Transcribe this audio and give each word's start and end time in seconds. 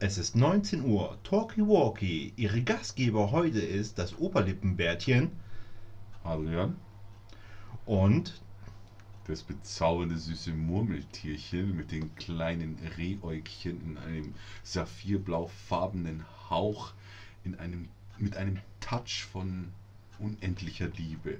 Es 0.00 0.16
ist 0.16 0.36
19 0.36 0.84
Uhr. 0.84 1.18
Talkie 1.22 1.60
Walkie. 1.60 2.32
Ihre 2.36 2.62
Gastgeber 2.62 3.30
heute 3.30 3.60
ist 3.60 3.98
das 3.98 4.16
Oberlippenbärtchen 4.16 5.32
Adrian, 6.24 6.76
und 7.84 8.40
das 9.26 9.42
bezaubernde 9.42 10.16
süße 10.16 10.52
Murmeltierchen 10.52 11.76
mit 11.76 11.92
den 11.92 12.14
kleinen 12.14 12.78
Rehäugchen 12.96 13.80
in 13.82 13.98
einem 13.98 14.34
saphirblaufarbenen 14.62 16.24
Hauch, 16.48 16.92
in 17.44 17.54
einem, 17.56 17.88
mit 18.18 18.36
einem 18.36 18.58
Touch 18.80 19.24
von 19.30 19.72
unendlicher 20.18 20.88
Liebe. 20.96 21.38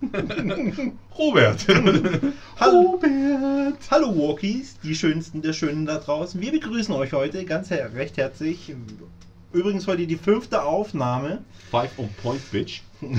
Robert! 1.18 1.66
Hallo 2.60 2.80
Robert! 2.80 3.78
Hallo 3.90 4.16
Walkies, 4.16 4.78
die 4.82 4.94
schönsten 4.94 5.42
der 5.42 5.52
Schönen 5.52 5.86
da 5.86 5.98
draußen. 5.98 6.40
Wir 6.40 6.52
begrüßen 6.52 6.94
euch 6.94 7.12
heute 7.12 7.44
ganz 7.44 7.70
her 7.70 7.94
recht 7.94 8.16
herzlich. 8.16 8.74
Übrigens 9.52 9.86
heute 9.86 10.06
die 10.06 10.16
fünfte 10.16 10.62
Aufnahme. 10.62 11.44
Five 11.70 11.98
on 11.98 12.08
point, 12.22 12.40
bitch. 12.50 12.82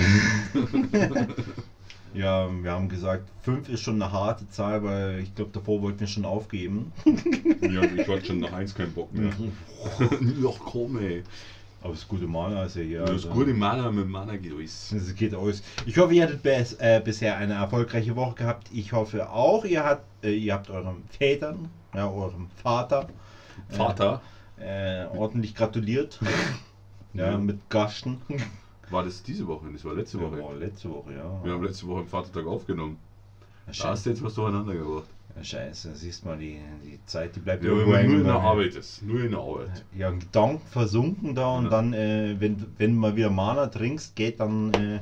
Ja, 2.13 2.49
wir 2.63 2.71
haben 2.71 2.87
gesagt, 2.87 3.27
fünf 3.41 3.67
ist 3.67 3.81
schon 3.81 4.01
eine 4.01 4.09
harte 4.09 4.47
Zahl, 4.47 4.81
weil 4.83 5.19
ich 5.19 5.35
glaube, 5.35 5.51
davor 5.51 5.81
wollten 5.81 5.99
wir 5.99 6.07
schon 6.07 6.23
aufgeben. 6.23 6.93
Ja, 7.61 7.83
ich 7.83 8.07
hatte 8.07 8.25
schon 8.25 8.39
nach 8.39 8.53
eins 8.53 8.73
keinen 8.73 8.93
Bock 8.93 9.13
mehr. 9.13 9.33
Ach 9.99 10.59
komm, 10.63 10.97
ey. 10.97 11.23
Aber 11.85 11.93
das 11.93 12.07
gute 12.07 12.25
Mana 12.25 12.63
ist 12.63 12.77
ja 12.77 12.81
hier. 12.81 12.99
Das 13.01 13.11
also- 13.11 13.29
gute 13.29 13.53
Mana 13.53 13.91
mit 13.91 14.07
Mana 14.07 14.37
geht 14.37 14.53
aus. 14.53 14.91
Es 14.91 15.13
geht 15.13 15.35
aus. 15.35 15.61
Ich 15.85 15.95
hoffe, 15.99 16.15
ihr 16.15 16.23
hattet 16.23 16.41
bes 16.41 16.73
äh, 16.79 16.99
bisher 17.05 17.37
eine 17.37 17.53
erfolgreiche 17.53 18.15
Woche 18.15 18.33
gehabt. 18.33 18.69
Ich 18.73 18.91
hoffe 18.91 19.29
auch, 19.29 19.63
ihr 19.65 19.83
habt, 19.83 20.03
äh, 20.25 20.31
ihr 20.31 20.55
habt 20.55 20.71
euren 20.71 21.03
Vätern, 21.09 21.69
ja, 21.93 22.09
eurem 22.09 22.47
Vater, 22.63 23.07
Vater, 23.69 24.19
äh, 24.57 25.05
ordentlich 25.15 25.53
gratuliert. 25.53 26.19
ja, 27.13 27.29
Ja. 27.33 27.37
mit 27.37 27.69
Gasten. 27.69 28.19
war 28.89 29.03
das 29.03 29.21
diese 29.21 29.45
Woche? 29.45 29.67
Das 29.71 29.85
war 29.85 29.93
letzte 29.93 30.19
Woche. 30.19 30.39
Ja, 30.39 30.51
letzte 30.53 30.89
Woche, 30.89 31.13
ja. 31.13 31.39
Wir 31.43 31.53
haben 31.53 31.63
letzte 31.63 31.85
Woche 31.85 31.99
am 31.99 32.07
Vatertag 32.07 32.47
aufgenommen. 32.47 32.97
Da 33.67 33.89
hast 33.89 34.07
du 34.07 34.09
jetzt 34.09 34.23
was 34.23 34.33
durcheinander 34.33 34.73
gebracht. 34.73 35.09
Scheiße, 35.41 35.95
siehst 35.95 36.23
mal, 36.25 36.37
die, 36.37 36.59
die 36.83 36.99
Zeit, 37.05 37.35
die 37.35 37.39
bleibt 37.41 37.63
Ja, 37.63 37.69
irgendwo 37.71 37.91
nur 37.91 37.99
in 38.19 38.23
der 38.23 38.35
Arbeit 38.39 38.75
ist. 38.75 39.01
Nur 39.03 39.19
in 39.21 39.31
der 39.31 39.41
Arbeit. 39.41 39.83
Ja, 39.93 40.09
Gedanken 40.11 40.65
versunken 40.67 41.35
da 41.35 41.57
und 41.57 41.65
Ja. 41.65 41.69
dann, 41.71 41.93
äh, 41.93 42.35
wenn, 42.39 42.65
wenn 42.77 42.93
du 42.93 42.99
mal 42.99 43.15
wieder 43.15 43.29
Mana 43.29 43.67
trinkst, 43.67 44.15
geht 44.15 44.39
dann, 44.39 44.73
äh, 44.73 45.01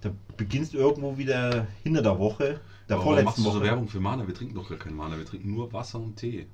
da 0.00 0.10
beginnst 0.36 0.74
du 0.74 0.78
irgendwo 0.78 1.18
wieder 1.18 1.66
hinter 1.82 2.02
der 2.02 2.18
Woche, 2.18 2.60
der 2.88 2.96
Aber 2.96 3.04
warum 3.06 3.24
machst 3.24 3.36
vorletzten 3.38 3.42
du 3.44 3.50
so 3.50 3.56
Woche. 3.56 3.64
Werbung 3.66 3.88
für 3.88 4.00
Mana? 4.00 4.26
Wir 4.26 4.34
trinken 4.34 4.54
doch 4.54 4.68
gar 4.68 4.78
kein 4.78 4.94
Mana. 4.94 5.16
Wir 5.18 5.24
trinken 5.26 5.50
nur 5.50 5.72
Wasser 5.72 5.98
und 6.00 6.16
Tee. 6.16 6.46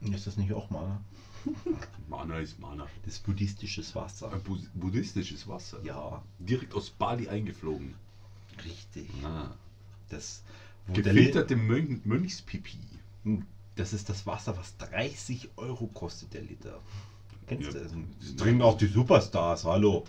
Ist 0.00 0.26
das 0.28 0.36
nicht 0.36 0.52
auch 0.52 0.70
Mana? 0.70 1.00
Mana 2.08 2.38
ist 2.38 2.58
Mana. 2.60 2.86
Das 3.04 3.14
ist 3.14 3.24
buddhistisches 3.26 3.94
Wasser. 3.96 4.28
Bu- 4.44 4.58
buddhistisches 4.74 5.46
Wasser. 5.48 5.78
Ja, 5.82 6.22
Direkt 6.38 6.74
aus 6.74 6.90
Bali 6.90 7.28
eingeflogen. 7.28 7.94
richtig. 8.64 9.08
Ah. 9.24 9.50
Das, 10.08 10.42
Gefilterte 10.92 11.56
Mön 11.56 12.00
Mönchspipi. 12.04 12.78
das 13.76 13.92
ist 13.92 14.08
das 14.08 14.26
Wasser, 14.26 14.56
was 14.56 14.76
30 14.78 15.50
Euro 15.56 15.86
kostet, 15.88 16.34
der 16.34 16.42
Liter. 16.42 16.80
Kennst 17.46 17.66
Ja, 17.66 17.72
du 17.72 17.78
das? 17.80 17.92
das 18.20 18.36
trinken 18.36 18.62
auch 18.62 18.76
die 18.78 18.86
Superstars, 18.86 19.64
hallo. 19.64 20.04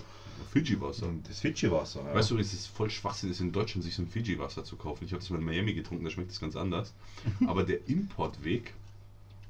Fiji-Wasser. 0.51 1.13
Das 1.27 1.41
Fidschi-Wasser. 1.41 2.03
Ja. 2.03 2.15
Weißt 2.15 2.31
du, 2.31 2.37
es 2.37 2.53
ist 2.53 2.67
voll 2.67 2.89
Schwachsinn, 2.89 3.29
ist 3.29 3.39
in 3.41 3.51
Deutschland 3.51 3.83
sich 3.83 3.93
so 3.95 4.01
ein 4.01 4.07
Fiji-Wasser 4.07 4.63
zu 4.63 4.77
kaufen. 4.77 5.03
Ich 5.05 5.11
habe 5.11 5.19
das 5.21 5.29
mal 5.29 5.37
in 5.39 5.45
Miami 5.45 5.73
getrunken, 5.73 6.03
da 6.05 6.09
schmeckt 6.09 6.31
es 6.31 6.39
ganz 6.39 6.55
anders. 6.55 6.93
Aber 7.47 7.63
der 7.63 7.87
Importweg 7.87 8.73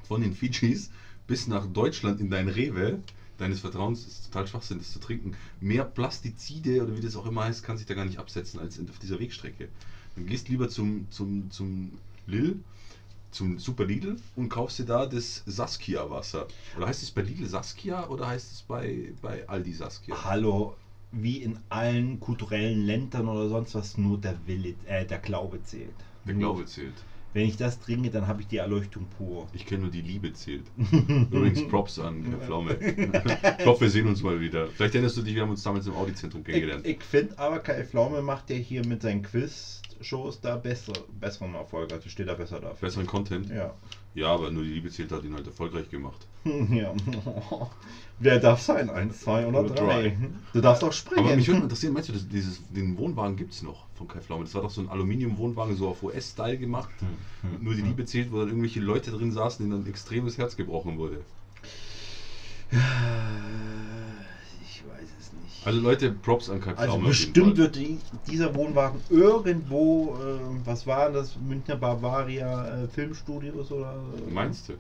von 0.08 0.22
den 0.22 0.34
Fijis 0.34 0.90
bis 1.28 1.48
nach 1.48 1.68
Deutschland 1.68 2.20
in 2.20 2.30
dein 2.30 2.50
Rewe 2.50 3.00
deines 3.38 3.62
Vertrauens 3.62 4.06
ist 4.06 4.26
total 4.26 4.48
Schwachsinn, 4.48 4.80
das 4.80 4.92
zu 4.92 5.00
trinken. 5.00 5.36
Mehr 5.62 5.86
Plastizide 5.86 6.84
oder 6.84 6.98
wie 6.98 7.02
das 7.02 7.16
auch 7.16 7.26
immer 7.26 7.46
heißt, 7.46 7.64
kann 7.64 7.78
sich 7.78 7.86
da 7.86 7.94
gar 7.94 8.06
nicht 8.06 8.18
absetzen 8.18 8.60
als 8.60 8.80
auf 8.80 9.00
dieser 9.00 9.20
Wegstrecke. 9.20 9.70
Dann 10.16 10.26
gehst 10.26 10.50
lieber 10.50 10.70
zum, 10.70 11.10
zum, 11.12 11.50
zum 11.52 11.92
Lil, 12.26 12.60
zum 13.32 13.60
Super 13.60 13.86
Lidl 13.86 14.18
und 14.36 14.50
kaufst 14.50 14.80
dir 14.80 14.86
da 14.86 15.06
das 15.06 15.44
Saskia-Wasser. 15.46 16.48
Oder 16.76 16.88
heißt 16.88 17.04
es 17.04 17.12
bei 17.12 17.22
Lidl 17.22 17.46
Saskia 17.46 18.08
oder 18.08 18.28
heißt 18.28 18.52
es 18.52 18.62
bei, 18.64 19.14
bei 19.22 19.48
Aldi 19.48 19.74
Saskia? 19.74 20.24
Hallo, 20.24 20.76
wie 21.12 21.38
in 21.38 21.58
allen 21.70 22.20
kulturellen 22.20 22.86
Ländern 22.86 23.28
oder 23.28 23.48
sonst 23.48 23.76
was, 23.76 23.98
nur 23.98 24.18
der 24.18 24.36
Wille, 24.46 24.74
äh, 24.86 25.06
der 25.06 25.20
Glaube 25.20 25.62
zählt. 25.64 25.94
Der 26.26 26.34
Glaube 26.34 26.66
zählt. 26.66 26.94
Wenn 27.34 27.46
ich 27.46 27.58
das 27.58 27.80
trinke, 27.80 28.10
dann 28.10 28.28
habe 28.28 28.42
ich 28.42 28.48
die 28.48 28.58
Erleuchtung 28.58 29.06
pur. 29.18 29.48
Ich 29.54 29.66
kenne 29.66 29.82
nur 29.84 29.92
die 29.92 30.02
Liebe 30.02 30.34
zählt. 30.34 30.64
Übrigens 31.32 31.68
Props 31.68 32.00
an 32.00 32.24
Herr 32.24 32.40
Pflaume. 32.40 32.76
Ich 33.60 33.66
hoffe, 33.66 33.82
wir 33.82 33.90
sehen 33.90 34.08
uns 34.08 34.24
mal 34.24 34.40
wieder. 34.42 34.68
Vielleicht 34.68 34.96
erinnerst 34.96 35.18
du 35.18 35.22
dich, 35.22 35.36
wir 35.36 35.44
haben 35.44 35.52
uns 35.52 35.62
damals 35.62 35.86
im 35.86 35.94
Audi-Zentrum 35.94 36.42
Ich, 36.42 36.48
kennengelernt. 36.48 36.88
ich 36.88 37.04
finde 37.04 37.38
aber, 37.38 37.60
Kai 37.60 37.84
Pflaume 37.84 38.22
macht 38.24 38.50
ja 38.50 38.56
hier 38.56 38.84
mit 38.86 39.04
seinen 39.04 39.22
Quiz-Shows 39.22 40.42
da 40.42 40.56
besser, 40.56 40.94
besseren 41.20 41.54
Erfolg. 41.54 41.94
Also 41.94 42.10
steht 42.10 42.28
da 42.28 42.34
besser 42.34 42.60
dafür. 42.60 42.88
Besseren 42.88 43.06
Content. 43.06 43.50
Ja. 43.50 43.76
Ja, 44.16 44.34
aber 44.34 44.52
nur 44.52 44.64
die 44.64 44.72
Liebe 44.72 44.90
zählt 44.90 45.12
hat 45.12 45.24
ihn 45.24 45.34
halt 45.34 45.46
erfolgreich 45.46 45.90
gemacht. 45.90 46.26
ja. 46.46 46.94
Wer 48.18 48.40
darf 48.40 48.62
sein? 48.62 48.90
Eins, 48.90 49.22
zwei 49.22 49.46
oder, 49.46 49.64
drei? 49.64 50.18
Du 50.54 50.62
darfst 50.62 50.84
auch 50.84 50.92
springen. 50.92 51.26
Aber 51.26 51.36
mich 51.36 51.48
würde 51.48 51.62
interessieren, 51.62 51.94
meinst 51.94 52.10
du, 52.10 52.14
das, 52.14 52.28
dieses, 52.28 52.68
den 52.70 52.98
Wohnwagen 52.98 53.36
gibt 53.38 53.54
es 53.54 53.62
noch 53.62 53.86
von 53.96 54.08
Kai 54.08 54.20
Pflaume? 54.20 54.44
Das 54.44 54.56
war 54.56 54.64
doch 54.64 54.72
so 54.72 54.82
ein 54.82 54.90
Aluminium-Wohnwagen, 54.90 55.76
so 55.76 55.88
auf 55.88 56.04
US-Style 56.04 56.58
gemacht. 56.58 56.90
Hm, 57.42 57.64
Nur 57.64 57.76
die 57.76 57.82
Liebe 57.82 58.04
zählt, 58.06 58.32
wo 58.32 58.40
dann 58.40 58.48
irgendwelche 58.48 58.80
Leute 58.82 59.12
drin 59.12 59.32
saßen, 59.32 59.64
denen 59.70 59.84
ein 59.84 59.88
extremes 59.88 60.38
Herz 60.38 60.56
gebrochen 60.56 60.98
wurde. 60.98 61.22
Ich 64.62 64.84
weiß 64.88 65.10
es 65.20 65.34
nicht. 65.34 65.49
Also 65.66 65.80
Leute, 65.82 66.12
Props 66.12 66.50
an 66.50 66.62
Kai 66.62 66.74
Also 66.76 66.98
bestimmt 67.00 67.58
wird 67.58 67.76
die, 67.76 68.00
dieser 68.30 68.56
Wohnwagen 68.56 69.02
irgendwo, 69.10 70.16
äh, 70.16 70.66
was 70.66 70.88
war 70.88 71.12
das, 71.12 71.38
Münchner 71.38 71.76
Bavaria 71.76 72.84
äh, 72.84 72.88
Filmstudios 72.88 73.72
oder? 73.72 73.96
Meinst 74.30 74.70
du? 74.70 74.74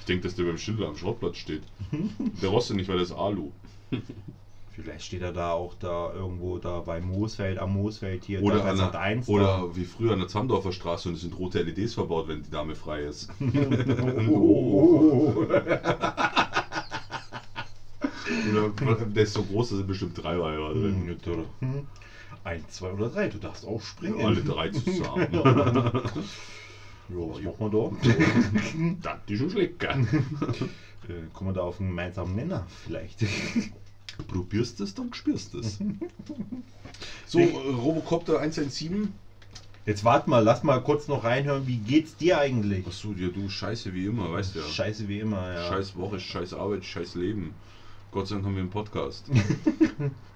Ich 0.00 0.06
denke, 0.06 0.24
dass 0.24 0.34
der 0.34 0.44
beim 0.44 0.58
Schindler 0.58 0.88
am 0.88 0.96
Schrottplatz 0.96 1.36
steht. 1.36 1.62
Der 2.42 2.48
rostet 2.48 2.76
nicht, 2.76 2.88
weil 2.88 2.98
das 2.98 3.10
Alu. 3.10 3.50
Vielleicht 4.76 5.06
steht 5.06 5.22
er 5.22 5.32
da 5.32 5.52
auch 5.52 5.72
da 5.80 6.12
irgendwo 6.12 6.58
da 6.58 6.80
bei 6.80 7.00
Moosfeld, 7.00 7.58
am 7.58 7.72
Moosfeld 7.72 8.24
hier. 8.24 8.42
Oder, 8.42 8.62
an 8.66 8.76
der, 8.76 8.94
1 8.94 9.26
oder 9.26 9.74
wie 9.74 9.84
früher 9.84 10.12
an 10.12 10.18
der 10.18 10.28
Zamdorfer 10.28 10.70
Straße 10.70 11.08
und 11.08 11.14
es 11.14 11.22
sind 11.22 11.38
rote 11.38 11.62
LEDs 11.62 11.94
verbaut, 11.94 12.28
wenn 12.28 12.42
die 12.42 12.50
Dame 12.50 12.74
frei 12.74 13.04
ist. 13.04 13.30
Oh. 14.28 15.46
Der 19.14 19.22
ist 19.22 19.32
so 19.34 19.42
groß, 19.42 19.70
da 19.70 19.76
sind 19.76 19.86
bestimmt 19.86 20.22
drei 20.22 20.38
Weiber 20.38 20.74
drin. 20.74 21.16
Hm. 21.60 21.86
Eins, 22.44 22.68
zwei 22.68 22.92
oder 22.92 23.08
drei, 23.08 23.28
du 23.28 23.38
darfst 23.38 23.66
auch 23.66 23.80
springen. 23.80 24.24
Alle 24.24 24.42
drei 24.42 24.70
zusammen. 24.70 25.28
Ja, 27.08 27.18
was 27.18 27.40
machen 27.40 27.56
wir 27.60 27.70
da? 27.70 28.94
das 29.02 29.18
ist 29.28 29.38
schon 29.38 29.50
schlecker. 29.50 29.96
Äh, 31.08 31.28
kommen 31.32 31.50
wir 31.50 31.54
da 31.54 31.60
auf 31.60 31.78
einen 31.78 31.90
gemeinsamen 31.90 32.34
Nenner 32.34 32.66
vielleicht. 32.82 33.24
Probierst 34.26 34.80
es, 34.80 34.92
dann 34.92 35.14
spürst 35.14 35.54
es. 35.54 35.78
So, 37.26 37.38
äh, 37.38 37.44
Robocopter 37.44 38.40
117. 38.40 39.12
Jetzt 39.84 40.02
warte 40.02 40.28
mal, 40.28 40.42
lass 40.42 40.64
mal 40.64 40.82
kurz 40.82 41.06
noch 41.06 41.22
reinhören, 41.22 41.64
wie 41.68 41.76
geht's 41.76 42.16
dir 42.16 42.38
eigentlich? 42.38 42.84
Achso, 42.88 43.12
ja, 43.12 43.28
du 43.28 43.48
scheiße 43.48 43.94
wie 43.94 44.06
immer, 44.06 44.32
weißt 44.32 44.56
du 44.56 44.58
ja. 44.58 44.64
Scheiße 44.64 45.06
wie 45.06 45.20
immer, 45.20 45.52
ja. 45.54 45.68
Scheiß 45.68 45.94
Woche, 45.94 46.18
scheiß 46.18 46.54
Arbeit, 46.54 46.84
scheiß 46.84 47.14
Leben. 47.14 47.54
Gott 48.16 48.28
sei 48.28 48.36
Dank 48.36 48.46
haben 48.46 48.54
wir 48.54 48.62
einen 48.62 48.70
Podcast. 48.70 49.26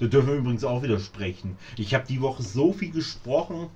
Da 0.00 0.06
dürfen 0.06 0.28
wir 0.28 0.34
übrigens 0.36 0.64
auch 0.64 0.82
wieder 0.82 0.98
sprechen. 0.98 1.56
Ich 1.78 1.94
habe 1.94 2.04
die 2.06 2.20
Woche 2.20 2.42
so 2.42 2.72
viel 2.74 2.90
gesprochen, 2.90 3.68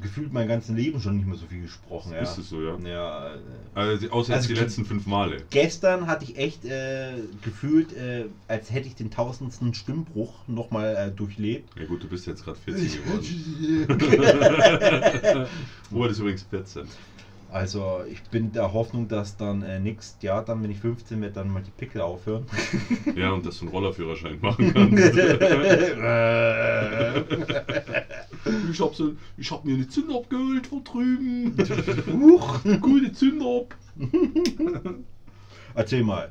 gefühlt 0.00 0.32
mein 0.32 0.46
ganzes 0.48 0.70
Leben 0.74 1.00
schon 1.00 1.16
nicht 1.16 1.26
mehr 1.26 1.36
so 1.36 1.46
viel 1.46 1.62
gesprochen. 1.62 2.12
Ja. 2.12 2.18
Ist 2.20 2.38
es 2.38 2.48
so, 2.48 2.60
ja? 2.62 2.76
Ja, 2.84 3.34
äh, 3.34 3.38
Also, 3.74 4.08
außer 4.10 4.32
jetzt 4.34 4.42
Also 4.42 4.48
die 4.48 4.54
ki- 4.54 4.60
letzten 4.60 4.84
fünf 4.84 5.06
Male. 5.06 5.38
gestern 5.50 6.06
hatte 6.06 6.24
ich 6.24 6.36
echt 6.36 6.64
äh, 6.64 7.14
gefühlt, 7.42 7.92
äh, 7.96 8.26
als 8.48 8.70
hätte 8.72 8.86
ich 8.88 8.94
den 8.94 9.10
tausendsten 9.10 9.74
Stimmbruch 9.74 10.32
nochmal 10.46 10.94
äh, 10.96 11.10
durchlebt. 11.10 11.70
Ja 11.78 11.86
gut, 11.86 12.02
du 12.04 12.08
bist 12.08 12.26
jetzt 12.26 12.44
gerade 12.44 12.58
14 12.58 13.02
geworden. 13.04 13.98
Robert 15.92 16.10
ist 16.12 16.18
übrigens 16.20 16.42
14. 16.42 16.86
Also 17.52 18.00
ich 18.10 18.22
bin 18.22 18.50
der 18.52 18.72
Hoffnung, 18.72 19.08
dass 19.08 19.36
dann 19.36 19.62
äh, 19.62 19.78
nächstes 19.78 20.22
Jahr, 20.22 20.42
dann 20.42 20.62
wenn 20.62 20.70
ich 20.70 20.78
15 20.78 21.20
werde, 21.20 21.34
dann 21.34 21.52
mal 21.52 21.62
die 21.62 21.70
Pickel 21.70 22.00
aufhören. 22.00 22.46
Ja, 23.14 23.32
und 23.32 23.44
dass 23.44 23.58
du 23.58 23.66
einen 23.66 23.74
Rollerführerschein 23.74 24.38
machen 24.40 24.72
kannst. 24.72 25.16
ich 28.72 28.80
hab, 28.80 28.94
so, 28.94 29.12
ich 29.36 29.50
hab 29.50 29.66
mir 29.66 29.74
eine 29.74 29.86
Zünder 29.86 30.16
abgeholt 30.16 30.66
von 30.66 30.82
drüben. 30.82 31.54
Huch. 32.10 32.60
Gute 32.80 33.12
Zünder 33.12 33.44
ab. 33.44 33.76
Erzähl 35.74 36.02
mal. 36.02 36.30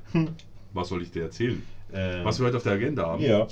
Was 0.74 0.90
soll 0.90 1.04
ich 1.04 1.12
dir 1.12 1.22
erzählen? 1.24 1.62
Äh, 1.92 2.24
Was 2.24 2.40
wir 2.40 2.48
heute 2.48 2.58
auf 2.58 2.64
der 2.64 2.74
Agenda 2.74 3.06
haben? 3.06 3.22
ja. 3.22 3.46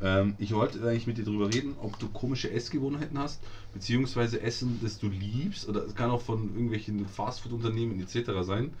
Ähm, 0.00 0.34
ich 0.38 0.52
wollte 0.54 0.86
eigentlich 0.86 1.06
mit 1.06 1.18
dir 1.18 1.24
darüber 1.24 1.52
reden, 1.52 1.74
ob 1.80 1.98
du 1.98 2.08
komische 2.08 2.50
Essgewohnheiten 2.50 3.18
hast, 3.18 3.40
beziehungsweise 3.72 4.40
Essen, 4.40 4.78
das 4.82 4.98
du 4.98 5.08
liebst, 5.08 5.68
oder 5.68 5.84
es 5.84 5.94
kann 5.94 6.10
auch 6.10 6.22
von 6.22 6.50
irgendwelchen 6.52 7.06
Fastfood-Unternehmen 7.06 8.00
etc. 8.00 8.42
sein, 8.42 8.72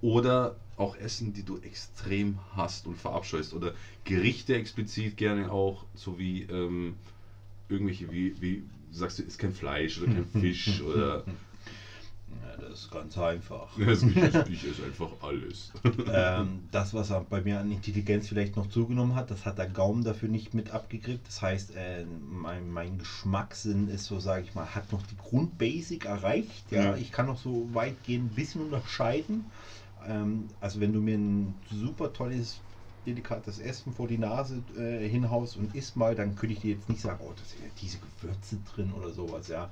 oder 0.00 0.56
auch 0.76 0.96
Essen, 0.96 1.32
die 1.32 1.44
du 1.44 1.58
extrem 1.58 2.38
hasst 2.56 2.86
und 2.86 2.96
verabscheust, 2.96 3.54
oder 3.54 3.72
Gerichte 4.04 4.54
explizit 4.54 5.16
gerne 5.16 5.50
auch, 5.50 5.84
so 5.94 6.18
wie 6.18 6.42
ähm, 6.42 6.96
irgendwelche, 7.68 8.10
wie, 8.10 8.40
wie 8.40 8.62
sagst 8.90 9.18
du, 9.18 9.22
ist 9.22 9.38
kein 9.38 9.52
Fleisch 9.52 10.00
oder 10.00 10.12
kein 10.12 10.26
Fisch 10.40 10.80
oder 10.80 11.24
Ja, 12.42 12.56
das 12.56 12.80
ist 12.80 12.90
ganz 12.90 13.16
einfach. 13.18 13.68
Also 13.78 14.06
ich, 14.06 14.16
ich 14.16 14.70
esse 14.70 14.84
einfach 14.84 15.10
alles. 15.20 15.72
ähm, 16.12 16.64
das, 16.70 16.94
was 16.94 17.12
bei 17.28 17.40
mir 17.40 17.58
an 17.58 17.70
Intelligenz 17.70 18.28
vielleicht 18.28 18.56
noch 18.56 18.68
zugenommen 18.68 19.14
hat, 19.14 19.30
das 19.30 19.44
hat 19.44 19.58
der 19.58 19.66
Gaumen 19.66 20.04
dafür 20.04 20.28
nicht 20.28 20.54
mit 20.54 20.70
abgekriegt. 20.70 21.26
Das 21.26 21.42
heißt, 21.42 21.74
äh, 21.76 22.04
mein, 22.04 22.70
mein 22.70 22.98
Geschmackssinn 22.98 23.88
ist 23.88 24.06
so, 24.06 24.18
sage 24.20 24.42
ich 24.42 24.54
mal, 24.54 24.74
hat 24.74 24.90
noch 24.92 25.02
die 25.02 25.16
Grundbasic 25.16 26.04
erreicht. 26.04 26.70
Ja, 26.70 26.82
Ja. 26.82 26.96
ich 26.96 27.12
kann 27.12 27.26
noch 27.26 27.38
so 27.38 27.68
weitgehend 27.72 28.32
ein 28.32 28.34
bisschen 28.34 28.62
unterscheiden. 28.62 29.44
Ähm, 30.06 30.48
also 30.60 30.80
wenn 30.80 30.92
du 30.92 31.00
mir 31.00 31.16
ein 31.16 31.54
super 31.70 32.12
tolles 32.12 32.60
delikates 33.06 33.58
Essen 33.58 33.92
vor 33.92 34.08
die 34.08 34.18
Nase 34.18 34.62
äh, 34.78 35.06
hinhaust 35.08 35.56
und 35.56 35.74
isst 35.74 35.96
mal, 35.96 36.14
dann 36.14 36.36
könnte 36.36 36.54
ich 36.54 36.60
dir 36.60 36.74
jetzt 36.74 36.88
nicht 36.88 37.00
sagen, 37.02 37.18
oh, 37.22 37.32
da 37.36 37.44
sind 37.44 37.62
ja 37.62 37.70
diese 37.80 37.98
Gewürze 37.98 38.58
drin 38.74 38.92
oder 38.92 39.10
sowas, 39.12 39.48
ja. 39.48 39.68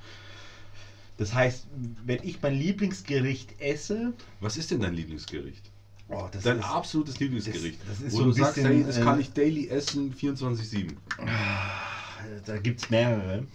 Das 1.19 1.35
heißt, 1.35 1.67
wenn 2.05 2.19
ich 2.23 2.41
mein 2.43 2.55
Lieblingsgericht 2.55 3.61
esse, 3.61 4.13
Was 4.41 4.57
ist 4.57 4.71
denn 4.71 4.81
dein 4.81 4.95
Lieblingsgericht? 4.95 5.71
oh, 6.09 6.27
das 6.31 6.43
Dein 6.43 6.59
ist, 6.59 6.65
absolutes 6.65 7.19
Lieblingsgericht. 7.21 7.81
das- 7.83 7.99
das 7.99 8.01
ist 8.01 8.13
wo 8.15 8.19
so 8.19 8.25
du 8.25 8.31
ein 8.31 8.35
sagst, 8.35 8.55
bisschen, 8.57 8.73
hey, 8.73 8.85
das 8.85 9.01
kann 9.01 9.19
äh, 9.19 9.21
ich 9.21 9.33
daily 9.33 9.69
essen, 9.69 10.13
24-7. 10.13 10.89
da 12.47 12.59
gibt 12.59 12.83
es 12.83 12.91
mehrere. 12.91 13.47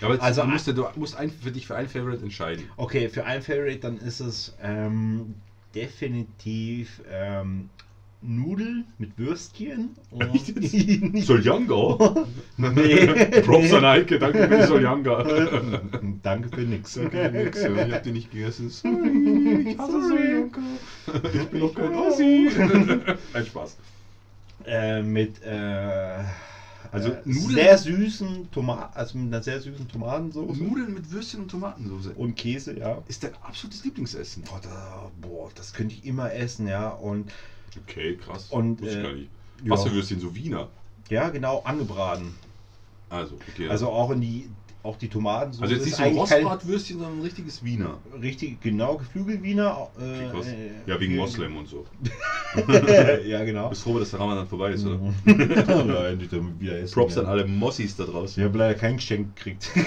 Aber 0.00 0.12
jetzt, 0.14 0.22
Also, 0.22 0.42
du 0.42 0.48
musst, 0.48 0.66
du 0.66 0.88
musst 0.96 1.14
ein, 1.14 1.30
für 1.30 1.50
dich 1.50 1.66
für 1.66 1.76
ein 1.76 1.88
Favorite 1.88 2.22
entscheiden. 2.22 2.66
Okay, 2.76 3.08
für 3.08 3.24
ein 3.24 3.40
Favorite 3.42 3.78
dann 3.80 3.96
ist 3.96 4.20
es 4.20 4.52
ähm, 4.60 5.34
definitiv 5.74 7.02
ähm, 7.08 7.68
Nudeln 8.22 8.84
mit 8.98 9.16
Würstchen. 9.18 9.90
Und 10.10 11.22
Soljanga? 11.22 12.26
nee. 12.56 13.06
Props 13.42 13.72
an 13.72 13.84
Eike, 13.84 14.18
danke 14.18 14.46
für 14.48 14.56
die 14.58 14.66
Soljanga. 14.66 15.22
Danke 16.22 16.48
für 16.54 16.60
nix. 16.62 16.98
Okay, 16.98 17.30
nix, 17.30 17.62
ja, 17.62 17.86
ich 17.86 17.92
hab 17.92 18.02
die 18.02 18.12
nicht 18.12 18.30
gegessen. 18.30 18.68
Sorry, 18.68 19.70
ich 19.70 19.78
hasse 19.78 20.08
Soljanga. 20.08 20.60
Ich 21.32 21.48
bin 21.48 21.60
doch 21.60 21.74
kein 21.74 21.94
Ossi. 21.94 22.50
Ein 23.32 23.46
Spaß. 23.46 23.76
Äh, 24.66 25.02
mit 25.02 25.42
äh, 25.42 26.18
Also 26.92 27.10
äh, 27.10 27.20
sehr 27.24 27.78
süßen 27.78 28.50
Tomaten, 28.50 28.96
also 28.96 29.16
mit 29.16 29.32
einer 29.32 29.42
sehr 29.42 29.60
süßen 29.60 29.88
Tomatensauce 29.88 30.58
Nudeln 30.58 30.92
mit 30.92 31.10
Würstchen 31.10 31.40
und 31.42 31.50
Tomatensauce. 31.50 32.12
und 32.16 32.36
Käse, 32.36 32.78
ja. 32.78 32.98
Ist 33.08 33.22
dein 33.22 33.32
absolutes 33.42 33.84
Lieblingsessen. 33.84 34.42
Boah, 34.44 34.60
da, 34.62 35.10
boah, 35.20 35.48
das 35.54 35.72
könnte 35.72 35.94
ich 35.94 36.04
immer 36.04 36.32
essen, 36.34 36.68
ja. 36.68 36.90
Und 36.90 37.30
Okay, 37.78 38.16
krass. 38.16 38.50
Und, 38.50 38.82
äh, 38.82 39.02
gar 39.02 39.12
nicht. 39.12 39.30
ja. 39.62 39.70
Was 39.70 39.84
für 39.84 39.92
Würstchen? 39.92 40.20
So 40.20 40.34
Wiener. 40.34 40.68
ja, 41.08 41.28
genau, 41.30 41.60
angebraten. 41.62 42.34
Also, 43.08 43.34
okay. 43.34 43.68
Also 43.68 43.88
auch 43.88 44.10
in 44.10 44.20
die, 44.20 44.48
auch 44.82 44.96
die 44.96 45.08
Tomatensauce 45.08 45.62
also 45.62 45.74
jetzt 45.74 45.84
nicht 45.84 45.96
so 45.96 46.02
ein 46.02 46.14
Rostbratwürstchen, 46.14 46.98
sondern 46.98 47.18
ein 47.18 47.22
richtiges 47.22 47.62
Wiener. 47.62 47.98
Richtig, 48.20 48.60
genau, 48.62 48.96
Geflügelwiener. 48.96 49.88
Äh, 50.00 50.24
äh, 50.24 50.70
Ja, 50.86 50.98
wegen 50.98 51.14
äh, 51.14 51.16
Moslem 51.16 51.56
und 51.56 51.68
so. 51.68 51.84
ja, 53.26 53.44
genau. 53.44 53.68
Bist 53.68 53.82
froh, 53.82 53.98
dass 53.98 54.10
der 54.10 54.20
Ramadan 54.20 54.46
vorbei 54.46 54.72
ist, 54.72 54.86
oder? 54.86 54.98
Nein, 55.24 56.16
nicht 56.18 56.32
damit 56.32 56.58
wieder 56.58 56.78
essen. 56.78 56.94
Props 56.94 57.16
ja. 57.16 57.22
an 57.22 57.28
alle 57.28 57.44
Mossis 57.46 57.94
da 57.96 58.04
Ich 58.04 58.10
draußen. 58.10 58.42
habe 58.42 58.58
leider 58.58 58.74
kein 58.74 58.96
Geschenk 58.96 59.36
gekriegt. 59.36 59.70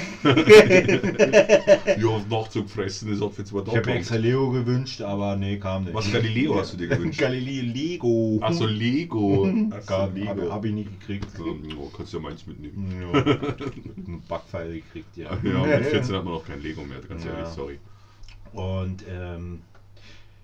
Ja, 1.94 2.08
auf 2.08 2.28
Nachzug 2.30 2.70
fressen 2.70 3.12
ist 3.12 3.22
auch 3.22 3.32
für 3.32 3.44
zwei 3.44 3.62
Ich 3.62 3.76
habe 3.76 3.92
extra 3.92 4.16
Lego 4.16 4.52
gewünscht, 4.52 5.02
aber 5.02 5.36
nee, 5.36 5.58
kam 5.58 5.84
nicht. 5.86 5.94
Was 5.94 6.12
Galileo 6.12 6.56
hast 6.56 6.74
du 6.74 6.78
dir 6.78 6.88
gewünscht? 6.88 7.20
Galileo 7.20 7.64
Lego. 7.74 8.40
Achso, 8.42 8.66
Lego. 8.66 9.48
Ach 9.72 9.82
so, 9.82 9.88
Gab, 9.88 10.16
Lego. 10.16 10.28
habe 10.28 10.52
hab 10.52 10.66
ich 10.66 10.74
nicht 10.74 11.00
gekriegt. 11.00 11.28
Oh, 11.40 11.90
kannst 11.96 12.14
ja 12.14 12.20
meins 12.20 12.46
mitnehmen. 12.46 13.12
Ja, 13.14 13.22
einen 13.22 14.22
Backpfeil 14.28 14.83
gekriegt, 14.84 15.18
ja. 15.18 15.38
Ja, 15.44 15.66
mit 15.78 15.86
14 15.86 16.16
hat 16.16 16.24
man 16.26 16.34
auch 16.34 16.46
kein 16.46 16.62
Lego 16.62 16.84
mehr, 16.84 17.00
ganz 17.02 17.26
Ja. 17.26 17.32
ehrlich, 17.32 17.48
sorry. 17.48 17.80
Und 18.54 19.04
ähm, 19.10 19.62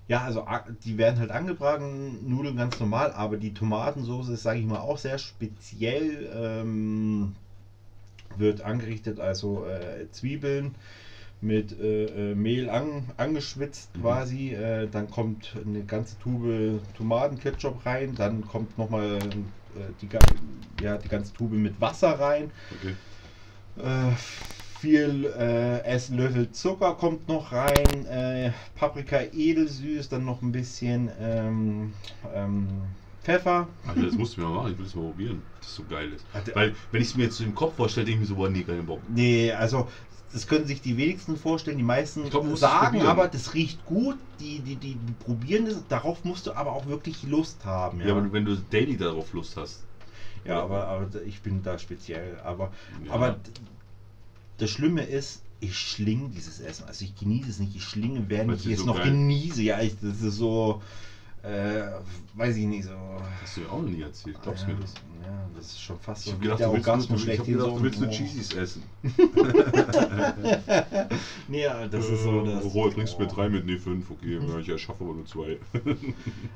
ja, 0.08 0.22
also 0.22 0.44
die 0.84 0.98
werden 0.98 1.20
halt 1.20 1.30
angebraten, 1.30 2.28
Nudeln 2.28 2.56
ganz 2.56 2.80
normal, 2.80 3.12
aber 3.12 3.36
die 3.36 3.54
Tomatensauce 3.54 4.28
ist, 4.30 4.42
sage 4.42 4.58
ich 4.58 4.66
mal, 4.66 4.80
auch 4.80 4.98
sehr 4.98 5.18
speziell. 5.18 6.28
Ähm, 6.34 7.32
wird 8.36 8.60
angerichtet, 8.62 9.18
also 9.20 9.64
äh, 9.66 10.06
Zwiebeln 10.10 10.74
mit 11.40 11.78
äh, 11.78 12.30
äh, 12.30 12.34
Mehl 12.34 12.68
an, 12.68 13.04
angeschwitzt 13.16 13.96
Mhm. 13.96 14.02
quasi. 14.02 14.52
Äh, 14.54 14.88
dann 14.88 15.10
kommt 15.10 15.56
eine 15.64 15.82
ganze 15.84 16.18
Tube 16.18 16.80
Tomatenketchup 16.96 17.84
rein, 17.86 18.14
dann 18.14 18.46
kommt 18.46 18.76
nochmal 18.78 19.18
äh, 19.74 19.92
die, 20.00 20.08
ja, 20.82 20.96
die 20.96 21.08
ganze 21.08 21.32
Tube 21.32 21.52
mit 21.52 21.80
Wasser 21.80 22.18
rein. 22.18 22.50
Okay. 22.78 22.94
Äh, 23.84 24.14
viel 24.80 25.26
äh, 25.38 25.82
Esslöffel 25.84 26.50
Zucker 26.52 26.94
kommt 26.94 27.28
noch 27.28 27.52
rein, 27.52 28.06
äh, 28.06 28.50
Paprika 28.78 29.20
edelsüß, 29.20 30.08
dann 30.08 30.24
noch 30.24 30.40
ein 30.40 30.52
bisschen 30.52 31.10
ähm, 31.20 31.92
ähm, 32.34 32.66
Pfeffer. 33.22 33.68
Alter, 33.86 34.06
das 34.06 34.14
musst 34.14 34.36
du 34.36 34.40
mir 34.40 34.46
mal 34.48 34.56
machen, 34.56 34.72
ich 34.72 34.78
will 34.78 34.86
das 34.86 34.94
mal 34.94 35.02
probieren, 35.02 35.42
dass 35.58 35.68
das 35.68 35.76
so 35.76 35.84
geil 35.84 36.10
ist. 36.14 36.24
Hat- 36.32 36.54
Weil, 36.56 36.74
wenn 36.90 37.02
ich 37.02 37.08
es 37.08 37.16
mir 37.16 37.24
jetzt 37.24 37.36
so 37.36 37.44
im 37.44 37.54
Kopf 37.54 37.76
vorstelle, 37.76 38.06
denke 38.06 38.22
ich 38.22 38.28
mir 38.30 38.34
so, 38.34 38.40
boah, 38.40 38.48
nee, 38.48 38.62
keinen 38.62 38.86
Bock. 38.86 39.02
Nee, 39.14 39.52
also 39.52 39.86
das 40.32 40.46
können 40.46 40.64
sich 40.64 40.80
die 40.80 40.96
wenigsten 40.96 41.36
vorstellen, 41.36 41.76
die 41.76 41.82
meisten 41.82 42.30
glaub, 42.30 42.56
sagen 42.56 43.02
aber, 43.02 43.28
das 43.28 43.52
riecht 43.52 43.84
gut, 43.84 44.16
die, 44.38 44.60
die, 44.60 44.76
die, 44.76 44.94
die 44.94 45.12
probieren 45.24 45.66
das, 45.66 45.86
darauf 45.88 46.24
musst 46.24 46.46
du 46.46 46.52
aber 46.52 46.72
auch 46.72 46.86
wirklich 46.86 47.22
Lust 47.24 47.64
haben. 47.66 48.00
Ja, 48.00 48.06
Ja, 48.06 48.16
aber 48.16 48.32
wenn 48.32 48.46
du 48.46 48.56
daily 48.56 48.96
darauf 48.96 49.32
Lust 49.34 49.56
hast. 49.58 49.80
Ja 50.44 50.62
aber, 50.62 50.86
aber 50.88 51.22
ich 51.22 51.40
bin 51.42 51.62
da 51.62 51.78
speziell. 51.78 52.38
Aber, 52.40 52.72
Ja. 53.04 53.12
aber 53.12 53.36
das 54.58 54.70
Schlimme 54.70 55.02
ist, 55.02 55.42
ich 55.60 55.76
schlinge 55.78 56.28
dieses 56.30 56.60
Essen. 56.60 56.84
Also 56.86 57.04
ich 57.04 57.14
genieße 57.16 57.50
es 57.50 57.58
nicht, 57.58 57.74
ich 57.76 57.84
schlinge, 57.84 58.24
während 58.28 58.50
Weil's 58.50 58.64
ich 58.66 58.72
es 58.72 58.80
so 58.80 58.86
noch 58.86 58.96
geil- 58.96 59.10
genieße. 59.10 59.62
Ja, 59.62 59.80
ich, 59.80 59.94
das 60.00 60.20
ist 60.22 60.36
so, 60.36 60.80
äh, 61.42 61.88
weiß 62.34 62.56
ich 62.56 62.66
nicht, 62.66 62.84
so. 62.84 62.90
Hast 63.42 63.56
du 63.56 63.62
ja 63.62 63.68
auch 63.68 63.80
noch 63.80 63.88
nie 63.88 64.02
erzählt, 64.02 64.36
glaubst 64.42 64.64
du 64.64 64.68
ja, 64.68 64.74
mir 64.74 64.80
das? 64.82 64.94
Ja, 64.94 65.48
das 65.56 65.66
ist 65.66 65.80
schon 65.80 65.98
fast 65.98 66.26
Ich 66.26 66.32
so 66.32 66.38
gedacht, 66.38 66.60
der 66.60 66.70
Orgasmus 66.70 67.24
du, 67.24 67.30
ich 67.30 67.38
hab 67.38 67.46
gedacht, 67.46 67.68
du 67.68 67.82
willst 67.82 68.00
nur 68.00 68.08
oh. 68.08 68.12
Cheesies 68.12 68.54
essen. 68.54 68.82
Nee, 71.48 71.62
ja, 71.62 71.88
das 71.88 72.08
ist 72.08 72.22
so. 72.22 72.44
Das, 72.44 72.64
Rohe 72.64 72.92
bringst 72.92 73.14
du 73.14 73.22
mir 73.22 73.28
oh. 73.28 73.34
drei 73.34 73.48
mit? 73.48 73.66
Nee, 73.66 73.78
fünf, 73.78 74.10
okay. 74.10 74.38
Ja, 74.40 74.58
ich 74.58 74.68
erschaffe 74.68 75.02
aber 75.02 75.14
nur 75.14 75.26
zwei. 75.26 75.58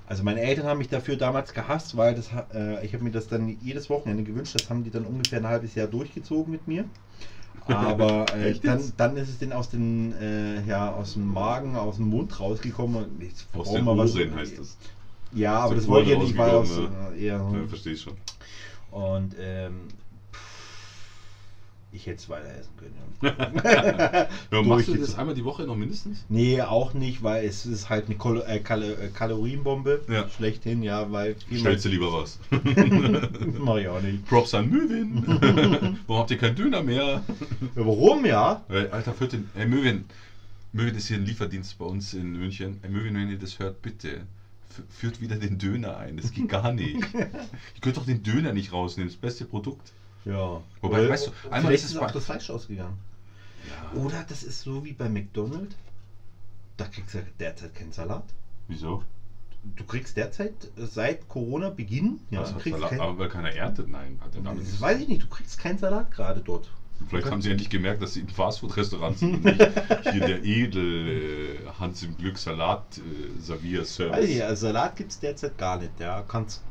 Also 0.06 0.22
meine 0.22 0.40
Eltern 0.40 0.66
haben 0.66 0.78
mich 0.78 0.88
dafür 0.88 1.16
damals 1.16 1.52
gehasst, 1.52 1.96
weil 1.96 2.14
das, 2.14 2.30
äh, 2.54 2.84
ich 2.84 2.94
habe 2.94 3.02
mir 3.02 3.10
das 3.10 3.26
dann 3.26 3.56
jedes 3.60 3.90
Wochenende 3.90 4.22
gewünscht. 4.22 4.54
Das 4.54 4.70
haben 4.70 4.84
die 4.84 4.90
dann 4.90 5.04
ungefähr 5.04 5.40
ein 5.40 5.46
halbes 5.46 5.74
Jahr 5.74 5.88
durchgezogen 5.88 6.52
mit 6.52 6.68
mir. 6.68 6.84
Aber 7.66 8.26
äh, 8.36 8.54
dann, 8.58 8.92
dann 8.96 9.16
ist 9.16 9.28
es 9.30 9.38
denen 9.38 9.52
aus, 9.52 9.70
den, 9.70 10.12
äh, 10.14 10.64
ja, 10.66 10.92
aus 10.92 11.14
dem 11.14 11.32
Magen, 11.32 11.76
aus 11.76 11.96
dem 11.96 12.08
Mund 12.08 12.38
rausgekommen. 12.38 13.20
Jetzt 13.20 13.46
Aus 13.54 13.72
den 13.72 13.84
wir 13.84 13.96
was- 13.96 14.14
Ohren 14.14 14.34
heißt 14.34 14.58
das. 14.58 14.76
Ja, 15.32 15.58
aber 15.58 15.74
das 15.74 15.88
wollte 15.88 16.04
ich 16.04 16.10
ja 16.12 16.16
Ohren 16.18 16.26
nicht, 16.26 16.38
weil 16.38 16.50
aus, 16.50 16.70
rausgekommen, 16.70 17.14
äh, 17.14 17.24
eher. 17.24 17.50
Ja, 17.52 17.66
verstehe 17.66 17.92
ich 17.94 18.00
schon. 18.00 18.14
Und 18.90 19.34
ähm, 19.38 19.88
ich 21.94 22.06
hätte 22.06 22.16
es 22.16 22.28
weiter 22.28 22.48
essen 22.48 22.72
können. 22.76 22.94
Ja, 24.50 24.62
machst 24.62 24.88
du 24.88 24.94
das 24.96 25.16
einmal 25.16 25.34
die 25.34 25.44
Woche 25.44 25.62
noch 25.64 25.76
mindestens? 25.76 26.24
Nee, 26.28 26.60
auch 26.60 26.92
nicht, 26.92 27.22
weil 27.22 27.46
es 27.46 27.64
ist 27.64 27.88
halt 27.88 28.06
eine 28.06 28.16
Kol 28.16 28.42
äh, 28.46 28.58
Kal 28.58 28.82
äh, 28.82 29.08
Kalorienbombe. 29.14 30.02
Ja. 30.08 30.28
Schlechthin, 30.28 30.82
ja, 30.82 31.10
weil 31.10 31.36
Stellst 31.54 31.84
du 31.84 31.88
lieber 31.88 32.12
was. 32.12 32.38
Mach 33.58 33.76
ich 33.76 33.88
auch 33.88 34.02
nicht. 34.02 34.26
Props 34.26 34.54
an 34.54 34.68
Möwin. 34.68 35.22
Warum 36.06 36.20
habt 36.20 36.30
ihr 36.32 36.38
keinen 36.38 36.56
Döner 36.56 36.82
mehr? 36.82 37.22
Ja, 37.76 37.86
warum, 37.86 38.24
ja? 38.26 38.64
Alter, 38.68 39.12
den. 39.26 39.48
Ey, 39.54 39.66
Möwin. 39.66 40.04
Möwin 40.72 40.94
ist 40.94 41.08
hier 41.08 41.16
ein 41.16 41.24
Lieferdienst 41.24 41.78
bei 41.78 41.84
uns 41.84 42.14
in 42.14 42.32
München. 42.32 42.80
Ey, 42.82 42.90
Möwin, 42.90 43.14
wenn 43.14 43.30
ihr 43.30 43.38
das 43.38 43.58
hört, 43.58 43.80
bitte. 43.80 44.22
Führt 44.90 45.20
wieder 45.20 45.36
den 45.36 45.58
Döner 45.58 45.96
ein. 45.96 46.16
Das 46.16 46.32
geht 46.32 46.48
gar 46.48 46.72
nicht. 46.72 46.96
ihr 47.14 47.30
könnt 47.80 47.96
doch 47.96 48.06
den 48.06 48.22
Döner 48.22 48.52
nicht 48.52 48.72
rausnehmen. 48.72 49.10
Das 49.10 49.16
beste 49.16 49.44
Produkt. 49.44 49.92
Ja. 50.24 50.60
Wobei, 50.80 51.00
Oder- 51.00 51.08
weißt 51.10 51.26
du, 51.28 51.32
einmal 51.50 51.74
ist 51.74 51.84
es 51.84 51.96
auch 51.96 52.10
das 52.10 52.24
Fleisch 52.24 52.48
ausgegangen. 52.50 52.98
Ja. 53.94 54.00
Oder 54.00 54.24
das 54.28 54.42
ist 54.42 54.62
so 54.62 54.84
wie 54.84 54.92
bei 54.92 55.08
McDonald's. 55.08 55.74
Da 56.76 56.86
kriegst 56.86 57.14
du 57.14 57.18
derzeit 57.38 57.74
keinen 57.74 57.92
Salat. 57.92 58.24
Wieso? 58.68 59.02
Du 59.76 59.84
kriegst 59.84 60.16
derzeit 60.16 60.52
äh, 60.76 60.86
seit 60.86 61.28
Corona-Beginn, 61.28 62.20
ja, 62.30 62.40
Was 62.42 62.52
hat 62.52 62.60
kriegst 62.60 62.78
Salat? 62.78 62.90
kein, 62.90 63.00
Aber 63.00 63.18
weil 63.18 63.28
keiner 63.28 63.50
erntet? 63.54 63.88
Nein, 63.88 64.18
hat 64.22 64.34
er 64.34 64.42
damit 64.42 64.66
das 64.66 64.80
weiß 64.80 65.00
ich 65.00 65.08
nicht, 65.08 65.22
du 65.22 65.26
kriegst 65.28 65.58
keinen 65.58 65.78
Salat 65.78 66.10
gerade 66.10 66.40
dort. 66.40 66.68
Vielleicht 67.08 67.30
haben 67.30 67.42
sie 67.42 67.50
endlich 67.50 67.70
gemerkt, 67.70 68.02
dass 68.02 68.14
sie 68.14 68.20
im 68.20 68.28
Fastfood-Restaurant 68.28 69.18
sind 69.18 69.34
und 69.36 69.44
nicht 69.44 69.58
hier 70.12 70.20
der 70.26 70.44
edel 70.44 71.08
äh, 71.08 71.58
Hans 71.80 72.02
im 72.02 72.16
Glück 72.16 72.38
Salat 72.38 72.98
äh, 72.98 73.40
Servier 73.40 73.80
Weiß 73.80 73.88
ich, 73.88 73.94
Service. 73.94 74.40
also 74.42 74.66
Salat 74.66 74.96
gibt 74.96 75.10
es 75.12 75.18
derzeit 75.18 75.56
gar 75.58 75.78
nicht, 75.78 75.98
ja. 75.98 76.22
Kannst. 76.28 76.62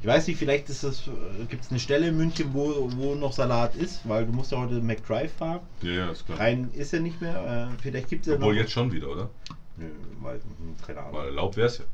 Ich 0.00 0.06
weiß 0.06 0.26
nicht, 0.26 0.36
vielleicht 0.38 0.68
ist 0.68 0.84
das, 0.84 1.04
gibt 1.48 1.64
es 1.64 1.70
eine 1.70 1.80
Stelle 1.80 2.08
in 2.08 2.16
München, 2.16 2.52
wo, 2.52 2.90
wo 2.96 3.14
noch 3.14 3.32
Salat 3.32 3.74
ist, 3.76 4.00
weil 4.08 4.26
du 4.26 4.32
musst 4.32 4.52
ja 4.52 4.58
heute 4.58 4.80
McDrive 4.80 5.32
fahren. 5.32 5.60
Ja, 5.82 5.90
ja, 5.90 6.10
ist 6.10 6.26
klar. 6.26 6.38
Rein 6.40 6.70
ist 6.72 6.92
ja 6.92 7.00
nicht 7.00 7.20
mehr. 7.20 7.70
Äh, 7.72 7.80
vielleicht 7.82 8.08
gibt 8.08 8.22
es 8.26 8.30
ja 8.30 8.34
Obwohl 8.36 8.54
noch. 8.54 8.60
jetzt 8.60 8.72
schon 8.72 8.92
wieder, 8.92 9.08
oder? 9.08 9.30
Nö, 9.76 9.86
weil, 10.20 10.36
hm, 10.36 10.76
keine 10.86 11.00
Ahnung. 11.00 11.14
Weil 11.14 11.26
erlaubt 11.26 11.56
wäre 11.56 11.66
es 11.68 11.78
ja. 11.78 11.84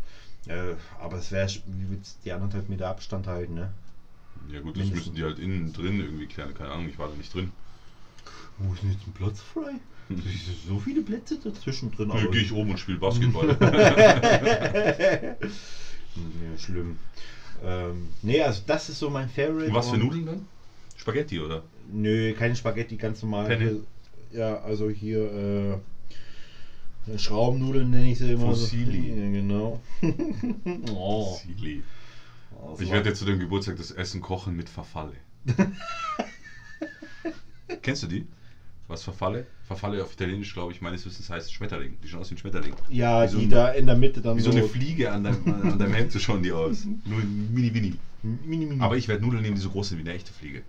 Äh, 0.54 0.74
aber 1.00 1.18
es 1.18 1.30
wäre, 1.32 1.48
wie 1.48 1.90
willst 1.90 2.16
du 2.16 2.24
die 2.24 2.32
anderthalb 2.32 2.68
Meter 2.68 2.88
Abstand 2.88 3.26
halten, 3.26 3.54
ne? 3.54 3.70
Ja 4.50 4.60
gut, 4.60 4.76
das 4.76 4.84
Mindestens. 4.84 5.06
müssen 5.06 5.16
die 5.16 5.24
halt 5.24 5.38
innen 5.38 5.72
drin 5.72 6.00
irgendwie 6.00 6.26
klären. 6.26 6.54
Keine 6.54 6.70
Ahnung, 6.70 6.88
ich 6.88 6.98
war 6.98 7.08
da 7.08 7.14
nicht 7.14 7.34
drin. 7.34 7.52
Wo 8.58 8.72
ist 8.72 8.82
denn 8.82 8.92
jetzt 8.92 9.06
ein 9.06 9.12
Platz 9.12 9.40
frei? 9.40 9.74
Es 10.08 10.16
sind 10.46 10.56
so 10.66 10.78
viele 10.78 11.02
Plätze 11.02 11.38
dazwischen 11.38 11.90
drin. 11.90 12.08
Dann 12.08 12.30
gehe 12.30 12.40
ich 12.40 12.52
oben 12.52 12.70
und 12.70 12.78
spiele 12.78 12.98
Basketball. 12.98 13.56
Nee, 16.16 16.58
schlimm. 16.58 16.98
Ähm, 17.64 18.08
nee, 18.22 18.40
also 18.40 18.62
das 18.66 18.88
ist 18.88 18.98
so 18.98 19.10
mein 19.10 19.28
Favorite. 19.28 19.68
Und 19.68 19.74
was 19.74 19.88
für 19.88 19.94
Und- 19.94 20.04
Nudeln 20.04 20.26
dann? 20.26 20.46
Spaghetti, 20.96 21.38
oder? 21.40 21.62
Nö, 21.90 22.32
keine 22.34 22.54
Spaghetti, 22.56 22.96
ganz 22.96 23.22
normal. 23.22 23.46
Penne. 23.46 23.80
Ja, 24.32 24.60
also 24.60 24.90
hier 24.90 25.80
äh, 27.08 27.18
Schraubennudeln 27.18 27.88
nenne 27.90 28.10
ich 28.10 28.18
sie 28.18 28.32
immer. 28.32 28.48
Fusilli. 28.48 29.10
So. 29.10 29.20
Ja, 29.20 29.30
genau. 29.30 29.80
oh. 30.92 31.38
Silly. 31.46 31.82
das 32.70 32.80
Ich 32.80 32.90
werde 32.90 33.08
jetzt 33.08 33.20
zu 33.20 33.24
dem 33.24 33.38
Geburtstag 33.38 33.76
das 33.76 33.90
Essen 33.90 34.20
kochen 34.20 34.54
mit 34.54 34.68
Verfalle. 34.68 35.14
Kennst 37.82 38.02
du 38.02 38.06
die? 38.06 38.26
Was 38.88 39.02
Verfalle? 39.02 39.46
Verfalle 39.66 40.02
auf 40.02 40.12
Italienisch, 40.14 40.54
glaube 40.54 40.72
ich, 40.72 40.80
meines 40.80 41.04
Wissens 41.04 41.28
heißt 41.28 41.52
Schmetterling. 41.52 41.98
Die 42.02 42.08
schauen 42.08 42.20
aus 42.20 42.30
wie 42.30 42.34
ein 42.34 42.38
Schmetterling. 42.38 42.74
Ja, 42.88 43.22
wie 43.24 43.28
so 43.28 43.38
die 43.38 43.44
ein- 43.44 43.50
da 43.50 43.68
in 43.68 43.84
der 43.86 43.94
Mitte 43.94 44.22
dann 44.22 44.36
Wie 44.38 44.40
so 44.40 44.50
eine 44.50 44.62
Fliege 44.64 45.10
an 45.12 45.24
deinem, 45.24 45.46
an 45.46 45.78
deinem 45.78 45.92
Hemd 45.92 46.10
so 46.10 46.18
schauen 46.18 46.42
die 46.42 46.52
aus. 46.52 46.86
Nur 47.04 47.20
mini, 47.22 47.70
mini. 47.70 47.94
Mini, 48.22 48.64
mini. 48.64 48.80
Aber 48.80 48.96
ich 48.96 49.06
werde 49.06 49.22
Nudeln 49.22 49.42
nehmen, 49.42 49.56
die 49.56 49.60
so 49.62 49.68
groß 49.68 49.88
sind 49.90 49.98
wie 49.98 50.02
eine 50.02 50.14
echte 50.14 50.32
Fliege. 50.32 50.62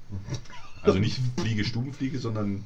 Also 0.81 0.99
nicht 0.99 1.17
Fliege, 1.39 1.63
Stubenfliege, 1.63 2.19
sondern 2.19 2.63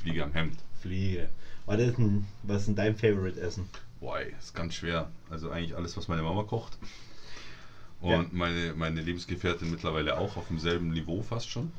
Fliege 0.00 0.22
am 0.22 0.32
Hemd. 0.32 0.54
Fliege. 0.80 1.28
Was 1.66 1.78
ist 1.80 1.98
denn, 1.98 2.24
was 2.44 2.60
ist 2.62 2.66
denn 2.68 2.74
dein 2.76 2.96
Favorite 2.96 3.40
Essen? 3.40 3.66
Boah, 4.00 4.18
ey, 4.20 4.32
ist 4.38 4.54
ganz 4.54 4.74
schwer. 4.74 5.08
Also 5.28 5.50
eigentlich 5.50 5.76
alles, 5.76 5.96
was 5.96 6.06
meine 6.08 6.22
Mama 6.22 6.42
kocht. 6.44 6.78
Und 8.00 8.10
Ja. 8.10 8.24
meine, 8.32 8.74
meine 8.74 9.00
Lebensgefährtin 9.00 9.70
mittlerweile 9.70 10.16
auch 10.16 10.36
auf 10.36 10.48
demselben 10.48 10.90
Niveau 10.90 11.22
fast 11.22 11.48
schon. 11.50 11.70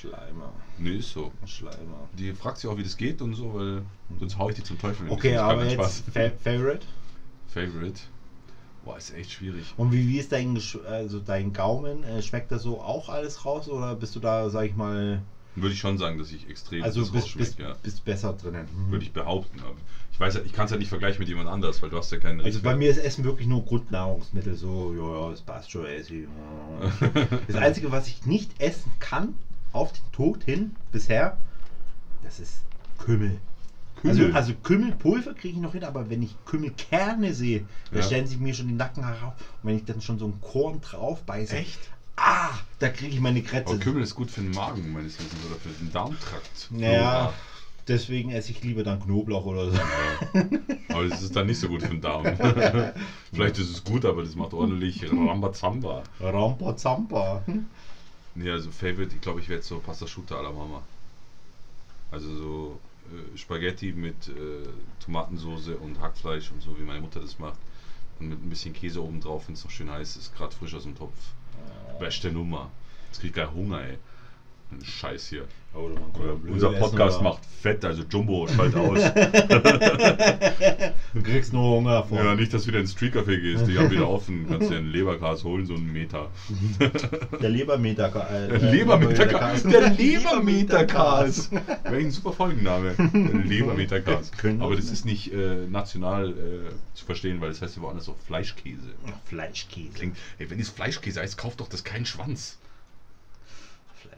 Schleimer. 0.00 0.52
Nee, 0.78 0.96
ist 0.96 1.12
so. 1.12 1.32
Schleimer. 1.46 2.08
Die 2.18 2.32
fragt 2.32 2.58
sich 2.58 2.68
auch, 2.68 2.76
wie 2.76 2.82
das 2.82 2.96
geht 2.96 3.20
und 3.22 3.34
so, 3.34 3.54
weil 3.54 3.82
sonst 4.18 4.38
hau 4.38 4.48
ich 4.48 4.56
die 4.56 4.62
zum 4.62 4.78
Teufel. 4.78 5.08
Okay, 5.10 5.36
aber 5.36 5.64
jetzt 5.64 6.04
Fa 6.12 6.30
Favorite. 6.42 6.86
Favorite. 7.48 8.00
Boah, 8.84 8.96
ist 8.96 9.14
echt 9.14 9.30
schwierig. 9.30 9.74
Und 9.76 9.92
wie, 9.92 10.08
wie 10.08 10.18
ist 10.18 10.32
dein, 10.32 10.58
also 10.88 11.20
dein 11.20 11.52
Gaumen? 11.52 12.02
Äh, 12.02 12.20
schmeckt 12.22 12.50
da 12.50 12.58
so 12.58 12.80
auch 12.80 13.08
alles 13.08 13.44
raus 13.44 13.68
oder 13.68 13.94
bist 13.94 14.16
du 14.16 14.20
da, 14.20 14.50
sag 14.50 14.64
ich 14.66 14.74
mal, 14.74 15.22
Würde 15.54 15.72
ich 15.72 15.78
schon 15.78 15.98
sagen, 15.98 16.18
dass 16.18 16.32
ich 16.32 16.48
extrem 16.48 16.82
also 16.82 17.06
bist, 17.12 17.36
bist, 17.36 17.58
ja. 17.58 17.74
bist 17.82 18.04
besser 18.04 18.32
drinnen? 18.32 18.66
Mhm. 18.74 18.90
Würde 18.90 19.04
ich 19.04 19.12
behaupten. 19.12 19.60
Aber 19.60 19.76
ich 20.10 20.18
weiß 20.18 20.36
ich 20.44 20.52
kann 20.52 20.64
es 20.64 20.72
ja 20.72 20.78
nicht 20.78 20.88
vergleichen 20.88 21.20
mit 21.20 21.28
jemand 21.28 21.48
anders, 21.48 21.80
weil 21.80 21.90
du 21.90 21.96
hast 21.96 22.10
ja 22.10 22.18
keinen 22.18 22.40
Also 22.40 22.60
bei 22.60 22.74
mir 22.74 22.90
ist 22.90 22.98
Essen 22.98 23.22
wirklich 23.24 23.46
nur 23.46 23.64
Grundnahrungsmittel, 23.64 24.56
so, 24.56 24.92
ja, 24.94 25.26
ja, 25.26 25.32
es 25.32 25.42
passt 25.42 25.70
schon, 25.70 25.86
esse 25.86 26.14
ich. 26.14 26.22
ja. 26.22 27.28
Das 27.46 27.56
Einzige, 27.56 27.92
was 27.92 28.08
ich 28.08 28.26
nicht 28.26 28.60
essen 28.60 28.90
kann, 28.98 29.34
auf 29.72 29.92
den 29.92 30.12
Tod 30.12 30.44
hin, 30.44 30.76
bisher, 30.90 31.36
das 32.22 32.38
ist 32.38 32.62
Kümmel. 32.98 33.38
Also, 34.04 34.20
Kümmel? 34.22 34.34
also 34.34 34.52
Kümmelpulver 34.54 35.34
kriege 35.34 35.54
ich 35.56 35.60
noch 35.62 35.72
hin, 35.72 35.84
aber 35.84 36.08
wenn 36.10 36.22
ich 36.22 36.34
Kümmelkerne 36.44 37.32
sehe, 37.32 37.62
da 37.90 37.98
Ja. 37.98 38.02
stellen 38.02 38.26
sich 38.26 38.38
mir 38.38 38.54
schon 38.54 38.68
die 38.68 38.74
Nackenhaare 38.74 39.26
auf. 39.26 39.34
Und 39.62 39.68
wenn 39.68 39.76
ich 39.76 39.84
dann 39.84 40.00
schon 40.00 40.18
so 40.18 40.26
ein 40.26 40.40
Korn 40.40 40.80
drauf 40.80 41.22
beiße, 41.22 41.56
Echt? 41.56 41.78
ah, 42.16 42.50
da 42.78 42.88
kriege 42.88 43.14
ich 43.14 43.20
meine 43.20 43.42
Krätze. 43.42 43.70
Aber 43.74 43.78
Kümmel 43.78 44.02
ist 44.02 44.14
gut 44.14 44.30
für 44.30 44.40
den 44.40 44.50
Magen 44.50 44.92
meines 44.92 45.18
Wissens 45.18 45.44
oder 45.46 45.56
für 45.56 45.68
den 45.70 45.92
Darmtrakt. 45.92 46.68
Naja, 46.70 47.32
deswegen 47.86 48.30
esse 48.30 48.50
ich 48.50 48.62
lieber 48.62 48.82
dann 48.82 48.98
Knoblauch 49.00 49.44
oder 49.44 49.70
so. 49.70 49.78
Aber 50.90 51.08
das 51.08 51.22
ist 51.22 51.34
dann 51.36 51.46
nicht 51.46 51.58
so 51.58 51.68
gut 51.68 51.82
für 51.82 51.88
den 51.88 52.00
Darm. 52.00 52.24
Vielleicht 53.32 53.58
ist 53.58 53.70
es 53.70 53.84
gut, 53.84 54.04
aber 54.04 54.22
das 54.22 54.34
macht 54.34 54.52
ordentlich 54.52 55.02
Rambazamba. 55.10 56.02
Rampa 56.20 56.76
Zampa. 56.76 57.42
Nee, 58.34 58.50
also 58.50 58.70
Favorite, 58.70 59.14
ich 59.14 59.20
glaube, 59.20 59.40
ich 59.40 59.48
werde 59.48 59.62
so 59.62 59.78
Pasta 59.78 60.06
Asciutta 60.06 60.36
alla 60.36 60.50
Mama. 60.50 60.82
Also 62.10 62.34
so 62.34 62.80
äh, 63.10 63.36
Spaghetti 63.36 63.92
mit 63.92 64.28
äh, 64.28 64.66
Tomatensoße 65.04 65.76
und 65.76 66.00
Hackfleisch 66.00 66.50
und 66.50 66.62
so, 66.62 66.78
wie 66.78 66.82
meine 66.82 67.00
Mutter 67.00 67.20
das 67.20 67.38
macht. 67.38 67.58
Und 68.18 68.28
mit 68.28 68.42
ein 68.42 68.48
bisschen 68.48 68.72
Käse 68.72 69.02
oben 69.02 69.20
drauf, 69.20 69.48
wenn 69.48 69.54
es 69.54 69.64
noch 69.64 69.70
schön 69.70 69.90
heiß 69.90 70.16
ist, 70.16 70.34
gerade 70.34 70.54
frisch 70.54 70.74
aus 70.74 70.84
dem 70.84 70.96
Topf. 70.96 71.16
Beste 71.98 72.32
Nummer. 72.32 72.70
Jetzt 73.08 73.20
krieg 73.20 73.30
ich 73.30 73.36
gar 73.36 73.52
Hunger, 73.52 73.82
ey. 73.82 73.98
Scheiß 74.82 75.28
hier. 75.28 75.44
Oder 75.74 75.94
blöd 76.36 76.52
Unser 76.54 76.70
essen, 76.72 76.80
Podcast 76.80 77.16
oder- 77.20 77.30
macht 77.30 77.46
fett, 77.46 77.82
also 77.84 78.02
Jumbo, 78.10 78.46
schalt 78.46 78.74
aus. 78.76 79.00
Du 81.14 81.22
kriegst 81.22 81.52
nur 81.52 81.76
Hunger 81.76 82.04
von. 82.04 82.18
ja, 82.18 82.34
nicht, 82.34 82.52
dass 82.54 82.62
du 82.62 82.68
wieder 82.68 82.80
ins 82.80 82.92
Street-Café 82.92 83.38
gehst. 83.38 83.66
Die 83.66 83.78
haben 83.78 83.90
wieder 83.90 84.08
offen. 84.08 84.46
Kannst 84.48 84.70
dir 84.70 84.76
einen 84.78 84.90
Leberkas 84.90 85.44
holen, 85.44 85.66
so 85.66 85.74
einen 85.74 85.92
Meter. 85.92 86.30
Der 87.42 87.50
Lebermeter. 87.50 88.06
Äh, 88.30 88.48
Der 88.48 88.70
Lebermeterkas. 88.72 89.62
Der 89.64 89.90
Lebermeterkas. 89.90 91.50
Welch 91.84 92.06
ein 92.06 92.10
super 92.10 92.32
Folgenname. 92.32 92.94
Der 92.96 93.12
wir 93.12 94.62
Aber 94.62 94.76
das 94.76 94.90
ist 94.90 95.04
nicht 95.04 95.32
äh, 95.32 95.66
national 95.68 96.30
äh, 96.30 96.94
zu 96.94 97.04
verstehen, 97.04 97.40
weil 97.40 97.48
das 97.50 97.60
heißt 97.60 97.76
ja 97.76 97.82
woanders 97.82 98.08
auch 98.08 98.16
Fleischkäse. 98.26 98.88
Fleischkäse. 99.26 99.90
Klingt, 99.94 100.16
ey, 100.38 100.50
wenn 100.50 100.60
es 100.60 100.70
Fleischkäse 100.70 101.20
heißt, 101.20 101.36
kauft 101.36 101.60
doch 101.60 101.68
das 101.68 101.84
keinen 101.84 102.06
Schwanz. 102.06 102.58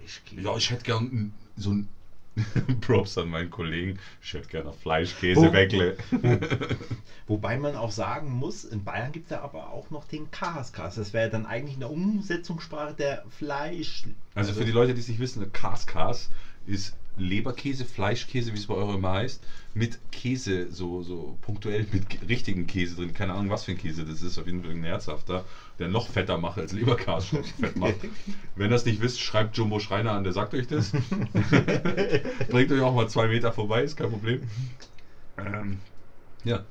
Fleischkäse. 0.05 0.43
Ja, 0.43 0.57
ich 0.57 0.71
hätte 0.71 0.85
gern 0.85 1.33
so 1.57 1.73
ein 1.73 1.89
Props 2.81 3.17
an 3.17 3.29
meinen 3.29 3.51
Kollegen. 3.51 3.99
Ich 4.21 4.33
hätte 4.33 4.49
gerne 4.49 4.73
Fleischkäse 4.73 5.53
wegle. 5.53 5.97
Wobei 7.29 7.57
man 7.57 7.77
auch 7.77 7.93
sagen 7.93 8.33
muss, 8.33 8.65
in 8.65 8.83
Bayern 8.83 9.13
gibt 9.13 9.27
es 9.27 9.31
ja 9.31 9.43
aber 9.43 9.71
auch 9.71 9.91
noch 9.91 10.05
den 10.05 10.31
Kaskas. 10.31 10.97
Das 10.97 11.13
wäre 11.13 11.31
dann 11.31 11.47
eigentlich 11.47 11.75
in 11.75 11.81
der 11.81 11.91
Umsetzungssprache 11.91 12.95
der 12.95 13.25
Fleisch. 13.29 14.05
Also 14.35 14.53
für 14.53 14.65
die 14.65 14.73
Leute, 14.73 14.95
die 14.95 15.01
es 15.01 15.09
nicht 15.09 15.21
wissen, 15.21 15.53
Kaskas 15.53 16.29
ist 16.67 16.97
Leberkäse, 17.16 17.85
Fleischkäse, 17.85 18.52
wie 18.52 18.59
es 18.59 18.66
bei 18.66 18.75
euch 18.75 18.94
immer 18.94 19.12
heißt, 19.12 19.42
mit 19.75 19.99
Käse, 20.12 20.71
so, 20.71 21.02
so 21.02 21.37
punktuell 21.42 21.87
mit 21.92 22.28
richtigen 22.28 22.66
Käse 22.66 22.97
drin. 22.97 23.14
Keine 23.14 23.35
Ahnung, 23.35 23.50
was 23.50 23.64
für 23.64 23.73
ein 23.73 23.78
Käse 23.78 24.04
das 24.04 24.23
ist. 24.23 24.38
Auf 24.38 24.47
jeden 24.47 24.62
Fall 24.62 24.73
ein 24.73 24.85
herzhafter, 24.85 25.44
der 25.78 25.88
noch 25.88 26.09
fetter 26.09 26.38
macht 26.38 26.59
als 26.59 26.73
Leberkas 26.73 27.28
schon 27.28 27.44
fett 27.44 27.76
macht. 27.76 27.97
Wenn 28.56 28.66
ihr 28.66 28.71
das 28.71 28.85
nicht 28.85 29.00
wisst, 29.00 29.21
schreibt 29.21 29.56
Jumbo 29.56 29.78
Schreiner 29.78 30.12
an, 30.12 30.25
der 30.25 30.33
sagt 30.33 30.54
euch 30.54 30.66
das. 30.66 30.92
Bringt 32.50 32.73
euch 32.73 32.80
auch 32.80 32.94
mal 32.94 33.09
zwei 33.09 33.28
Meter 33.28 33.52
vorbei, 33.52 33.83
ist 33.83 33.97
kein 33.97 34.11
Problem. 34.11 34.42
Ähm, 35.38 35.78
ja, 36.44 36.64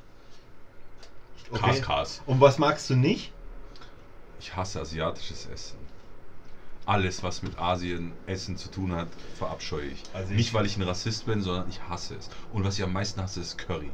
Okay. 1.53 1.62
Kaskas. 1.62 2.21
Und 2.25 2.41
was 2.41 2.57
magst 2.57 2.89
du 2.89 2.95
nicht? 2.95 3.31
Ich 4.39 4.55
hasse 4.55 4.81
asiatisches 4.81 5.45
Essen. 5.45 5.83
Alles, 6.86 7.24
was 7.24 7.42
mit 7.44 7.58
Asien 7.58 8.12
Essen 8.25 8.58
zu 8.58 8.70
tun 8.70 8.94
hat, 8.94 9.08
verabscheue 9.38 9.86
ich. 9.88 10.04
Also 10.13 10.32
ich- 10.32 10.38
Nicht, 10.38 10.54
weil 10.54 10.66
ich 10.66 10.75
ein 10.78 10.82
Rassist 10.84 11.25
bin, 11.25 11.42
sondern 11.42 11.70
ich 11.70 11.82
hasse 11.88 12.16
es. 12.16 12.30
Und 12.52 12.63
was 12.63 12.78
ich 12.78 12.84
am 12.84 12.92
meisten 12.94 13.22
hasse, 13.22 13.40
ist 13.40 13.58
Curry. 13.58 13.90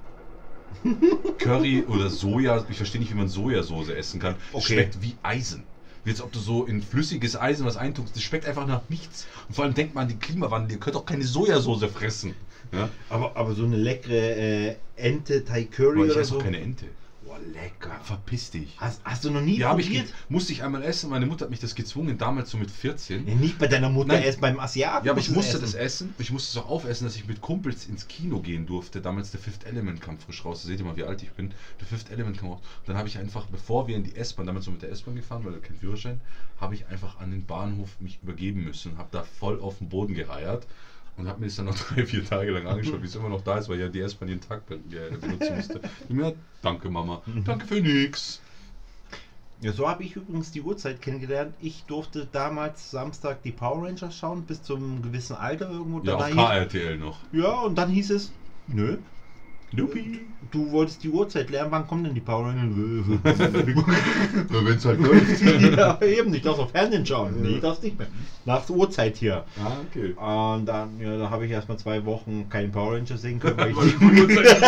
Curry 1.37 1.83
oder 1.87 2.09
Soja, 2.09 2.63
ich 2.69 2.77
verstehe 2.77 2.99
nicht, 3.01 3.11
wie 3.11 3.15
man 3.15 3.27
Sojasauce 3.27 3.89
essen 3.89 4.19
kann. 4.19 4.35
Okay. 4.51 4.73
schmeckt 4.73 5.01
wie 5.01 5.15
Eisen. 5.23 5.63
Wie 6.03 6.11
als 6.11 6.21
ob 6.21 6.31
du 6.31 6.39
so 6.39 6.65
in 6.65 6.81
flüssiges 6.81 7.35
Eisen 7.39 7.65
was 7.65 7.75
eintust. 7.77 8.15
Das 8.15 8.23
schmeckt 8.23 8.45
einfach 8.45 8.65
nach 8.65 8.81
nichts. 8.89 9.27
Und 9.47 9.55
vor 9.55 9.65
allem 9.65 9.73
denkt 9.73 9.95
man 9.95 10.03
an 10.03 10.09
den 10.09 10.19
Klimawandel, 10.19 10.71
ihr 10.73 10.79
könnt 10.79 10.95
auch 10.95 11.05
keine 11.05 11.25
Sojasauce 11.25 11.83
fressen. 11.91 12.35
Ja? 12.71 12.89
Aber, 13.09 13.35
aber 13.35 13.53
so 13.53 13.65
eine 13.65 13.75
leckere 13.77 14.13
äh, 14.37 14.75
Ente 14.95 15.43
Thai 15.43 15.63
Curry 15.65 15.97
Aber 15.97 16.05
ich 16.05 16.11
oder 16.11 16.21
esse 16.21 16.29
so. 16.31 16.37
auch 16.39 16.43
keine 16.43 16.59
Ente. 16.59 16.85
Boah, 17.29 17.37
lecker. 17.53 17.99
Verpiss 18.01 18.49
dich. 18.49 18.75
Hast, 18.77 19.01
hast 19.03 19.23
du 19.23 19.29
noch 19.29 19.41
nie 19.41 19.59
Ja, 19.59 19.69
habe 19.69 19.81
ich 19.81 19.87
probiert? 19.87 20.11
musste 20.29 20.51
ich 20.51 20.63
einmal 20.63 20.81
essen. 20.81 21.11
Meine 21.11 21.27
Mutter 21.27 21.45
hat 21.45 21.51
mich 21.51 21.59
das 21.59 21.75
gezwungen, 21.75 22.17
damals 22.17 22.49
so 22.49 22.57
mit 22.57 22.71
14. 22.71 23.27
Ja, 23.27 23.35
nicht 23.35 23.59
bei 23.59 23.67
deiner 23.67 23.89
Mutter, 23.89 24.13
Nein. 24.13 24.23
erst 24.23 24.41
beim 24.41 24.59
Asiaten. 24.59 25.05
Ja, 25.05 25.11
aber 25.11 25.21
ich 25.21 25.29
musste 25.29 25.57
es 25.57 25.61
das 25.61 25.73
essen. 25.75 26.15
Ich 26.17 26.31
musste 26.31 26.57
es 26.57 26.65
auch 26.65 26.67
aufessen, 26.67 27.05
dass 27.05 27.15
ich 27.15 27.27
mit 27.27 27.39
Kumpels 27.39 27.85
ins 27.85 28.07
Kino 28.07 28.39
gehen 28.39 28.65
durfte. 28.65 28.99
Damals 28.99 29.29
der 29.29 29.39
Fifth 29.39 29.63
Element 29.65 30.01
kam 30.01 30.17
frisch 30.17 30.43
raus. 30.43 30.63
Da 30.63 30.69
seht 30.69 30.79
ihr 30.79 30.85
mal, 30.85 30.95
wie 30.97 31.03
alt 31.03 31.21
ich 31.21 31.29
bin. 31.29 31.53
Der 31.79 31.85
Fifth 31.85 32.09
Element 32.09 32.39
kam 32.39 32.49
raus. 32.49 32.61
Und 32.79 32.89
dann 32.89 32.97
habe 32.97 33.07
ich 33.07 33.19
einfach, 33.19 33.45
bevor 33.45 33.87
wir 33.87 33.95
in 33.95 34.03
die 34.03 34.15
S-Bahn, 34.15 34.47
damals 34.47 34.65
so 34.65 34.71
mit 34.71 34.81
der 34.81 34.89
S-Bahn 34.89 35.15
gefahren, 35.15 35.45
weil 35.45 35.53
er 35.53 35.59
kein 35.59 35.77
Führerschein, 35.77 36.19
habe 36.59 36.73
ich 36.73 36.87
einfach 36.87 37.19
an 37.19 37.29
den 37.29 37.45
Bahnhof 37.45 37.89
mich 37.99 38.17
übergeben 38.23 38.63
müssen 38.63 38.97
habe 38.97 39.09
da 39.11 39.21
voll 39.21 39.59
auf 39.61 39.77
den 39.77 39.89
Boden 39.89 40.15
gereiert. 40.15 40.65
Und 41.19 41.27
habe 41.27 41.39
mir 41.41 41.47
das 41.47 41.57
dann 41.57 41.65
noch 41.65 41.77
drei, 41.93 42.05
vier 42.05 42.23
Tage 42.25 42.51
lang 42.51 42.65
angeschaut, 42.65 43.01
wie 43.01 43.05
es 43.05 43.15
immer 43.15 43.29
noch 43.29 43.41
da 43.41 43.57
ist, 43.57 43.67
weil 43.67 43.75
ich 43.75 43.81
ja 43.81 43.89
die 43.89 43.99
S-Bahn 43.99 44.29
jeden 44.29 44.41
Tag 44.41 44.65
ben- 44.67 44.83
ja, 44.89 45.01
benutzen 45.17 45.55
musste. 45.55 45.81
Und 46.07 46.15
mir, 46.15 46.33
danke 46.61 46.89
Mama, 46.89 47.21
danke 47.45 47.65
für 47.67 47.81
nix. 47.81 48.41
Ja, 49.61 49.73
so 49.73 49.89
habe 49.89 50.03
ich 50.03 50.15
übrigens 50.15 50.51
die 50.51 50.61
Uhrzeit 50.61 51.01
kennengelernt. 51.01 51.53
Ich 51.59 51.83
durfte 51.83 52.25
damals 52.31 52.91
Samstag 52.91 53.43
die 53.43 53.51
Power 53.51 53.85
Rangers 53.85 54.15
schauen, 54.15 54.43
bis 54.43 54.63
zum 54.63 55.01
gewissen 55.01 55.35
Alter 55.35 55.69
irgendwo. 55.69 55.99
Ja, 56.03 56.15
auf 56.15 56.29
KRTL 56.29 56.97
noch. 56.97 57.19
ja, 57.33 57.51
und 57.59 57.75
dann 57.77 57.89
hieß 57.89 58.11
es, 58.11 58.31
nö, 58.67 58.97
Nupi. 59.71 60.21
Du 60.51 60.71
wolltest 60.71 61.03
die 61.03 61.09
Uhrzeit 61.09 61.51
lernen, 61.51 61.69
wann 61.69 61.85
kommen 61.85 62.03
denn 62.03 62.15
die 62.15 62.21
Power 62.21 62.47
Rangers? 62.47 63.05
Wenn 63.23 64.67
es 64.67 64.83
halt 64.83 64.99
läuft. 64.99 65.41
ja, 65.77 66.01
eben, 66.01 66.33
ich 66.33 66.41
darf 66.41 66.57
auf 66.57 66.71
Fernsehen 66.71 67.05
schauen. 67.05 67.39
Nee, 67.39 67.59
das 67.61 67.83
nicht 67.83 67.99
mehr. 67.99 68.07
Nach 68.45 68.65
der 68.65 68.75
Uhrzeit 68.75 69.17
hier. 69.17 69.45
Ah, 69.63 69.73
okay. 69.87 70.13
Und 70.13 70.65
dann, 70.65 70.99
ja, 70.99 71.17
da 71.17 71.29
habe 71.29 71.45
ich 71.45 71.51
erstmal 71.51 71.77
zwei 71.77 72.03
Wochen 72.05 72.47
keinen 72.49 72.71
Power 72.71 72.95
Ranger 72.95 73.17
sehen 73.17 73.39
können, 73.39 73.57
weil 73.57 73.69
ich 73.85 73.97
die 73.99 74.05
Uhrzeit 74.05 74.61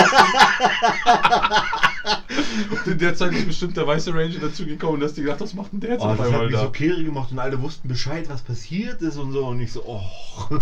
in 2.86 2.98
der 2.98 3.15
Zeit 3.15 3.34
ist 3.34 3.48
bestimmt 3.48 3.77
der 3.77 3.88
weiße 3.88 4.13
Ranger 4.13 4.39
dazu 4.39 4.65
gekommen 4.65 4.96
und 4.96 5.03
hast 5.03 5.17
dir 5.17 5.24
gedacht, 5.24 5.41
was 5.41 5.53
macht 5.53 5.72
denn 5.74 5.79
der 5.79 5.91
jetzt 5.91 6.01
Oh, 6.01 6.05
auf 6.05 6.17
das 6.17 6.25
hat 6.27 6.34
einmal 6.34 6.48
mich 6.48 6.55
da? 6.55 6.63
so 6.63 6.70
kirre 6.72 7.03
gemacht 7.03 7.31
und 7.31 7.39
alle 7.39 7.62
wussten 7.62 7.88
Bescheid, 7.88 8.27
was 8.29 8.41
passiert 8.41 9.01
ist 9.01 9.17
und 9.17 9.31
so. 9.31 9.46
Und 9.48 9.60
ich 9.60 9.72
so, 9.72 9.84
oh. 9.86 10.01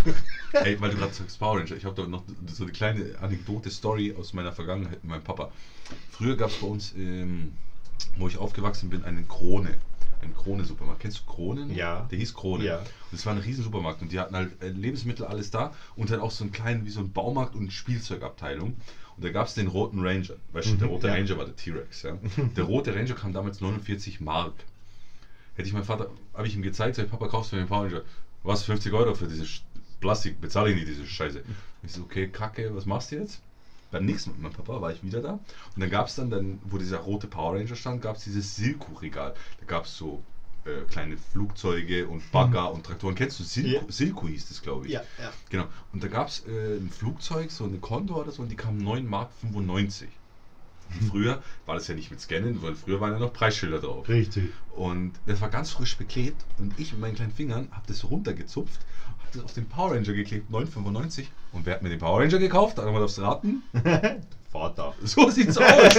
Ey, 0.53 0.79
weil 0.81 0.91
du 0.91 0.97
gerade 0.97 1.13
sagst 1.13 1.39
Power 1.39 1.59
Ranger, 1.59 1.75
ich 1.75 1.85
habe 1.85 2.01
da 2.01 2.07
noch 2.07 2.23
so 2.51 2.63
eine 2.63 2.71
kleine 2.71 3.15
Anekdote-Story 3.21 4.15
aus 4.19 4.33
meiner 4.33 4.51
Vergangenheit 4.51 5.03
mit 5.03 5.11
meinem 5.11 5.23
Papa. 5.23 5.51
Früher 6.11 6.35
gab 6.35 6.49
es 6.49 6.57
bei 6.57 6.67
uns, 6.67 6.93
ähm, 6.95 7.53
wo 8.17 8.27
ich 8.27 8.37
aufgewachsen 8.37 8.89
bin, 8.89 9.03
einen 9.03 9.27
Krone. 9.27 9.75
Einen 10.21 10.35
Krone-Supermarkt. 10.35 10.99
Kennst 10.99 11.19
du 11.19 11.31
Kronen? 11.31 11.73
Ja. 11.73 12.05
Der 12.11 12.17
hieß 12.19 12.33
Krone. 12.33 12.65
Ja. 12.65 12.79
Und 12.79 12.85
das 13.13 13.25
war 13.25 13.33
ein 13.33 13.39
riesen 13.39 13.63
Supermarkt 13.63 14.01
und 14.01 14.11
die 14.11 14.19
hatten 14.19 14.35
halt 14.35 14.61
äh, 14.61 14.67
Lebensmittel 14.67 15.25
alles 15.25 15.49
da 15.49 15.73
und 15.95 16.09
dann 16.11 16.19
auch 16.19 16.31
so 16.31 16.43
einen 16.43 16.51
kleinen, 16.51 16.85
wie 16.85 16.89
so 16.89 16.99
ein 16.99 17.13
Baumarkt 17.13 17.55
und 17.55 17.71
Spielzeugabteilung. 17.71 18.75
Und 19.19 19.25
da 19.25 19.31
gab 19.31 19.47
es 19.47 19.53
den 19.53 19.67
roten 19.67 19.99
Ranger. 19.99 20.35
Weißt 20.53 20.69
du, 20.71 20.75
der 20.75 20.87
Mhm, 20.87 20.93
rote 20.93 21.07
ja. 21.07 21.13
Ranger 21.13 21.35
war 21.35 21.43
der 21.43 21.53
T-Rex. 21.53 22.03
Ja? 22.03 22.17
Der 22.55 22.63
rote 22.63 22.95
Ranger 22.95 23.15
kam 23.15 23.33
damals 23.33 23.59
49 23.59 24.21
Mark. 24.21 24.53
Hätte 25.55 25.67
ich 25.67 25.73
meinem 25.73 25.83
Vater, 25.83 26.07
habe 26.33 26.47
ich 26.47 26.55
ihm 26.55 26.61
gezeigt, 26.61 26.95
sag 26.95 27.09
Papa, 27.09 27.27
kaufst 27.27 27.51
du 27.51 27.57
mir 27.57 27.63
den 27.63 27.67
Power 27.67 27.83
Ranger? 27.83 28.01
Was, 28.43 28.63
50 28.63 28.93
Euro 28.93 29.13
für 29.13 29.27
diese 29.27 29.43
Sch- 29.43 29.59
Plastik? 29.99 30.39
Bezahle 30.39 30.69
ich 30.69 30.75
nicht 30.75 30.87
diese 30.87 31.05
Scheiße. 31.05 31.41
Ich 31.83 31.91
so, 31.91 32.03
okay, 32.03 32.27
kacke, 32.27 32.73
was 32.73 32.85
machst 32.85 33.11
du 33.11 33.17
jetzt? 33.17 33.41
Beim 33.91 34.05
nächsten 34.05 34.29
Mal 34.29 34.35
mit 34.35 34.43
meinem 34.43 34.51
Papa 34.53 34.79
war 34.79 34.89
ich 34.89 35.03
wieder 35.03 35.19
da. 35.19 35.31
Und 35.31 35.41
dann 35.81 35.89
gab 35.89 36.07
es 36.07 36.15
dann, 36.15 36.29
dann, 36.29 36.57
wo 36.63 36.77
dieser 36.77 36.99
rote 36.99 37.27
Power 37.27 37.55
Ranger 37.57 37.75
stand, 37.75 38.01
gab 38.01 38.15
es 38.15 38.23
dieses 38.23 38.55
Silko-Regal. 38.55 39.33
Da 39.59 39.65
gab 39.65 39.83
es 39.83 39.97
so 39.97 40.21
äh, 40.65 40.81
kleine 40.89 41.17
Flugzeuge 41.17 42.07
und 42.07 42.31
Bagger 42.31 42.71
und 42.73 42.85
Traktoren. 42.85 43.15
Kennst 43.15 43.39
du 43.39 43.43
Silko? 43.43 43.69
Ja. 43.69 43.81
Silko 43.91 44.27
hieß 44.27 44.49
das, 44.49 44.61
glaube 44.61 44.87
ich. 44.87 44.93
Ja, 44.93 45.01
ja. 45.17 45.31
Genau. 45.49 45.65
Und 45.93 46.03
da 46.03 46.07
gab 46.07 46.27
es 46.27 46.45
äh, 46.47 46.77
ein 46.77 46.89
Flugzeug, 46.89 47.51
so 47.51 47.65
eine 47.65 47.77
Condor 47.77 48.21
oder 48.21 48.31
so, 48.31 48.41
und 48.41 48.49
die 48.49 48.55
kam 48.55 48.77
9 48.77 49.07
Mark 49.07 49.31
95. 49.41 50.09
Früher 51.07 51.43
war 51.65 51.75
das 51.75 51.87
ja 51.87 51.93
nicht 51.93 52.09
mit 52.09 52.19
Scannen, 52.19 52.61
weil 52.63 52.75
früher 52.75 52.99
waren 52.99 53.13
ja 53.13 53.19
noch 53.19 53.31
Preisschilder 53.31 53.79
drauf. 53.79 54.09
Richtig. 54.09 54.51
Und 54.79 55.11
das 55.25 55.41
war 55.41 55.49
ganz 55.49 55.71
frisch 55.71 55.97
beklebt 55.97 56.41
und 56.57 56.71
ich 56.79 56.93
mit 56.93 57.01
meinen 57.01 57.15
kleinen 57.15 57.33
Fingern 57.33 57.67
habe 57.71 57.83
das 57.87 58.09
runtergezupft, 58.09 58.79
habe 59.19 59.29
das 59.33 59.43
auf 59.43 59.53
den 59.53 59.67
Power 59.67 59.91
Ranger 59.91 60.13
geklebt, 60.13 60.49
9,95. 60.49 61.25
Und 61.51 61.65
wer 61.65 61.73
hat 61.73 61.81
mir 61.83 61.89
den 61.89 61.99
Power 61.99 62.21
Ranger 62.21 62.39
gekauft? 62.39 62.79
Einmal 62.79 63.03
aufs 63.03 63.19
Raten. 63.19 63.61
Vater. 64.53 64.95
So 65.03 65.29
sieht's 65.29 65.57
aus. 65.57 65.95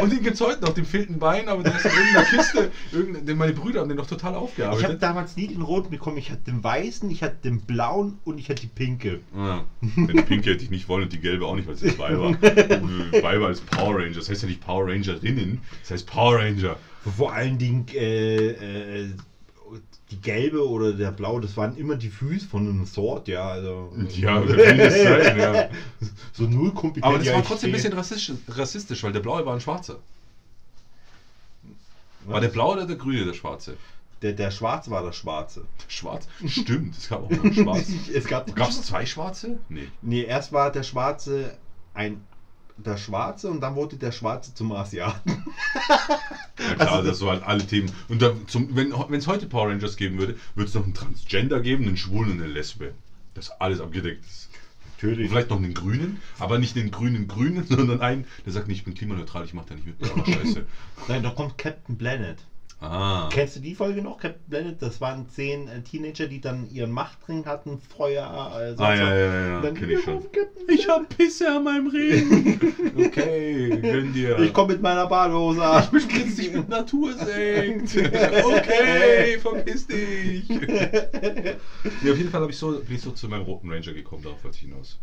Und 0.00 0.10
den 0.12 0.22
gibt's 0.22 0.40
heute 0.40 0.62
noch, 0.62 0.72
dem 0.72 0.86
fehlt 0.86 1.10
ein 1.10 1.18
Bein, 1.18 1.46
aber 1.50 1.62
der 1.62 1.76
ist 1.76 1.84
in 1.84 1.90
irgendeiner 1.90 2.24
Kiste. 2.24 2.70
Irgendein, 2.90 3.26
den 3.26 3.36
meine 3.36 3.52
Brüder 3.52 3.80
haben 3.80 3.88
den 3.88 3.98
noch 3.98 4.06
total 4.06 4.30
Ich 4.30 4.36
habe 4.36 4.44
aufgearbeitet. 4.46 5.02
damals 5.02 5.36
nie 5.36 5.48
den 5.48 5.60
roten 5.60 5.90
bekommen. 5.90 6.16
Ich 6.16 6.30
hatte 6.30 6.40
den 6.42 6.64
weißen, 6.64 7.10
ich 7.10 7.22
hatte 7.22 7.36
den 7.44 7.60
blauen 7.60 8.18
und 8.24 8.38
ich 8.38 8.48
hatte 8.48 8.62
die 8.62 8.66
pinke. 8.68 9.20
Ja. 9.36 9.62
Den 9.82 10.24
pinke 10.24 10.52
hätte 10.52 10.64
ich 10.64 10.70
nicht 10.70 10.88
wollen 10.88 11.02
und 11.04 11.12
die 11.12 11.20
gelbe 11.20 11.44
auch 11.44 11.54
nicht, 11.54 11.68
weil 11.68 11.74
es 11.74 11.80
zwei 11.82 12.18
war. 12.18 12.32
Zwei 13.20 13.40
war 13.40 13.48
als 13.48 13.60
Power 13.60 13.96
Ranger. 13.96 14.14
Das 14.14 14.30
heißt 14.30 14.40
ja 14.42 14.48
nicht 14.48 14.64
Power 14.64 14.88
Rangerinnen, 14.88 15.60
das 15.82 15.90
heißt 15.90 16.06
Power 16.06 16.38
Ranger. 16.38 16.76
Vor 17.16 17.32
allen 17.32 17.58
Dingen 17.58 17.86
äh, 17.94 19.02
äh, 19.02 19.10
die 20.10 20.20
gelbe 20.20 20.68
oder 20.68 20.92
der 20.92 21.10
blaue, 21.10 21.40
das 21.40 21.56
waren 21.56 21.76
immer 21.76 21.96
die 21.96 22.10
Füße 22.10 22.46
von 22.46 22.68
einem 22.68 22.86
Sword, 22.86 23.28
ja. 23.28 23.48
Also, 23.48 23.92
Ja, 24.14 24.46
sein, 24.46 25.38
ja. 25.38 25.68
So 26.32 26.44
null 26.44 26.72
kompetent. 26.72 27.04
Aber 27.04 27.18
das 27.18 27.32
war 27.32 27.42
trotzdem 27.44 27.70
ein 27.70 27.72
bisschen 27.72 27.92
rassistisch, 27.92 28.36
rassistisch, 28.48 29.02
weil 29.02 29.12
der 29.12 29.20
blaue 29.20 29.44
war 29.44 29.54
ein 29.54 29.60
schwarzer. 29.60 29.98
War 32.24 32.40
der 32.40 32.48
blaue 32.48 32.74
oder 32.74 32.86
der 32.86 32.96
grüne 32.96 33.24
der 33.24 33.34
schwarze? 33.34 33.76
Der, 34.22 34.32
der 34.32 34.50
Schwarze 34.50 34.90
war 34.90 35.02
der 35.02 35.12
Schwarze. 35.12 35.66
Schwarz? 35.88 36.26
Stimmt, 36.46 36.96
es 36.96 37.08
gab 37.08 37.24
auch 37.24 37.30
noch 37.30 37.44
einen 37.44 37.54
schwarz. 37.54 37.86
es 38.14 38.26
gab 38.26 38.54
Gab 38.54 38.70
es 38.70 38.82
zwei 38.82 39.04
schwarze? 39.06 39.58
Nee. 39.68 39.88
Nee, 40.02 40.22
erst 40.22 40.52
war 40.52 40.72
der 40.72 40.82
Schwarze 40.82 41.56
ein 41.94 42.24
der 42.78 42.96
Schwarze 42.96 43.50
und 43.50 43.60
dann 43.60 43.74
wurde 43.74 43.96
der 43.96 44.12
Schwarze 44.12 44.54
zum 44.54 44.72
Asiaten. 44.72 45.44
Ja 46.58 46.74
klar, 46.74 46.92
Also- 46.92 47.08
das 47.08 47.18
so 47.18 47.30
halt 47.30 47.42
alle 47.42 47.66
Themen. 47.66 47.90
Und 48.08 48.22
dann 48.22 48.46
zum, 48.48 48.74
wenn 48.76 48.92
es 49.14 49.26
heute 49.26 49.46
Power 49.46 49.68
Rangers 49.70 49.96
geben 49.96 50.18
würde, 50.18 50.36
würde 50.54 50.68
es 50.68 50.74
noch 50.74 50.84
einen 50.84 50.94
Transgender 50.94 51.60
geben, 51.60 51.86
einen 51.86 51.96
Schwulen 51.96 52.32
und 52.32 52.42
eine 52.42 52.52
Lesbe. 52.52 52.92
Das 53.34 53.46
ist 53.48 53.52
alles 53.60 53.80
abgedeckt. 53.80 54.24
ist. 54.24 54.50
Natürlich. 54.98 55.28
vielleicht 55.28 55.50
noch 55.50 55.58
einen 55.58 55.74
Grünen, 55.74 56.22
aber 56.38 56.58
nicht 56.58 56.74
den 56.74 56.90
grünen 56.90 57.28
Grünen, 57.28 57.66
sondern 57.68 58.00
einen, 58.00 58.24
der 58.46 58.52
sagt, 58.54 58.66
nee, 58.68 58.72
ich 58.72 58.84
bin 58.84 58.94
klimaneutral, 58.94 59.44
ich 59.44 59.52
mache 59.52 59.66
da 59.68 59.74
nicht 59.74 59.86
mit. 59.86 59.96
Scheiße. 60.26 60.64
Nein, 61.08 61.22
da 61.22 61.30
kommt 61.30 61.58
Captain 61.58 61.98
Planet. 61.98 62.38
Ah. 62.78 63.30
Kennst 63.32 63.56
du 63.56 63.60
die 63.60 63.74
Folge 63.74 64.02
noch? 64.02 64.18
Das 64.78 65.00
waren 65.00 65.26
zehn 65.30 65.66
äh, 65.66 65.80
Teenager, 65.80 66.26
die 66.26 66.42
dann 66.42 66.68
ihren 66.68 66.90
Machtring 66.90 67.46
hatten, 67.46 67.78
Feuer. 67.78 68.74
Sonst 68.76 68.80
Ah, 68.80 68.94
ja, 68.94 69.14
ja, 69.14 69.16
ja, 69.16 69.46
ja, 69.48 69.60
dann, 69.62 69.74
kenn 69.74 69.88
ich 69.88 70.02
schon. 70.02 70.22
Ich 70.68 70.86
hab 70.86 71.08
Pisse 71.08 71.50
an 71.50 71.64
meinem 71.64 71.86
Reden. 71.86 72.60
Okay, 72.96 73.68
gönn 73.82 74.12
dir. 74.12 74.38
Ich 74.38 74.52
komme 74.54 74.72
mit 74.72 74.80
meiner 74.80 75.06
Badehose 75.06 75.62
an. 75.62 75.86
bespritzt 75.90 76.38
dich 76.38 76.50
mit 76.50 76.68
Natursekt. 76.68 77.94
Okay, 78.44 79.38
verpiss 79.38 79.86
dich. 79.86 80.48
ja, 80.48 82.12
auf 82.12 82.16
jeden 82.16 82.30
Fall 82.30 82.48
ich 82.48 82.56
so, 82.56 82.72
bin 82.80 82.96
ich 82.96 83.02
so 83.02 83.10
zu 83.10 83.28
meinem 83.28 83.42
roten 83.42 83.70
Ranger 83.70 83.92
gekommen, 83.92 84.22
darauf 84.22 84.42
wollte 84.42 84.56
ich 84.56 84.62
hinaus. 84.62 84.98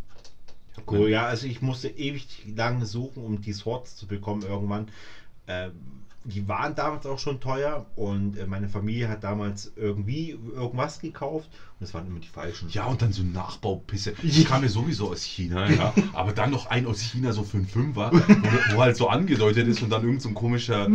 Ich 0.75 0.91
Cool, 0.91 1.09
ja, 1.09 1.25
also 1.25 1.45
ich 1.45 1.61
musste 1.61 1.87
ewig 1.89 2.25
lange 2.55 2.85
suchen, 2.85 3.23
um 3.23 3.41
die 3.41 3.53
Swords 3.53 3.95
zu 3.95 4.07
bekommen 4.07 4.41
irgendwann. 4.41 4.87
Ähm, 5.47 5.71
die 6.25 6.47
waren 6.47 6.73
damals 6.73 7.05
auch 7.05 7.19
schon 7.19 7.41
teuer 7.41 7.85
und 7.97 8.37
äh, 8.37 8.45
meine 8.45 8.69
Familie 8.69 9.09
hat 9.09 9.25
damals 9.25 9.73
irgendwie 9.75 10.29
irgendwas 10.55 10.99
gekauft 10.99 11.49
und 11.77 11.83
es 11.85 11.93
waren 11.93 12.07
immer 12.07 12.21
die 12.21 12.29
falschen. 12.29 12.69
Ja, 12.69 12.85
und 12.85 13.01
dann 13.01 13.11
so 13.11 13.23
Nachbaupisse. 13.23 14.13
Ich 14.23 14.45
kam 14.45 14.63
ja 14.63 14.69
sowieso 14.69 15.09
aus 15.11 15.21
China, 15.23 15.69
ja. 15.69 15.93
Aber 16.13 16.31
dann 16.31 16.49
noch 16.51 16.67
ein 16.67 16.85
aus 16.87 17.01
China, 17.01 17.33
so 17.33 17.43
für 17.43 17.57
einen 17.57 17.67
Fünfer, 17.67 18.09
wo, 18.13 18.75
wo 18.75 18.81
halt 18.81 18.95
so 18.95 19.09
angedeutet 19.09 19.67
ist 19.67 19.81
und 19.81 19.89
dann 19.89 20.01
irgend 20.05 20.21
so 20.21 20.29
ein 20.29 20.33
komischer, 20.33 20.87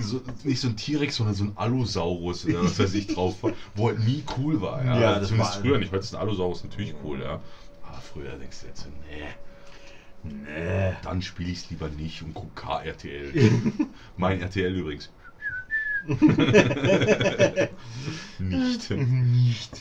so, 0.00 0.20
nicht 0.42 0.58
so 0.60 0.66
ein 0.66 0.76
T-Rex, 0.76 1.14
sondern 1.14 1.36
so 1.36 1.44
ein 1.44 1.52
Allosaurus 1.54 2.44
oder 2.44 2.64
was 2.64 2.76
weiß 2.76 2.94
ich 2.94 3.06
drauf 3.06 3.40
war, 3.44 3.52
wo 3.76 3.86
halt 3.90 4.00
nie 4.00 4.24
cool 4.38 4.60
war. 4.60 4.84
Ja, 4.84 5.00
Ja, 5.00 5.18
das 5.20 5.28
Zumindest 5.28 5.54
war- 5.54 5.60
früher 5.62 5.78
nicht. 5.78 5.92
Heute 5.92 6.02
ist 6.02 6.14
ein 6.16 6.20
Allosaurus 6.20 6.64
natürlich 6.64 6.94
cool, 7.04 7.20
ja. 7.20 7.40
Aber 7.84 8.00
früher 8.12 8.32
denkst 8.38 8.62
du 8.62 8.66
jetzt 8.66 8.80
so, 8.82 8.88
nee. 9.08 9.22
Nee. 10.24 10.92
Dann 11.02 11.22
spiele 11.22 11.50
ich 11.50 11.58
es 11.58 11.70
lieber 11.70 11.88
nicht 11.88 12.22
und 12.22 12.34
guck 12.34 12.56
KRTL. 12.56 13.72
mein 14.16 14.40
RTL 14.40 14.74
übrigens. 14.74 15.10
nicht. 18.38 18.90
Nicht. 18.90 19.80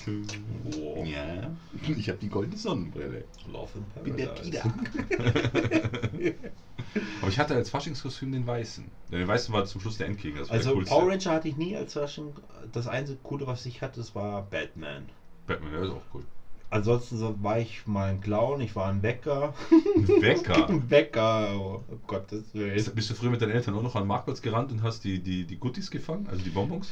Oh. 0.77 1.03
Ja. 1.05 1.51
Ich 1.97 2.07
habe 2.07 2.17
die 2.19 2.29
goldene 2.29 2.55
Sonnenbrille. 2.57 3.25
Love 3.51 3.71
in 3.75 3.83
Bin 4.03 4.15
der 4.15 4.27
Paradise. 4.27 4.63
Aber 7.21 7.29
ich 7.29 7.39
hatte 7.39 7.55
als 7.55 7.69
Faschingskostüm 7.69 8.31
den 8.31 8.47
weißen. 8.47 8.85
Den 9.11 9.27
weißen 9.27 9.53
war 9.53 9.65
zum 9.65 9.81
Schluss 9.81 9.97
der 9.97 10.07
Endgegner. 10.07 10.49
Also 10.49 10.79
der. 10.79 10.85
Power 10.85 11.11
Ranger 11.11 11.31
hatte 11.31 11.49
ich 11.49 11.57
nie 11.57 11.75
als 11.75 11.91
Fasching. 11.93 12.33
Das 12.71 12.87
einzige 12.87 13.19
coole, 13.23 13.45
was 13.45 13.65
ich 13.65 13.81
hatte, 13.81 13.99
das 13.99 14.15
war 14.15 14.43
Batman. 14.43 15.09
Batman, 15.45 15.73
der 15.73 15.81
ist 15.81 15.89
auch 15.89 16.03
cool. 16.13 16.23
Ansonsten 16.73 17.17
so 17.17 17.35
war 17.43 17.59
ich 17.59 17.85
mal 17.85 18.09
ein 18.09 18.19
Clown, 18.19 18.59
ich 18.59 18.75
war 18.75 18.89
ein 18.89 18.99
Bäcker. 18.99 19.53
Wecker. 20.21 20.67
Ein 20.69 20.87
Bäcker, 20.87 21.55
oh 21.55 21.83
Gottes 22.07 22.51
Willen. 22.53 22.73
Bist, 22.73 22.95
bist 22.95 23.11
du 23.11 23.13
früher 23.13 23.29
mit 23.29 23.39
deinen 23.43 23.51
Eltern 23.51 23.75
auch 23.75 23.83
noch 23.83 23.93
an 23.93 24.01
den 24.01 24.07
Marktplatz 24.07 24.41
gerannt 24.41 24.71
und 24.71 24.81
hast 24.81 25.03
die, 25.03 25.19
die, 25.19 25.45
die 25.45 25.57
Guttis 25.57 25.91
gefangen? 25.91 26.25
Also 26.31 26.43
die 26.43 26.49
Bonbons? 26.49 26.91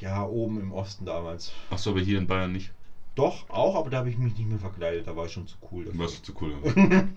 Ja, 0.00 0.24
oben 0.24 0.60
im 0.60 0.70
Osten 0.70 1.04
damals. 1.04 1.50
Achso, 1.70 1.90
aber 1.90 1.98
hier 1.98 2.18
in 2.18 2.28
Bayern 2.28 2.52
nicht. 2.52 2.70
Doch, 3.16 3.50
auch, 3.50 3.74
aber 3.74 3.90
da 3.90 3.96
habe 3.96 4.10
ich 4.10 4.16
mich 4.16 4.38
nicht 4.38 4.48
mehr 4.48 4.60
verkleidet, 4.60 5.08
da 5.08 5.16
war 5.16 5.26
ich 5.26 5.32
schon 5.32 5.48
zu 5.48 5.56
cool. 5.72 5.82
Du 5.82 5.90
dafür. 5.90 6.04
warst 6.04 6.24
zu 6.24 6.32
cool. 6.40 6.54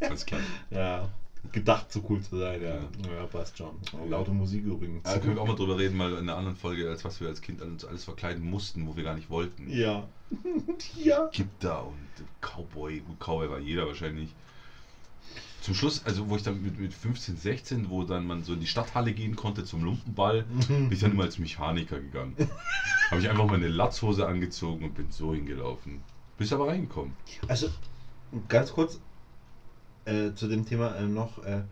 Alles 0.00 0.24
klar. 0.24 0.40
Ja, 0.70 1.10
gedacht 1.52 1.90
zu 1.90 2.04
cool 2.08 2.20
zu 2.20 2.38
sein, 2.38 2.62
ja. 2.62 2.76
Ja. 2.76 3.26
Passt 3.30 3.58
schon. 3.58 3.70
Laute 4.08 4.30
Musik 4.30 4.64
übrigens. 4.64 5.02
Da 5.04 5.18
können 5.18 5.34
wir 5.34 5.42
auch 5.42 5.46
mal 5.46 5.56
drüber 5.56 5.78
reden, 5.78 5.96
mal 5.96 6.12
in 6.12 6.18
einer 6.18 6.36
anderen 6.36 6.56
Folge, 6.56 6.88
als 6.88 7.04
was 7.04 7.20
wir 7.20 7.28
als 7.28 7.40
Kind 7.40 7.62
alles, 7.62 7.84
alles 7.84 8.04
verkleiden 8.04 8.48
mussten, 8.48 8.86
wo 8.86 8.96
wir 8.96 9.04
gar 9.04 9.14
nicht 9.14 9.30
wollten. 9.30 9.68
Ja. 9.70 10.06
ja. 11.02 11.28
Gipter 11.32 11.86
und 11.86 11.96
Cowboy. 12.40 13.00
Gut, 13.00 13.18
Cowboy 13.18 13.50
war 13.50 13.58
jeder 13.58 13.86
wahrscheinlich. 13.86 14.30
Zum 15.60 15.74
Schluss, 15.74 16.06
also 16.06 16.30
wo 16.30 16.36
ich 16.36 16.42
dann 16.42 16.62
mit, 16.62 16.80
mit 16.80 16.94
15, 16.94 17.36
16, 17.36 17.90
wo 17.90 18.04
dann 18.04 18.26
man 18.26 18.42
so 18.44 18.54
in 18.54 18.60
die 18.60 18.66
Stadthalle 18.66 19.12
gehen 19.12 19.36
konnte 19.36 19.62
zum 19.64 19.84
Lumpenball, 19.84 20.44
bin 20.68 20.90
ich 20.90 21.00
dann 21.00 21.12
immer 21.12 21.24
als 21.24 21.38
Mechaniker 21.38 22.00
gegangen. 22.00 22.34
Habe 23.10 23.20
ich 23.20 23.28
einfach 23.28 23.46
meine 23.46 23.68
Latzhose 23.68 24.26
angezogen 24.26 24.86
und 24.86 24.94
bin 24.94 25.10
so 25.10 25.34
hingelaufen. 25.34 26.00
Bist 26.38 26.54
aber 26.54 26.68
reingekommen. 26.68 27.12
Also, 27.46 27.68
ganz 28.48 28.72
kurz 28.72 29.00
äh, 30.04 30.32
zu 30.34 30.48
dem 30.48 30.66
Thema 30.66 30.96
äh, 30.96 31.06
noch. 31.06 31.44
Äh, 31.44 31.62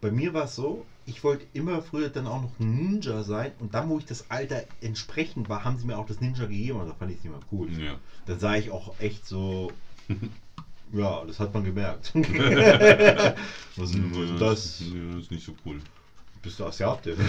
bei 0.00 0.10
mir 0.10 0.32
war 0.32 0.44
es 0.44 0.54
so, 0.54 0.86
ich 1.04 1.22
wollte 1.24 1.44
immer 1.52 1.82
früher 1.82 2.08
dann 2.08 2.26
auch 2.26 2.40
noch 2.40 2.58
Ninja 2.58 3.22
sein 3.22 3.52
und 3.58 3.74
dann, 3.74 3.88
wo 3.90 3.98
ich 3.98 4.06
das 4.06 4.30
Alter 4.30 4.62
entsprechend 4.80 5.48
war, 5.48 5.64
haben 5.64 5.78
sie 5.78 5.86
mir 5.86 5.98
auch 5.98 6.06
das 6.06 6.20
Ninja 6.20 6.46
gegeben 6.46 6.80
und 6.80 6.88
da 6.88 6.94
fand 6.94 7.10
ich 7.10 7.18
es 7.18 7.24
nicht 7.24 7.32
mehr 7.32 7.40
cool. 7.52 7.70
Ja. 7.72 7.98
Da 8.24 8.38
sah 8.38 8.56
ich 8.56 8.70
auch 8.70 8.98
echt 8.98 9.26
so 9.26 9.72
Ja, 10.92 11.24
das 11.24 11.38
hat 11.38 11.54
man 11.54 11.64
gemerkt. 11.64 12.12
Was 13.76 13.90
ist 13.94 14.40
das? 14.40 14.82
Ja, 14.92 15.18
ist 15.18 15.30
nicht 15.30 15.44
so 15.44 15.54
cool. 15.64 15.80
Bist 16.42 16.58
du 16.58 16.64
Asiate? 16.64 17.16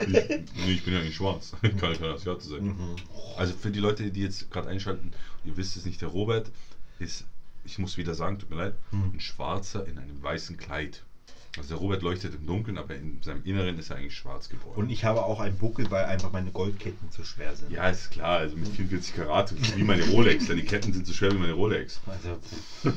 Ich, 0.00 0.08
nee, 0.08 0.72
ich 0.72 0.84
bin 0.84 0.94
ja 0.94 1.00
nicht 1.00 1.14
schwarz. 1.14 1.52
Kann 1.60 1.78
kein 1.78 2.04
Asiate 2.04 2.42
sein. 2.42 2.64
Mhm. 2.64 2.96
Also 3.36 3.54
für 3.54 3.70
die 3.70 3.78
Leute, 3.78 4.10
die 4.10 4.22
jetzt 4.22 4.50
gerade 4.50 4.68
einschalten, 4.68 5.12
ihr 5.44 5.56
wisst 5.56 5.76
es 5.76 5.84
nicht, 5.84 6.00
der 6.00 6.08
Robert 6.08 6.50
ist, 6.98 7.24
ich 7.64 7.78
muss 7.78 7.96
wieder 7.96 8.14
sagen, 8.14 8.38
tut 8.38 8.50
mir 8.50 8.56
leid, 8.56 8.74
Hm. 8.90 9.12
ein 9.14 9.20
Schwarzer 9.20 9.86
in 9.86 9.98
einem 9.98 10.22
weißen 10.22 10.56
Kleid. 10.56 11.04
Also 11.58 11.68
der 11.74 11.78
Robert 11.78 12.00
leuchtet 12.02 12.34
im 12.34 12.46
Dunkeln, 12.46 12.78
aber 12.78 12.94
in 12.94 13.18
seinem 13.22 13.44
Inneren 13.44 13.78
ist 13.78 13.90
er 13.90 13.96
eigentlich 13.96 14.16
schwarz 14.16 14.48
geboren. 14.48 14.74
Und 14.76 14.90
ich 14.90 15.04
habe 15.04 15.22
auch 15.22 15.38
einen 15.38 15.58
Buckel, 15.58 15.90
weil 15.90 16.06
einfach 16.06 16.32
meine 16.32 16.50
Goldketten 16.50 17.10
zu 17.10 17.24
schwer 17.24 17.54
sind. 17.54 17.70
ja, 17.70 17.90
ist 17.90 18.10
klar, 18.10 18.38
also 18.38 18.56
mit 18.56 18.68
44 18.68 19.14
Karat, 19.14 19.52
wie 19.76 19.82
meine 19.84 20.02
Rolex, 20.08 20.46
denn 20.46 20.56
die 20.56 20.64
Ketten 20.64 20.94
sind 20.94 21.06
so 21.06 21.12
schwer 21.12 21.30
wie 21.32 21.36
meine 21.38 21.52
Rolex. 21.52 22.00
Also, 22.06 22.38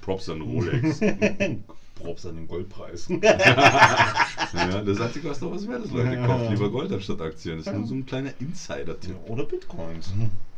Props 0.00 0.28
an 0.28 0.40
Rolex. 0.40 0.98
Props 1.94 2.26
an 2.26 2.34
den 2.36 2.48
Goldpreis. 2.48 3.08
ja, 3.22 4.82
das 4.82 5.00
einzige, 5.00 5.28
was 5.30 5.40
noch 5.40 5.52
was 5.52 5.66
wert 5.68 5.84
ist, 5.84 5.92
Leute, 5.92 6.16
kauft 6.26 6.50
lieber 6.50 6.70
Gold 6.70 6.92
anstatt 6.92 7.20
Aktien. 7.20 7.58
Das 7.58 7.66
ist 7.68 7.72
nur 7.72 7.86
so 7.86 7.94
ein 7.94 8.06
kleiner 8.06 8.32
Insider-Tipp. 8.40 9.16
Oder 9.28 9.44
Bitcoins. 9.44 10.12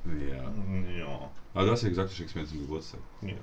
Ja. 0.06 0.52
Ja. 0.98 1.30
Aber 1.54 1.64
du 1.66 1.70
hast 1.72 1.82
ja 1.82 1.88
gesagt, 1.88 2.10
du 2.10 2.14
schickst 2.14 2.34
mir 2.34 2.42
jetzt 2.42 2.50
zum 2.50 2.60
Geburtstag. 2.60 3.00
ja. 3.22 3.34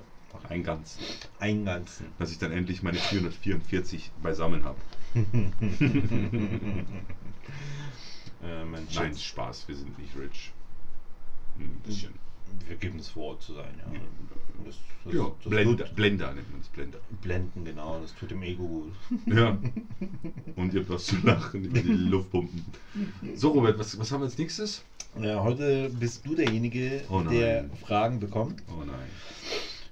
Ein 0.49 0.61
ganzen. 0.61 0.99
Einen 1.39 1.65
ganzen. 1.65 2.07
Dass 2.19 2.31
ich 2.31 2.37
dann 2.37 2.51
endlich 2.51 2.83
meine 2.83 2.97
444 2.99 4.11
beisammen 4.21 4.63
habe. 4.65 4.77
Äh, 8.43 8.65
mein 8.65 8.87
Nein, 8.93 9.17
Spaß, 9.17 9.67
wir 9.67 9.75
sind 9.75 9.97
nicht 9.97 10.15
rich. 10.15 10.51
Ein 11.59 11.71
bisschen. 11.83 12.13
wir 12.67 12.75
geben 12.75 12.99
es 12.99 13.09
vor 13.09 13.39
zu 13.39 13.53
sein, 13.55 13.73
ja. 13.79 13.99
Das, 14.63 14.75
das, 15.05 15.13
Ja, 15.13 15.31
das 15.43 15.49
Blender, 15.49 15.85
tut- 15.85 15.95
Blender 15.95 16.33
nennt 16.33 16.51
man 16.51 16.61
es, 16.61 16.67
Blender. 16.67 16.99
Blenden, 17.21 17.65
genau. 17.65 17.99
Das 17.99 18.13
tut 18.15 18.29
dem 18.31 18.43
Ego 18.43 18.67
gut. 18.67 18.93
Ja. 19.25 19.57
Und 20.55 20.73
ihr 20.73 20.81
habt 20.81 20.89
was 20.91 21.05
zu 21.07 21.15
lachen 21.23 21.63
über 21.63 21.79
die 21.79 21.87
Luftpumpen. 21.93 22.63
So, 23.33 23.49
Robert, 23.53 23.79
was, 23.79 23.97
was 23.97 24.11
haben 24.11 24.21
wir 24.21 24.25
als 24.25 24.37
nächstes? 24.37 24.83
Ja, 25.19 25.41
heute 25.43 25.89
bist 25.89 26.25
du 26.25 26.35
derjenige, 26.35 27.01
Oh 27.09 27.21
der 27.21 27.65
Fragen 27.85 28.19
bekommt. 28.19 28.61
Oh 28.69 28.83
nein. 28.85 29.09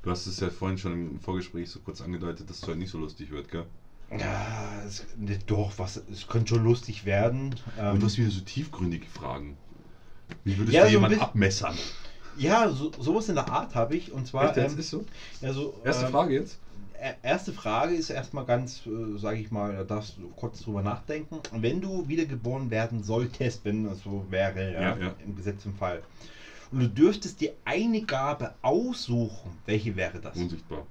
Du 0.04 0.12
hast 0.12 0.28
es 0.28 0.39
ja 0.39 0.49
vorhin 0.51 0.78
schon 0.78 0.91
im 0.93 1.19
Vorgespräch 1.19 1.69
so 1.69 1.80
kurz 1.80 2.01
angedeutet, 2.01 2.47
dass 2.49 2.58
es 2.62 2.67
heute 2.67 2.78
nicht 2.78 2.91
so 2.91 2.99
lustig 2.99 3.32
wird, 3.32 3.49
gell? 3.49 3.65
Ja, 4.12 4.84
es, 4.86 5.04
ne, 5.17 5.39
doch, 5.47 5.71
was, 5.78 5.99
es 6.12 6.28
könnte 6.28 6.54
schon 6.56 6.63
lustig 6.63 7.06
werden. 7.06 7.56
Ähm, 7.80 7.93
Und 7.95 8.01
du 8.01 8.06
hast 8.06 8.19
wieder 8.19 8.30
so 8.30 8.41
tiefgründige 8.41 9.08
Fragen. 9.08 9.58
Wie 10.43 10.56
würdest 10.60 10.75
Ja, 10.75 10.82
du 10.84 10.88
so 10.89 10.91
jemanden 10.91 11.15
bisschen- 11.17 11.28
abmessern? 11.30 11.75
ja, 12.38 12.69
so, 12.69 12.91
sowas 12.99 13.28
in 13.30 13.36
der 13.36 13.49
Art 13.49 13.73
habe 13.73 13.95
ich. 13.95 14.12
Und 14.12 14.28
zwar. 14.28 14.49
Echt, 14.49 14.58
jetzt 14.58 14.73
ähm, 14.73 14.80
ist 14.80 14.89
so? 14.91 15.06
also, 15.41 15.73
Erste 15.84 16.06
ähm, 16.06 16.12
Frage 16.12 16.34
jetzt? 16.36 16.60
E- 16.99 17.15
Erste 17.23 17.51
Frage 17.53 17.93
ist 17.95 18.10
erstmal 18.10 18.45
ganz, 18.45 18.86
äh, 18.86 19.17
sage 19.17 19.39
ich 19.39 19.51
mal, 19.51 19.73
da 19.75 19.84
darfst 19.84 20.17
du 20.17 20.29
kurz 20.29 20.62
drüber 20.62 20.81
nachdenken. 20.81 21.39
Wenn 21.51 21.81
du 21.81 22.08
wiedergeboren 22.08 22.69
werden 22.69 23.03
solltest, 23.03 23.65
wenn 23.65 23.84
das 23.84 24.01
so 24.01 24.25
wäre, 24.29 24.73
ja, 24.73 24.81
Ja, 24.81 24.97
ja. 24.97 25.15
im 25.23 25.36
gesetzten 25.36 25.73
Fall, 25.73 26.01
und 26.71 26.79
du 26.79 26.88
dürftest 26.88 27.39
dir 27.41 27.53
eine 27.63 28.01
Gabe 28.01 28.51
aussuchen, 28.62 29.58
welche 29.65 29.95
wäre 29.95 30.19
das? 30.19 30.38
Unsichtbar. 30.38 30.86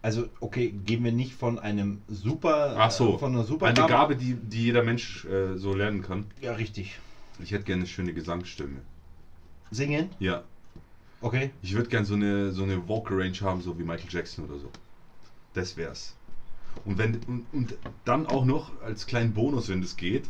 Also, 0.00 0.26
okay, 0.40 0.70
gehen 0.70 1.02
wir 1.02 1.10
nicht 1.10 1.34
von 1.34 1.58
einem 1.58 1.98
super, 2.06 2.76
Ach 2.78 2.90
so, 2.90 3.16
äh, 3.16 3.18
von 3.18 3.34
einer 3.34 3.44
super 3.44 3.66
Eine 3.66 3.84
Gabe, 3.86 4.14
die, 4.14 4.34
die 4.34 4.64
jeder 4.64 4.82
Mensch 4.82 5.24
äh, 5.24 5.56
so 5.56 5.74
lernen 5.74 6.02
kann. 6.02 6.26
Ja, 6.40 6.52
richtig. 6.52 7.00
Ich 7.40 7.50
hätte 7.50 7.64
gerne 7.64 7.80
eine 7.80 7.86
schöne 7.86 8.12
Gesangsstimme. 8.12 8.82
Singen, 9.70 10.08
Ja, 10.18 10.42
okay. 11.20 11.50
ich 11.62 11.74
würde 11.74 11.88
gerne 11.88 12.06
so 12.06 12.14
eine, 12.14 12.52
so 12.52 12.62
eine 12.62 12.86
Vocal 12.88 13.20
Range 13.20 13.40
haben, 13.40 13.60
so 13.60 13.78
wie 13.78 13.84
Michael 13.84 14.08
Jackson 14.10 14.44
oder 14.44 14.58
so. 14.58 14.70
Das 15.54 15.76
wär's. 15.76 16.14
Und, 16.84 16.98
wenn, 16.98 17.20
und, 17.26 17.46
und 17.52 17.74
dann 18.04 18.26
auch 18.26 18.44
noch 18.44 18.80
als 18.82 19.06
kleinen 19.06 19.32
Bonus, 19.34 19.68
wenn 19.68 19.80
das 19.80 19.96
geht, 19.96 20.28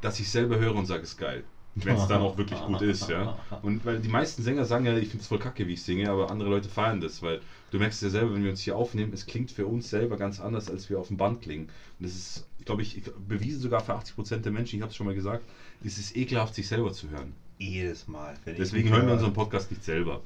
dass 0.00 0.18
ich 0.20 0.30
selber 0.30 0.58
höre 0.58 0.74
und 0.74 0.86
sage, 0.86 1.02
es 1.02 1.10
ist 1.10 1.18
geil. 1.18 1.44
Wenn 1.74 1.96
es 1.96 2.06
dann 2.08 2.20
auch 2.20 2.36
wirklich 2.36 2.60
gut 2.60 2.82
ist, 2.82 3.08
ja. 3.08 3.38
Und 3.62 3.84
weil 3.84 4.00
die 4.00 4.08
meisten 4.08 4.42
Sänger 4.42 4.64
sagen 4.64 4.84
ja, 4.84 4.96
ich 4.96 5.08
finde 5.08 5.22
es 5.22 5.28
voll 5.28 5.38
kacke, 5.38 5.66
wie 5.66 5.72
ich 5.74 5.82
singe, 5.82 6.10
aber 6.10 6.30
andere 6.30 6.50
Leute 6.50 6.68
feiern 6.68 7.00
das, 7.00 7.22
weil 7.22 7.40
du 7.70 7.78
merkst 7.78 8.02
ja 8.02 8.10
selber, 8.10 8.34
wenn 8.34 8.44
wir 8.44 8.50
uns 8.50 8.60
hier 8.60 8.76
aufnehmen, 8.76 9.12
es 9.12 9.26
klingt 9.26 9.50
für 9.50 9.66
uns 9.66 9.88
selber 9.88 10.16
ganz 10.16 10.40
anders, 10.40 10.70
als 10.70 10.90
wir 10.90 10.98
auf 10.98 11.08
dem 11.08 11.16
Band 11.16 11.40
klingen. 11.40 11.68
Und 11.98 12.06
das 12.06 12.12
ist, 12.12 12.46
glaube 12.64 12.82
ich, 12.82 13.02
bewiesen 13.26 13.60
sogar 13.60 13.80
für 13.80 13.94
80% 13.94 14.38
der 14.38 14.52
Menschen, 14.52 14.76
ich 14.76 14.82
habe 14.82 14.90
es 14.90 14.96
schon 14.96 15.06
mal 15.06 15.14
gesagt, 15.14 15.44
es 15.84 15.98
ist 15.98 16.16
ekelhaft, 16.16 16.54
sich 16.54 16.68
selber 16.68 16.92
zu 16.92 17.08
hören. 17.10 17.34
Jedes 17.62 18.08
Mal. 18.08 18.34
Deswegen 18.46 18.90
hören 18.90 19.06
wir 19.06 19.14
unseren 19.14 19.32
Podcast 19.32 19.70
nicht 19.70 19.84
selber. 19.84 20.20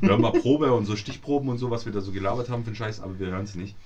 Wir 0.00 0.08
hören 0.08 0.20
mal 0.20 0.32
Probe 0.32 0.72
und 0.72 0.86
so 0.86 0.96
Stichproben 0.96 1.48
und 1.50 1.58
so, 1.58 1.70
was 1.70 1.84
wir 1.84 1.92
da 1.92 2.00
so 2.00 2.12
gelabert 2.12 2.48
haben 2.48 2.64
für 2.64 2.70
den 2.70 2.76
Scheiß, 2.76 3.00
aber 3.00 3.18
wir 3.18 3.28
hören 3.28 3.44
es 3.44 3.54
nicht. 3.54 3.76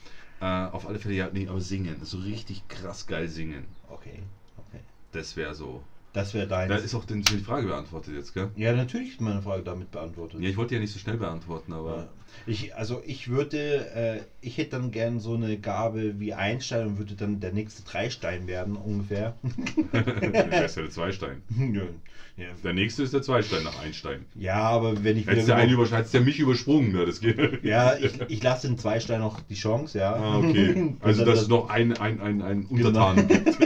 Äh, 0.41 0.45
auf 0.45 0.88
alle 0.88 0.99
Fälle, 0.99 1.15
ja, 1.15 1.29
nee, 1.33 1.49
aber 1.49 1.61
singen. 1.61 1.97
So 2.03 2.19
richtig 2.19 2.67
krass 2.69 3.07
geil 3.07 3.29
singen. 3.29 3.65
Okay, 3.88 4.21
okay. 4.57 4.81
Das 5.12 5.37
wäre 5.37 5.55
so. 5.55 5.83
Das 6.12 6.35
wäre 6.35 6.47
dein. 6.47 6.69
Da 6.69 6.77
ist 6.77 6.95
auch 6.95 7.05
die 7.05 7.23
Frage 7.38 7.67
beantwortet 7.67 8.15
jetzt, 8.15 8.35
gell? 8.35 8.51
ja, 8.57 8.73
natürlich 8.73 9.12
ist 9.12 9.21
meine 9.21 9.43
Frage 9.43 9.62
damit 9.62 9.91
beantwortet. 9.91 10.41
Ja, 10.41 10.49
ich 10.49 10.57
wollte 10.57 10.75
ja 10.75 10.81
nicht 10.81 10.93
so 10.93 10.99
schnell 10.99 11.17
beantworten, 11.17 11.73
aber. 11.73 12.09
Ich, 12.47 12.75
also 12.75 13.03
ich 13.07 13.29
würde, 13.29 13.90
äh, 13.95 14.21
ich 14.40 14.59
hätte 14.59 14.71
dann 14.79 14.90
gern 14.90 15.21
so 15.21 15.35
eine 15.35 15.59
Gabe 15.59 16.18
wie 16.18 16.35
Einstein 16.35 16.87
und 16.88 16.99
würde 16.99 17.14
dann 17.14 17.40
der 17.40 17.53
nächste 17.53 17.83
Dreistein 17.85 18.47
werden, 18.47 18.77
ungefähr. 18.77 19.35
der 19.92 20.64
ist 20.64 20.77
ja 20.77 20.83
der 20.83 20.90
Zweistein. 20.90 21.42
ja, 22.37 22.45
Der 22.64 22.73
nächste 22.73 23.03
ist 23.05 23.12
der 23.14 23.23
Zweistein 23.23 23.62
nach 23.62 23.81
Einstein. 23.83 24.25
ja, 24.35 24.55
aber 24.61 25.05
wenn 25.05 25.16
ich 25.18 25.27
Hättest 25.27 25.49
der 25.49 25.57
eine 25.57 25.66
wieder... 25.68 25.75
überschreitet, 25.83 26.12
der 26.14 26.23
mich 26.23 26.38
übersprungen, 26.40 26.92
ne? 26.92 27.07
Das 27.07 27.21
geht. 27.21 27.38
Ja, 27.62 27.97
ich, 27.97 28.21
ich 28.29 28.42
lasse 28.42 28.66
den 28.66 28.79
Zweistein 28.79 29.21
noch 29.21 29.40
die 29.40 29.55
Chance, 29.55 29.99
ja. 29.99 30.14
Ah, 30.14 30.38
okay. 30.38 30.95
Also, 31.01 31.25
dass 31.25 31.42
es 31.42 31.49
noch 31.49 31.68
ein, 31.68 31.97
ein, 31.97 32.21
ein, 32.21 32.42
ein 32.42 32.66
Genau. 32.68 33.11
Untertan 33.11 33.29
gibt. 33.29 33.59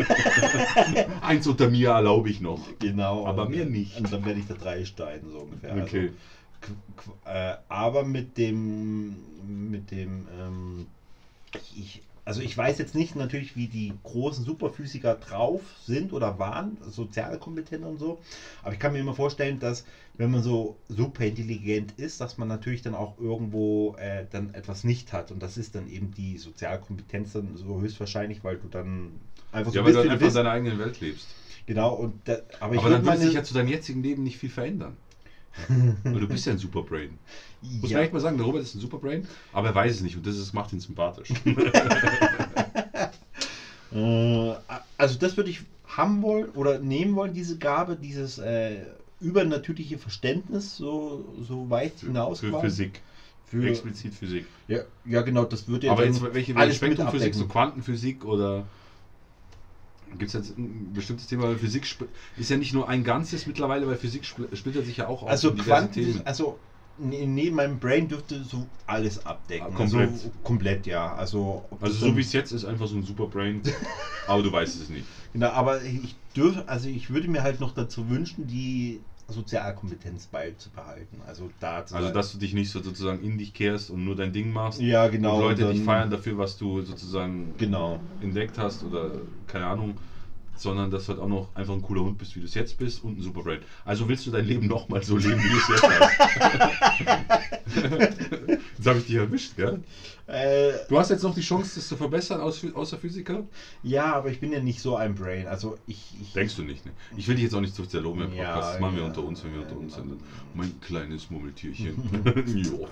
Eins 1.23 1.47
unter 1.47 1.71
mir 1.71 1.91
erlaube 1.91 2.29
ich 2.29 2.41
noch. 2.41 2.61
Genau. 2.79 3.27
Aber 3.27 3.49
mir 3.49 3.65
nicht. 3.65 3.99
Und 3.99 4.13
dann 4.13 4.25
werde 4.25 4.41
ich 4.41 4.47
der 4.47 4.57
Dreistein, 4.57 5.21
so 5.31 5.39
ungefähr. 5.39 5.77
Okay. 5.83 6.01
Also, 6.01 6.13
äh, 7.25 7.55
aber 7.69 8.05
mit 8.05 8.37
dem, 8.37 9.71
mit 9.71 9.91
dem, 9.91 10.27
ähm, 10.39 10.87
ich, 11.77 12.03
also 12.25 12.41
ich 12.41 12.57
weiß 12.57 12.79
jetzt 12.79 12.95
nicht 12.95 13.15
natürlich, 13.15 13.55
wie 13.57 13.67
die 13.69 13.93
großen 14.03 14.45
Superphysiker 14.45 15.15
drauf 15.15 15.61
sind 15.85 16.13
oder 16.13 16.39
waren, 16.39 16.77
sozial 16.81 17.39
kompetent 17.39 17.85
und 17.85 17.99
so, 17.99 18.19
aber 18.63 18.73
ich 18.73 18.79
kann 18.79 18.93
mir 18.93 18.99
immer 18.99 19.15
vorstellen, 19.15 19.59
dass 19.59 19.85
wenn 20.17 20.31
man 20.31 20.43
so 20.43 20.75
super 20.89 21.25
intelligent 21.25 21.93
ist, 21.97 22.21
dass 22.21 22.37
man 22.37 22.49
natürlich 22.49 22.83
dann 22.83 22.95
auch 22.95 23.17
irgendwo 23.19 23.95
äh, 23.97 24.25
dann 24.31 24.53
etwas 24.55 24.83
nicht 24.85 25.13
hat 25.13 25.31
und 25.31 25.41
das 25.41 25.57
ist 25.57 25.75
dann 25.75 25.89
eben 25.89 26.11
die 26.11 26.37
Sozialkompetenz 26.37 27.33
dann 27.33 27.57
so 27.57 27.81
höchstwahrscheinlich, 27.81 28.43
weil 28.43 28.57
du 28.57 28.69
dann 28.69 29.13
einfach 29.53 29.73
so 29.73 29.79
Ja, 29.79 29.85
weil 29.85 29.93
du 29.93 29.99
wie 30.03 30.03
dann 30.03 30.13
einfach 30.13 30.29
in 30.29 30.35
deiner 30.35 30.51
eigenen 30.51 30.79
Welt 30.79 31.01
lebst. 31.01 31.27
Genau, 31.67 31.93
und 31.95 32.15
da, 32.25 32.39
aber 32.61 32.75
ich 32.75 32.81
Aber 32.81 32.91
dann 32.91 33.03
würd 33.05 33.15
würde 33.15 33.25
sich 33.27 33.35
ja 33.35 33.43
zu 33.43 33.55
deinem 33.55 33.69
jetzigen 33.69 34.03
Leben 34.03 34.23
nicht 34.23 34.37
viel 34.37 34.51
verändern. 34.51 34.97
Weil 36.05 36.21
du 36.21 36.27
bist 36.29 36.47
ja 36.47 36.53
ein 36.53 36.59
Superbrain. 36.59 37.17
Muss 37.63 37.91
Ja. 37.91 37.97
man 37.99 38.05
echt 38.05 38.13
mal 38.13 38.21
sagen, 38.21 38.37
der 38.37 38.47
Robert 38.47 38.63
ist 38.63 38.75
ein 38.75 38.81
Superbrain, 38.81 39.27
aber 39.53 39.69
er 39.69 39.75
weiß 39.75 39.95
es 39.95 40.01
nicht 40.03 40.17
und 40.17 40.27
das 40.27 40.37
ist, 40.37 40.53
macht 40.53 40.73
ihn 40.73 40.81
sympathisch. 40.81 41.29
Äh, 43.93 44.55
also 44.99 45.17
das 45.17 45.37
würde 45.37 45.51
ich 45.51 45.61
haben 45.87 46.21
wollen 46.23 46.49
oder 46.51 46.79
nehmen 46.79 47.15
wollen, 47.15 47.33
diese 47.33 47.57
Gabe, 47.57 47.97
dieses 47.97 48.39
äh, 48.39 48.83
übernatürliche 49.21 49.97
Verständnis 49.97 50.77
so, 50.77 51.25
so 51.41 51.71
weit 51.71 51.93
hinaus. 52.01 52.41
Für. 52.41 52.61
Physik. 52.61 53.01
Für, 53.47 53.65
Explizit 53.69 54.13
Physik. 54.13 54.45
ja, 54.67 54.81
ja, 55.05 55.23
genau, 55.23 55.45
das 55.45 55.69
würde 55.69 55.89
Aber 55.89 56.03
dann 56.03 56.13
jetzt 56.13 56.21
welche, 56.21 56.35
welche 56.35 56.57
alles 56.57 56.81
mit 56.81 56.95
Spektrum 56.95 57.11
Physik, 57.11 57.35
so. 57.35 57.47
Quantenphysik 57.47 58.25
oder 58.25 58.65
gibt 60.11 60.29
es 60.29 60.33
jetzt 60.35 60.57
ein 60.57 60.93
bestimmtes 60.93 61.27
Thema? 61.27 61.45
Weil 61.45 61.59
Physik 61.59 61.87
ist 62.37 62.51
ja 62.51 62.57
nicht 62.57 62.73
nur 62.73 62.89
ein 62.89 63.05
Ganzes 63.05 63.47
mittlerweile, 63.47 63.87
weil 63.87 63.97
Physik 63.97 64.25
spl- 64.25 64.55
splittert 64.55 64.87
sich 64.87 64.99
ja 64.99 65.07
auch 65.09 65.23
auf 65.23 65.29
Also 65.29 65.53
Quanten, 65.53 66.21
also 66.25 66.59
ne- 66.99 67.27
neben 67.27 67.57
meinem 67.57 67.79
Brain 67.79 68.09
dürfte 68.09 68.43
so 68.45 68.69
alles 68.87 69.25
abdecken. 69.25 69.67
Ah, 69.67 69.77
komplett. 69.77 70.11
Also, 70.11 70.31
komplett, 70.43 70.87
ja. 70.87 71.15
Also, 71.15 71.69
Also 71.81 72.07
so 72.07 72.17
wie 72.17 72.21
es 72.21 72.33
jetzt 72.33 72.53
ist, 72.53 72.65
einfach 72.65 72.87
so 72.87 72.97
ein 72.97 73.03
Superbrain, 73.03 73.63
aber 74.27 74.43
du 74.43 74.53
weißt 74.53 74.81
es 74.81 74.89
nicht. 74.89 75.07
Genau, 75.33 75.49
aber 75.49 75.83
ich 75.83 76.15
dürfe, 76.35 76.67
also 76.69 76.89
ich 76.89 77.11
würde 77.11 77.29
mir 77.29 77.43
halt 77.43 77.61
noch 77.61 77.73
dazu 77.73 78.09
wünschen, 78.09 78.47
die 78.47 79.01
Sozialkompetenz 79.29 80.27
beizubehalten. 80.27 81.21
Also 81.27 81.51
da 81.61 81.85
Also 81.93 82.11
dass 82.13 82.33
du 82.33 82.39
dich 82.39 82.55
nicht 82.55 82.71
so 82.71 82.81
sozusagen 82.81 83.23
in 83.23 83.39
dich 83.39 83.53
kehrst 83.53 83.91
und 83.91 84.05
nur 84.05 84.15
dein 84.15 84.33
Ding 84.33 84.53
machst. 84.53 84.81
ja 84.81 85.09
genau. 85.09 85.37
und 85.37 85.43
Leute 85.43 85.63
dann- 85.63 85.73
dich 85.73 85.83
feiern 85.83 86.11
dafür, 86.11 86.39
was 86.39 86.57
du 86.57 86.83
sozusagen 86.83 87.55
Genau. 87.59 88.01
entdeckt 88.21 88.57
hast 88.59 88.85
oder 88.85 89.11
keine 89.47 89.67
Ahnung. 89.67 89.97
Sondern 90.57 90.91
dass 90.91 91.07
du 91.07 91.13
halt 91.13 91.21
auch 91.21 91.29
noch 91.29 91.49
einfach 91.55 91.75
ein 91.75 91.83
cooler 91.83 92.03
Hund 92.03 92.19
bist, 92.19 92.35
wie 92.37 92.41
du 92.41 92.47
es 92.47 92.55
jetzt 92.55 92.77
bist 92.79 93.03
und 93.05 93.19
ein 93.19 93.23
super 93.23 93.43
Brain. 93.43 93.61
Also 93.85 94.09
willst 94.09 94.27
du 94.27 94.31
dein 94.31 94.45
Leben 94.47 94.67
nochmal 94.67 95.03
so 95.03 95.17
leben, 95.17 95.39
wie 95.43 95.49
du 95.49 95.57
es 95.57 95.69
jetzt 95.69 95.83
hast. 97.29 97.51
jetzt 98.79 98.87
habe 98.87 98.99
ich 98.99 99.07
dich 99.07 99.17
erwischt, 99.17 99.57
gell? 99.57 99.81
Äh, 100.27 100.73
Du 100.89 100.99
hast 100.99 101.11
jetzt 101.11 101.23
noch 101.23 101.35
die 101.35 101.41
Chance, 101.41 101.77
das 101.77 101.87
zu 101.89 101.97
verbessern, 101.97 102.41
außer 102.41 102.99
Physiker? 102.99 103.45
ja, 103.83 104.13
aber 104.15 104.31
ich 104.31 104.41
bin 104.41 104.53
ja 104.53 104.61
nicht 104.61 104.81
so 104.81 104.97
ein 104.97 105.15
Brain. 105.15 105.47
Also 105.47 105.79
ich. 105.87 106.03
ich 106.21 106.33
Denkst 106.33 106.57
du 106.57 106.63
nicht, 106.63 106.85
ne? 106.85 106.93
Ich 107.17 107.29
will 107.29 107.37
dich 107.37 107.45
jetzt 107.45 107.55
auch 107.55 107.61
nicht 107.61 107.75
zu 107.75 107.87
zerloben 107.87 108.23
im 108.23 108.35
Ja, 108.35 108.53
Podcast. 108.55 108.75
das 108.75 108.81
machen 108.81 108.97
wir 108.97 109.03
ja. 109.03 109.09
unter 109.09 109.23
uns, 109.25 109.45
wenn 109.45 109.55
wir 109.55 109.63
unter 109.63 109.77
uns 109.77 109.95
sind. 109.95 110.21
Mein 110.55 110.81
kleines 110.81 111.31
Murmeltierchen. 111.31 111.97
jo. 112.57 112.89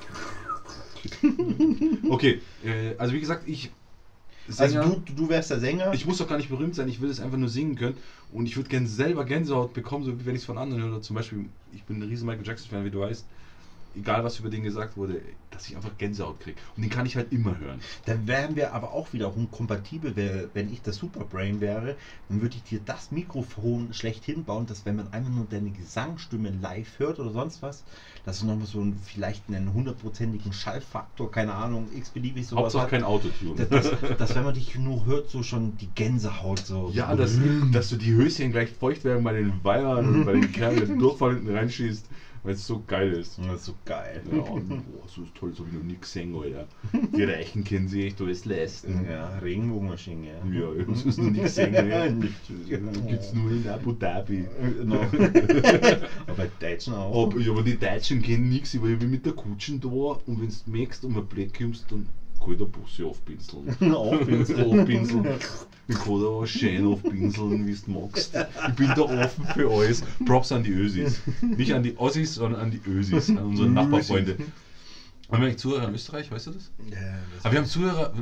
okay, 2.11 2.41
äh, 2.65 2.95
also 2.99 3.13
wie 3.15 3.21
gesagt, 3.21 3.49
ich. 3.49 3.71
Also 4.47 4.79
Sänger- 4.79 5.01
du, 5.07 5.13
du 5.13 5.29
wärst 5.29 5.51
der 5.51 5.59
Sänger. 5.59 5.93
Ich 5.93 6.07
muss 6.07 6.19
doch 6.19 6.27
gar 6.29 6.37
nicht 6.37 6.49
berühmt 6.49 6.75
sein, 6.75 6.89
ich 6.89 7.01
will 7.01 7.09
es 7.11 7.21
einfach 7.21 7.37
nur 7.39 7.49
singen 7.49 7.75
können. 7.77 7.97
Und 8.31 8.47
ich 8.47 8.57
würde 8.57 8.69
gerne 8.69 8.87
selber 8.87 9.25
Gänsehaut 9.25 9.73
bekommen, 9.73 10.05
so 10.05 10.19
wie 10.19 10.27
wenn 10.27 10.35
ich 10.35 10.43
es 10.43 10.47
von 10.47 10.59
anderen 10.59 10.83
höre. 10.83 11.01
Zum 11.01 11.15
Beispiel, 11.15 11.47
ich 11.73 11.83
bin 11.85 11.99
ein 11.99 12.03
riesen 12.03 12.27
Michael 12.27 12.47
Jackson-Fan, 12.47 12.85
wie 12.85 12.91
du 12.91 13.01
weißt. 13.01 13.25
Egal, 13.97 14.25
was 14.25 14.41
über 14.41 14.51
den 14.51 14.63
gesagt 14.63 14.97
wurde, 14.97 15.21
dass 15.51 15.69
ich 15.69 15.77
einfach 15.77 15.97
Gänsehaut 15.99 16.41
kriege. 16.41 16.57
Und 16.77 16.83
den 16.83 16.91
kann 16.91 17.07
ich 17.07 17.17
halt 17.17 17.33
immer 17.33 17.59
hören. 17.59 17.81
Dann 18.07 18.27
wären 18.27 18.57
wir 18.57 18.73
aber 18.73 18.93
auch 18.93 19.13
wiederum 19.13 19.51
kompatibel, 19.51 20.15
wenn 20.53 20.73
ich 20.73 20.83
das 20.83 20.97
Superbrain 20.97 21.61
wäre, 21.61 21.97
dann 22.29 22.41
würde 22.41 22.57
ich 22.57 22.65
dir 22.65 22.81
das 22.85 23.13
Mikrofon 23.13 23.93
schlecht 23.93 24.25
hinbauen, 24.25 24.67
dass 24.67 24.85
wenn 24.85 24.97
man 24.97 25.13
einfach 25.13 25.31
nur 25.31 25.47
deine 25.49 25.71
Gesangsstimme 25.71 26.51
live 26.51 26.99
hört 26.99 27.21
oder 27.21 27.31
sonst 27.31 27.63
was, 27.63 27.85
dass 28.25 28.41
du 28.41 28.47
nochmal 28.47 28.67
so 28.67 28.81
einen, 28.81 28.99
vielleicht 28.99 29.45
einen 29.49 29.73
hundertprozentigen 29.73 30.53
Schallfaktor, 30.53 31.31
keine 31.31 31.55
Ahnung, 31.55 31.89
x-beliebig 31.95 32.47
sowas 32.47 32.65
Hauptsache 32.65 32.83
hat. 32.83 32.91
kein 32.91 33.05
Autotune. 33.05 33.67
dass, 33.67 33.91
dass, 33.91 34.17
dass 34.17 34.35
wenn 34.35 34.45
man 34.45 34.55
dich 34.55 34.75
nur 34.77 35.07
hört, 35.07 35.31
so 35.31 35.43
schon 35.43 35.77
die 35.77 35.89
Gänsehaut 35.95 36.61
so. 36.61 36.91
Ja, 36.93 37.11
so 37.11 37.17
dass, 37.17 37.39
dass 37.73 37.89
du 37.91 37.97
die 37.97 38.13
Höschen 38.13 38.51
gleich 38.51 38.71
feucht 38.71 39.05
werden 39.05 39.23
bei 39.23 39.35
den 39.35 39.63
Weibern 39.63 40.07
und 40.09 40.25
bei 40.25 40.33
den 40.33 40.51
Kerlen, 40.53 40.81
wenn 40.81 40.89
du 40.89 40.99
Durchfall 41.05 41.35
hinten 41.35 41.55
reinschießt, 41.55 42.07
weil 42.45 42.53
es 42.53 42.67
so 42.67 42.83
geil 42.87 43.13
ist. 43.13 43.39
Das 43.39 43.61
ist 43.61 43.65
so 43.65 43.75
geil. 43.87 44.23
Ja, 44.31 44.43
und, 44.43 44.69
boah, 44.69 45.09
so 45.09 45.23
ist 45.23 45.35
toll, 45.35 45.53
so 45.55 45.67
wie 45.67 45.77
noch 45.77 45.83
nie 45.83 45.97
gesehen, 45.99 46.37
Alter. 46.37 46.69
Die 47.17 47.23
Rechen 47.23 47.65
kennen 47.65 47.89
sie 47.89 48.07
echt, 48.07 48.21
du 48.21 48.27
ist 48.27 48.45
leisten. 48.45 49.07
Ja, 49.11 49.39
Regenbogenmaschine, 49.39 50.27
ja. 50.27 50.61
Ja, 50.61 50.85
das 50.87 51.07
ist 51.07 51.19
noch 51.19 51.31
nie 51.31 51.41
gesehen. 51.41 51.75
Ja. 51.75 52.11
Nicht. 52.11 52.35
Gibt's 53.09 53.33
nur 53.33 53.51
in 53.51 53.67
Abu 53.69 53.93
Dhabi. 53.93 54.47
No. 54.85 54.97
aber 56.27 56.47
Deutschen 56.61 56.95
auch. 56.95 57.27
Aber, 57.27 57.41
ja, 57.41 57.51
aber 57.51 57.63
die 57.63 57.79
Deutschen 57.79 58.21
kennen 58.21 58.49
nichts, 58.49 58.81
weil 58.81 58.93
ich 58.93 58.99
bin 58.99 59.11
mit 59.11 59.25
der 59.25 59.33
Kutschen 59.33 59.81
da 59.81 59.89
und 59.89 60.41
wenn 60.41 60.49
du 60.49 60.71
merkst 60.71 61.05
und 61.05 61.17
ein 61.17 61.27
Blatt 61.27 61.57
kommst, 61.57 61.91
dann 61.91 62.07
kann 62.39 62.53
ich 62.53 62.59
der 62.59 62.67
Busse 62.67 63.07
aufpinseln. 63.07 63.95
Aufpinseln. 63.95 64.81
aufpinseln. 64.81 65.27
Ich 65.87 65.97
kann 65.99 66.21
da 66.21 66.27
auch 66.27 66.47
schön 66.47 66.87
aufpinseln, 66.87 67.67
wie 67.67 67.75
du 67.75 67.91
magst. 67.91 68.35
Ich 68.69 68.75
bin 68.75 68.89
da 68.89 69.03
offen 69.03 69.47
für 69.55 69.71
alles. 69.71 70.03
Props 70.25 70.51
an 70.53 70.63
die 70.63 70.71
Ösis. 70.71 71.21
Nicht 71.43 71.75
an 71.75 71.83
die 71.83 71.97
Ossis, 71.99 72.35
sondern 72.37 72.61
an 72.63 72.71
die 72.71 72.81
Ösis, 72.89 73.29
an 73.31 73.39
unsere 73.39 73.69
Nachbarfreunde. 73.69 74.39
Haben 75.31 75.41
wir 75.41 75.49
eigentlich 75.49 75.59
Zuhörer 75.59 75.89
in 75.89 75.95
Österreich, 75.95 76.31
weißt 76.31 76.47
du 76.47 76.51
das? 76.53 76.71
Ja, 76.91 76.97
das 77.35 77.45
Aber 77.45 77.53
wir 77.53 77.59
haben 77.61 77.67
Zuhörer, 77.67 78.13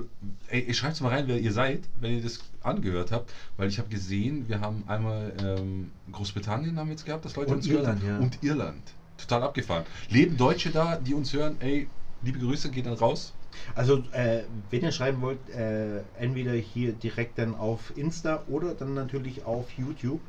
ey, 0.49 0.73
schreibt 0.73 1.01
mal 1.01 1.09
rein, 1.11 1.25
wer 1.27 1.39
ihr 1.39 1.53
seid, 1.53 1.81
wenn 2.01 2.13
ihr 2.17 2.23
das 2.23 2.39
angehört 2.63 3.11
habt, 3.11 3.33
weil 3.57 3.69
ich 3.69 3.79
habe 3.79 3.89
gesehen, 3.89 4.49
wir 4.49 4.61
haben 4.61 4.85
einmal 4.87 5.33
ähm, 5.45 5.91
Großbritannien 6.13 6.77
haben 6.79 6.87
wir 6.87 6.93
jetzt 6.93 7.05
gehabt, 7.05 7.25
dass 7.25 7.35
Leute 7.37 7.51
Und 7.51 7.57
uns 7.59 7.67
gehört 7.67 7.83
Irland, 7.87 8.03
haben. 8.03 8.09
ja. 8.09 8.19
Und 8.19 8.39
Irland. 8.43 8.83
Total 9.19 9.43
abgefahren. 9.43 9.85
Leben 10.11 10.37
Deutsche 10.37 10.71
da, 10.71 10.97
die 10.97 11.15
uns 11.15 11.33
hören, 11.33 11.57
ey, 11.61 11.89
liebe 12.23 12.39
Grüße, 12.39 12.71
geht 12.71 12.87
dann 12.87 12.95
raus. 12.95 13.33
Also, 13.75 14.03
äh, 14.13 14.43
wenn 14.71 14.83
ihr 14.83 14.93
schreiben 14.93 15.21
wollt, 15.23 15.39
äh, 15.51 16.01
entweder 16.19 16.53
hier 16.53 16.93
direkt 16.93 17.39
dann 17.39 17.55
auf 17.55 17.93
Insta 17.97 18.43
oder 18.49 18.75
dann 18.75 18.95
natürlich 18.95 19.45
auf 19.45 19.71
YouTube, 19.73 20.21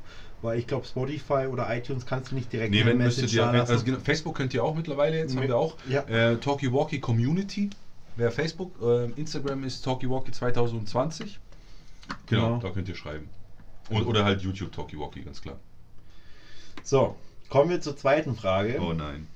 weil 0.41 0.59
ich 0.59 0.67
glaube, 0.67 0.86
Spotify 0.86 1.47
oder 1.49 1.73
iTunes 1.75 2.05
kannst 2.05 2.31
du 2.31 2.36
nicht 2.36 2.51
direkt 2.51 2.71
Nee, 2.71 2.86
wenn 2.86 2.97
müsstet 2.97 3.31
ihr, 3.33 3.45
also 3.45 3.83
genau, 3.83 3.99
Facebook 3.99 4.36
könnt 4.36 4.53
ihr 4.53 4.63
auch 4.63 4.75
mittlerweile, 4.75 5.17
jetzt 5.17 5.36
haben 5.36 5.47
wir 5.47 5.57
auch. 5.57 5.77
Ja. 5.88 6.01
Äh, 6.03 6.38
Talkie 6.38 6.71
Walkie 6.71 6.99
Community, 6.99 7.69
wäre 8.17 8.31
Facebook. 8.31 8.73
Äh, 8.81 9.12
Instagram 9.19 9.63
ist 9.63 9.81
Talkie 9.83 10.09
Walkie 10.09 10.31
2020. 10.31 11.39
Genau, 12.27 12.47
Genau. 12.47 12.59
da 12.59 12.69
könnt 12.71 12.89
ihr 12.89 12.95
schreiben. 12.95 13.29
Und, 13.89 14.05
oder 14.05 14.25
halt 14.25 14.41
YouTube 14.41 14.71
Talkie 14.71 14.99
Walkie, 14.99 15.21
ganz 15.21 15.41
klar. 15.41 15.57
So, 16.83 17.15
kommen 17.49 17.69
wir 17.69 17.79
zur 17.81 17.95
zweiten 17.95 18.36
Frage. 18.36 18.79
Oh 18.81 18.93
nein. 18.93 19.27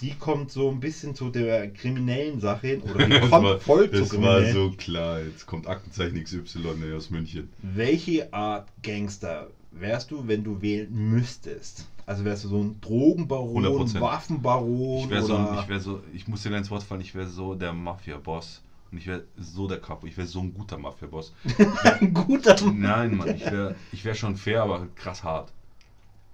Die 0.00 0.14
kommt 0.14 0.50
so 0.50 0.70
ein 0.70 0.80
bisschen 0.80 1.14
zu 1.14 1.30
der 1.30 1.70
kriminellen 1.70 2.40
Sache 2.40 2.68
hin. 2.68 2.82
Oder 2.82 3.06
die 3.06 3.20
kommt 3.28 3.30
war, 3.30 3.60
voll 3.60 3.90
zu 3.90 4.00
das 4.00 4.20
war 4.20 4.44
so 4.52 4.70
klar. 4.76 5.20
Jetzt 5.20 5.46
kommt 5.46 5.66
Aktenzeichen 5.66 6.22
XY 6.22 6.94
aus 6.96 7.10
München. 7.10 7.48
Welche 7.62 8.32
Art 8.32 8.68
Gangster 8.82 9.48
wärst 9.72 10.10
du, 10.10 10.26
wenn 10.26 10.42
du 10.42 10.60
wählen 10.60 10.88
müsstest? 10.92 11.86
Also 12.06 12.24
wärst 12.24 12.44
du 12.44 12.48
so 12.48 12.58
ein 12.58 12.80
Drogenbaron, 12.80 13.64
100%. 13.64 14.00
Waffenbaron 14.00 15.04
Ich 15.04 15.10
wäre 15.10 15.22
so, 15.22 15.34
oder 15.34 15.60
ich 15.62 15.68
wäre 15.68 15.80
so, 15.80 16.02
ich 16.12 16.26
muss 16.26 16.42
dir 16.42 16.56
ins 16.56 16.70
Wort 16.70 16.82
fallen, 16.82 17.02
ich 17.02 17.14
wäre 17.14 17.28
so 17.28 17.54
der 17.54 17.72
Mafia-Boss. 17.72 18.62
Und 18.90 18.98
ich 18.98 19.06
wäre 19.06 19.22
so 19.38 19.68
der 19.68 19.78
Capo, 19.78 20.06
ich 20.08 20.16
wäre 20.16 20.26
so 20.26 20.40
ein 20.40 20.52
guter 20.52 20.76
Mafia-Boss. 20.76 21.32
ein 22.00 22.12
guter 22.12 22.56
Nein, 22.72 23.16
Mann, 23.16 23.36
ich 23.36 23.44
wäre 23.44 23.76
ich 23.92 24.04
wär 24.04 24.14
schon 24.14 24.34
fair, 24.34 24.62
aber 24.62 24.88
krass 24.96 25.22
hart. 25.22 25.52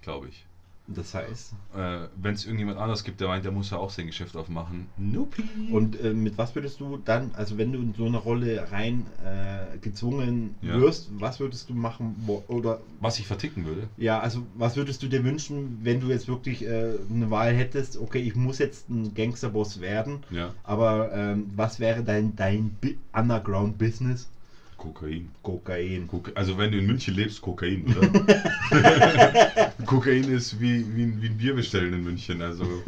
Glaube 0.01 0.29
ich. 0.29 0.46
Das 0.89 1.13
heißt. 1.13 1.53
Äh, 1.75 2.07
Wenn 2.15 2.33
es 2.33 2.45
irgendjemand 2.45 2.77
anders 2.79 3.03
gibt, 3.03 3.19
der 3.19 3.27
meint, 3.27 3.43
der 3.43 3.51
muss 3.51 3.71
ja 3.71 3.77
auch 3.77 3.89
sein 3.89 4.07
Geschäft 4.07 4.37
aufmachen. 4.37 4.87
Nope. 4.95 5.43
Und 5.69 5.99
äh, 5.99 6.13
mit 6.13 6.37
was 6.37 6.55
würdest 6.55 6.79
du 6.79 6.97
dann, 7.03 7.31
also 7.33 7.57
wenn 7.57 7.73
du 7.73 7.79
in 7.81 7.93
so 7.93 8.05
eine 8.05 8.15
Rolle 8.17 8.71
rein 8.71 9.05
äh, 9.25 9.77
gezwungen 9.79 10.55
Ja. 10.61 10.79
wirst, 10.79 11.09
was 11.19 11.41
würdest 11.41 11.69
du 11.69 11.73
machen? 11.73 12.15
wo- 12.25 12.41
Oder 12.47 12.79
Was 13.01 13.19
ich 13.19 13.27
verticken 13.27 13.65
würde. 13.65 13.89
ja, 13.97 14.19
also 14.19 14.43
was 14.55 14.77
würdest 14.77 15.03
du 15.03 15.07
dir 15.07 15.25
wünschen, 15.25 15.79
wenn 15.83 15.99
du 15.99 16.07
jetzt 16.07 16.29
wirklich 16.29 16.63
äh, 16.65 16.93
eine 17.09 17.29
Wahl 17.29 17.53
hättest, 17.53 17.97
okay, 17.97 18.19
ich 18.19 18.35
muss 18.35 18.57
jetzt 18.59 18.89
ein 18.89 19.13
Gangsterboss 19.13 19.81
werden, 19.81 20.21
Ja. 20.29 20.53
aber 20.63 21.11
ähm, 21.13 21.49
was 21.55 21.81
wäre 21.81 22.01
dein, 22.03 22.35
dein 22.37 22.69
Bi- 22.79 22.97
Underground-Business? 23.13 24.29
Kokain. 24.77 25.31
Kokain. 25.43 26.07
Koka 26.07 26.31
also 26.35 26.57
wenn 26.57 26.71
du 26.71 26.77
in 26.77 26.85
München 26.85 27.15
lebst, 27.15 27.41
Kokain, 27.41 27.85
oder? 27.97 28.07
Kokain 29.85 30.23
ist 30.31 30.59
wie, 30.61 30.85
wie, 30.95 31.03
ein- 31.03 31.21
wie 31.21 31.27
ein 31.29 31.37
Bier 31.37 31.55
bestellen 31.55 31.93
in 31.93 32.03
München. 32.03 32.41
Also 32.41 32.65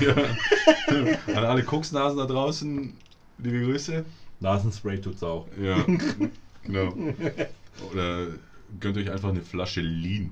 ja. 0.00 0.14
an 1.34 1.44
alle 1.44 1.62
Koksnasen 1.62 2.18
da 2.18 2.26
draußen, 2.26 2.94
liebe 3.38 3.60
Grüße. 3.62 4.04
Nasenspray 4.40 4.98
tut's 5.00 5.22
auch. 5.22 5.46
Ja, 5.62 5.84
genau. 6.64 6.92
Oder 7.92 8.26
gönnt 8.80 8.96
euch 8.98 9.10
einfach 9.10 9.30
eine 9.30 9.42
Flasche 9.42 9.80
Lean. 9.80 10.30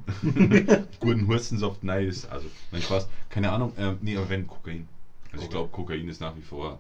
Guten 1.01 1.27
Hustensaft, 1.29 1.83
nice. 1.85 2.27
Also, 2.27 2.49
nein, 2.73 2.83
Spaß. 2.83 3.09
Keine 3.31 3.51
Ahnung. 3.53 3.73
Ähm, 3.79 3.99
nee, 4.03 4.17
aber 4.17 4.29
wenn 4.29 4.47
Kokain. 4.47 4.89
Also 5.33 5.45
ich 5.45 5.51
glaube, 5.51 5.71
Kokain 5.71 6.09
ist 6.09 6.21
nach 6.21 6.37
wie 6.37 6.43
vor 6.43 6.79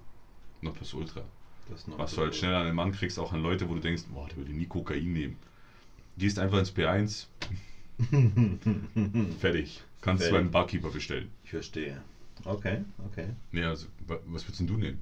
noch 0.60 0.74
plus 0.74 0.92
ultra. 0.94 1.22
Was 1.68 2.14
du 2.14 2.22
halt 2.22 2.34
schnell 2.34 2.54
an 2.54 2.66
den 2.66 2.74
Mann 2.74 2.92
kriegst, 2.92 3.18
auch 3.18 3.32
an 3.32 3.42
Leute, 3.42 3.68
wo 3.68 3.74
du 3.74 3.80
denkst, 3.80 4.04
boah, 4.08 4.26
der 4.28 4.36
würde 4.36 4.52
nie 4.52 4.66
Kokain 4.66 5.12
nehmen. 5.12 5.36
Gehst 6.16 6.38
einfach 6.38 6.58
ins 6.58 6.72
P1, 6.72 7.26
fertig. 9.40 9.82
Kannst 10.00 10.22
Fertig. 10.24 10.30
beim 10.30 10.50
Barkeeper 10.50 10.90
bestellen. 10.90 11.30
Ich 11.44 11.50
verstehe. 11.50 12.00
Okay, 12.44 12.80
okay. 13.06 13.28
Nee, 13.52 13.64
also, 13.64 13.86
wa- 14.06 14.18
was 14.26 14.46
würdest 14.46 14.60
du 14.68 14.76
nehmen? 14.76 14.98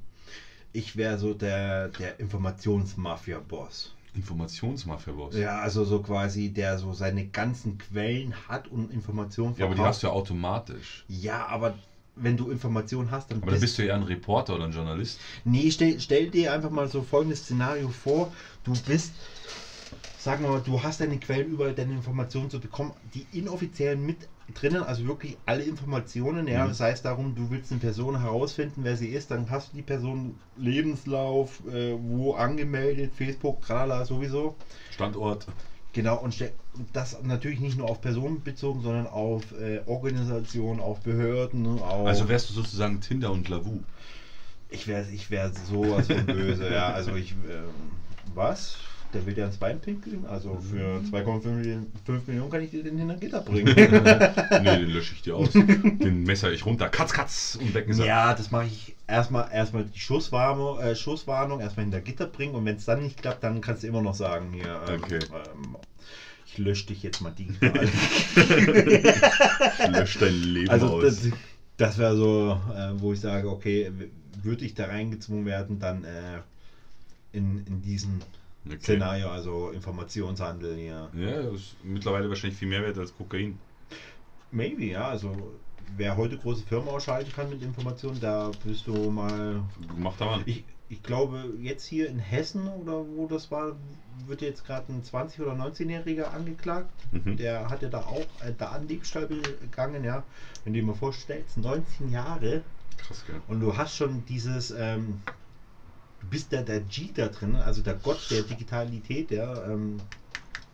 Ich 0.73 0.97
wäre 0.97 1.19
so 1.19 1.35
der, 1.35 1.89
der 1.89 2.19
Informationsmafia-Boss. 2.21 3.93
Informationsmafia-Boss. 4.15 5.35
Ja, 5.35 5.59
also 5.59 5.85
so 5.85 6.01
quasi, 6.01 6.51
der 6.51 6.79
so 6.79 6.93
seine 6.93 7.25
ganzen 7.27 7.79
Quellen 7.79 8.35
hat 8.49 8.69
und 8.69 8.91
Informationen 8.91 9.55
Ja, 9.57 9.67
aber 9.67 9.75
die 9.75 9.81
hast 9.81 10.03
du 10.03 10.07
ja 10.07 10.13
automatisch. 10.13 11.05
Ja, 11.09 11.47
aber 11.47 11.75
wenn 12.17 12.37
du 12.37 12.51
Informationen 12.51 13.11
hast, 13.11 13.31
dann 13.31 13.43
Aber 13.43 13.53
dann 13.53 13.61
bist 13.61 13.79
du 13.79 13.83
eher 13.83 13.95
ein 13.95 14.03
Reporter 14.03 14.55
oder 14.55 14.65
ein 14.65 14.73
Journalist. 14.73 15.19
Nee, 15.45 15.71
stell, 15.71 15.99
stell 16.01 16.29
dir 16.31 16.53
einfach 16.53 16.71
mal 16.71 16.89
so 16.89 17.03
folgendes 17.03 17.41
Szenario 17.45 17.89
vor. 17.89 18.33
Du 18.65 18.73
bist, 18.87 19.13
sagen 20.19 20.45
wir 20.45 20.51
mal, 20.51 20.61
du 20.61 20.83
hast 20.83 21.01
deine 21.01 21.19
Quellen 21.19 21.49
überall, 21.51 21.73
deine 21.73 21.93
Informationen 21.95 22.51
zu 22.51 22.61
bekommen, 22.61 22.93
die 23.15 23.27
inoffiziellen 23.33 24.05
mit 24.05 24.17
drinnen, 24.55 24.83
also 24.83 25.07
wirklich 25.07 25.37
alle 25.47 25.63
Informationen. 25.63 26.47
Ja, 26.47 26.65
Mhm. 26.65 26.69
das 26.69 26.81
heißt 26.81 27.05
darum, 27.05 27.35
du 27.35 27.51
willst 27.51 27.71
eine 27.71 27.81
Person 27.81 28.21
herausfinden, 28.21 28.85
wer 28.85 28.97
sie 28.97 29.09
ist, 29.09 29.31
dann 29.31 29.49
hast 29.49 29.73
du 29.73 29.77
die 29.77 29.83
Person 29.83 30.35
Lebenslauf, 30.57 31.61
äh, 31.67 31.95
wo 31.99 32.35
angemeldet, 32.35 33.13
Facebook, 33.17 33.63
tralala, 33.63 34.05
sowieso. 34.05 34.55
Standort. 34.91 35.47
Genau, 35.93 36.17
und 36.19 36.35
das 36.95 37.23
natürlich 37.23 37.61
nicht 37.61 37.77
nur 37.77 37.91
auf 37.91 38.01
Personen 38.01 38.43
bezogen, 38.43 38.81
sondern 38.83 39.07
auf 39.07 39.43
äh, 39.61 39.81
Organisationen, 39.85 40.81
auf 40.81 41.01
Behörden, 41.01 41.67
auf. 41.67 42.07
Also 42.07 42.29
wärst 42.29 42.49
du 42.49 42.55
sozusagen 42.55 43.01
Tinder 43.03 43.31
und 43.31 43.49
Lavu. 43.49 43.81
Ich 44.71 44.87
wäre 44.87 45.07
ich 45.11 45.31
wär 45.31 45.53
sowas 45.53 46.07
von 46.07 46.25
böse, 46.25 46.73
ja. 46.73 46.93
Also 46.93 47.15
ich. 47.15 47.33
Ähm, 47.33 47.93
was? 48.35 48.79
Der 49.13 49.27
will 49.27 49.35
dir 49.35 49.43
ans 49.43 49.59
Bein 49.59 49.79
pinkeln? 49.79 50.25
Also 50.27 50.59
für 50.59 51.01
2,5 51.13 51.47
Millionen, 51.49 51.93
5 52.07 52.27
Millionen 52.29 52.51
kann 52.51 52.63
ich 52.63 52.71
dir 52.71 52.83
den 52.83 52.97
hinter 52.97 53.17
Gitter 53.17 53.41
bringen. 53.45 53.75
nee, 53.75 54.77
den 54.79 54.89
lösche 54.91 55.15
ich 55.15 55.23
dir 55.23 55.37
aus. 55.37 55.51
Den 55.53 56.23
messer 56.25 56.51
ich 56.51 56.65
runter. 56.65 56.89
Katz, 56.89 57.13
katz. 57.13 57.59
Und 57.61 57.75
weg 57.75 57.89
ist 57.89 57.99
er. 57.99 58.07
ja, 58.07 58.35
das 58.35 58.51
mache 58.51 58.65
ich 58.67 58.95
erstmal 59.07 59.49
erstmal 59.53 59.85
die 59.85 59.99
Schusswarnung, 59.99 60.79
äh, 60.81 60.95
Schusswarnung 60.97 61.61
erstmal 61.61 61.85
hinter 61.85 62.01
Gitter 62.01 62.27
bringen 62.27 62.55
und 62.55 62.65
wenn 62.65 62.77
es 62.77 62.87
dann 62.87 63.03
nicht 63.03 63.21
klappt, 63.21 63.45
dann 63.45 63.61
kannst 63.61 63.83
du 63.83 63.87
immer 63.87 64.01
noch 64.01 64.15
sagen 64.15 64.51
hier. 64.53 64.81
Ähm, 64.89 65.01
Okay. 65.03 65.19
ähm, 65.31 65.77
ich 66.47 66.59
lösche 66.59 66.87
dich 66.87 67.03
jetzt 67.03 67.21
mal 67.21 67.31
digital. 67.33 67.89
Ich 68.37 69.89
lösche 69.89 70.19
dein 70.21 70.35
Leben 70.35 70.69
also 70.71 70.89
aus. 70.95 71.03
das, 71.03 71.29
das 71.77 71.99
wäre 71.99 72.17
so, 72.17 72.59
äh, 72.75 72.93
wo 73.01 73.13
ich 73.13 73.21
sage, 73.21 73.49
okay, 73.49 73.91
würde 74.43 74.65
ich 74.65 74.75
da 74.75 74.87
reingezwungen 74.87 75.45
werden, 75.47 75.79
dann 75.79 76.05
äh, 76.05 76.41
in, 77.33 77.63
in 77.67 77.83
diesem 77.83 78.21
Okay. 78.65 78.79
Szenario, 78.79 79.29
also 79.29 79.71
Informationshandel 79.71 80.77
hier. 80.77 81.11
Ja, 81.15 81.43
das 81.43 81.55
ist 81.55 81.77
mittlerweile 81.83 82.29
wahrscheinlich 82.29 82.59
viel 82.59 82.69
mehr 82.69 82.83
wert 82.83 82.97
als 82.99 83.15
Kokain. 83.17 83.59
Maybe, 84.53 84.85
ja, 84.85 85.09
also 85.09 85.55
wer 85.97 86.17
heute 86.17 86.37
große 86.37 86.65
Firmen 86.65 86.89
ausschalten 86.89 87.33
kann 87.33 87.51
mit 87.51 87.63
Informationen, 87.63 88.21
da 88.21 88.51
bist 88.65 88.87
du 88.87 89.11
mal. 89.11 89.63
Macht 89.97 90.21
da 90.21 90.27
mal. 90.27 90.43
Ich, 90.47 90.65
ich 90.89 91.03
glaube, 91.03 91.55
jetzt 91.61 91.87
hier 91.87 92.09
in 92.09 92.19
Hessen 92.19 92.69
oder 92.69 93.05
wo 93.17 93.27
das 93.27 93.51
war, 93.51 93.77
wird 94.27 94.43
jetzt 94.43 94.67
gerade 94.67 94.93
ein 94.93 95.03
20- 95.03 95.41
oder 95.41 95.53
19-Jähriger 95.53 96.25
angeklagt. 96.25 96.93
Mhm. 97.13 97.37
Der 97.39 97.69
hatte 97.69 97.89
da 97.89 98.01
auch 98.01 98.27
äh, 98.47 98.53
da 98.57 98.69
an 98.73 98.87
Diebstahl 98.87 99.27
begangen, 99.27 100.05
ja. 100.05 100.23
Wenn 100.65 100.75
du 100.75 100.81
dir 100.81 100.87
mal 100.87 100.95
vorstellst, 100.95 101.57
19 101.57 102.11
Jahre 102.11 102.63
Krass, 102.99 103.25
gell? 103.27 103.41
und 103.49 103.61
du 103.61 103.77
hast 103.77 103.97
schon 103.97 104.25
dieses, 104.27 104.71
ähm, 104.71 105.23
du 106.23 106.29
bist 106.29 106.53
da 106.53 106.63
der 106.63 106.81
G 106.81 107.11
da 107.15 107.29
drin, 107.29 107.57
also 107.57 107.83
der 107.83 107.95
Gott 107.95 108.31
der 108.31 108.43
Digitalität, 108.43 109.31
ja. 109.31 109.65
Ähm, 109.67 109.99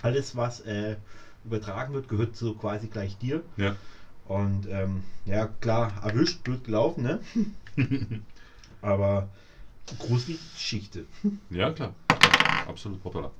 alles, 0.02 0.36
was 0.36 0.60
äh, 0.60 0.96
übertragen 1.44 1.92
wird, 1.94 2.08
gehört 2.08 2.36
so 2.36 2.54
quasi 2.54 2.86
gleich 2.86 3.16
dir. 3.18 3.42
Ja. 3.56 3.74
Und 4.26 4.66
ähm, 4.68 5.02
ja, 5.24 5.46
klar, 5.60 5.92
erwischt, 6.04 6.44
blöd 6.44 6.64
gelaufen, 6.64 7.02
ne? 7.02 7.20
Aber 8.82 9.28
gruselige 9.98 10.38
Geschichte. 10.54 11.04
Ja, 11.50 11.72
klar. 11.72 11.94
Absolut 12.66 13.02
popular. 13.02 13.32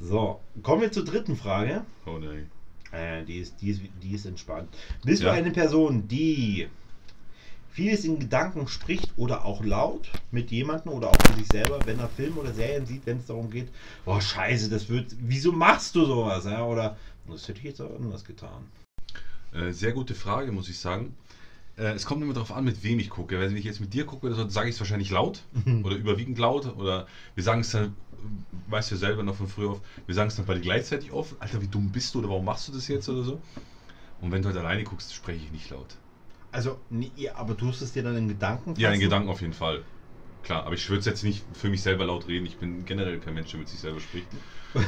So, 0.00 0.40
kommen 0.62 0.80
wir 0.80 0.90
zur 0.90 1.04
dritten 1.04 1.36
Frage. 1.36 1.84
Oh 2.06 2.18
nein. 2.18 2.50
Äh, 2.90 3.24
die, 3.24 3.38
ist, 3.38 3.60
die, 3.60 3.70
ist, 3.70 3.82
die 4.02 4.12
ist 4.12 4.26
entspannt. 4.26 4.74
Bist 5.04 5.22
Ja. 5.22 5.30
du 5.30 5.36
eine 5.38 5.50
Person, 5.50 6.08
die 6.08 6.68
vieles 7.72 8.04
in 8.04 8.18
Gedanken 8.18 8.68
spricht 8.68 9.12
oder 9.16 9.44
auch 9.44 9.64
laut 9.64 10.10
mit 10.30 10.50
jemandem 10.50 10.92
oder 10.92 11.08
auch 11.08 11.16
für 11.26 11.38
sich 11.38 11.48
selber, 11.48 11.80
wenn 11.86 11.98
er 11.98 12.08
Film 12.08 12.36
oder 12.36 12.52
Serien 12.52 12.86
sieht, 12.86 13.06
wenn 13.06 13.18
es 13.18 13.26
darum 13.26 13.50
geht, 13.50 13.68
oh 14.04 14.20
scheiße, 14.20 14.68
das 14.68 14.88
wird, 14.88 15.16
wieso 15.18 15.52
machst 15.52 15.94
du 15.94 16.04
sowas? 16.04 16.44
Ja? 16.44 16.64
Oder 16.64 16.96
das 17.26 17.48
hätte 17.48 17.58
ich 17.58 17.64
jetzt 17.64 17.80
auch 17.80 17.94
anders 17.96 18.24
getan. 18.24 18.64
Äh, 19.52 19.72
sehr 19.72 19.92
gute 19.92 20.14
Frage, 20.14 20.52
muss 20.52 20.68
ich 20.68 20.78
sagen. 20.78 21.16
Äh, 21.78 21.92
es 21.92 22.04
kommt 22.04 22.22
immer 22.22 22.34
darauf 22.34 22.52
an, 22.52 22.64
mit 22.64 22.82
wem 22.84 22.98
ich 22.98 23.08
gucke. 23.08 23.40
Wenn 23.40 23.56
ich 23.56 23.64
jetzt 23.64 23.80
mit 23.80 23.94
dir 23.94 24.04
gucke, 24.04 24.34
so, 24.34 24.48
sage 24.48 24.68
ich 24.68 24.74
es 24.74 24.80
wahrscheinlich 24.80 25.10
laut 25.10 25.42
oder 25.82 25.96
überwiegend 25.96 26.38
laut. 26.38 26.76
Oder 26.76 27.06
wir 27.34 27.44
sagen 27.44 27.62
es 27.62 27.70
dann, 27.70 27.96
weißt 28.68 28.90
du 28.90 28.94
ja 28.96 28.98
selber 28.98 29.22
noch 29.22 29.36
von 29.36 29.48
früher 29.48 29.70
auf, 29.70 29.80
wir 30.06 30.14
sagen 30.14 30.28
es 30.28 30.36
dann 30.36 30.44
beide 30.44 30.60
gleichzeitig 30.60 31.10
auf. 31.10 31.36
Alter, 31.38 31.62
wie 31.62 31.68
dumm 31.68 31.90
bist 31.90 32.14
du 32.14 32.18
oder 32.18 32.28
warum 32.28 32.44
machst 32.44 32.68
du 32.68 32.72
das 32.72 32.88
jetzt 32.88 33.08
oder 33.08 33.22
so? 33.22 33.40
Und 34.20 34.30
wenn 34.30 34.42
du 34.42 34.48
halt 34.48 34.58
alleine 34.58 34.84
guckst, 34.84 35.14
spreche 35.14 35.44
ich 35.44 35.52
nicht 35.52 35.70
laut. 35.70 35.96
Also, 36.52 36.78
nee, 36.90 37.10
aber 37.34 37.56
tust 37.56 37.82
es 37.82 37.92
dir 37.92 38.02
dann 38.02 38.16
in 38.16 38.28
Gedanken? 38.28 38.74
Ja, 38.76 38.88
in 38.88 38.94
fassen? 38.94 39.00
Gedanken 39.00 39.28
auf 39.30 39.40
jeden 39.40 39.54
Fall. 39.54 39.82
Klar, 40.42 40.64
aber 40.64 40.74
ich 40.74 40.88
würde 40.90 41.04
jetzt 41.04 41.22
nicht 41.22 41.44
für 41.52 41.68
mich 41.68 41.82
selber 41.82 42.04
laut 42.04 42.26
reden. 42.26 42.46
Ich 42.46 42.58
bin 42.58 42.84
generell 42.84 43.18
kein 43.20 43.34
Mensch, 43.34 43.50
der 43.50 43.60
mit 43.60 43.68
sich 43.68 43.78
selber 43.78 44.00
spricht. 44.00 44.26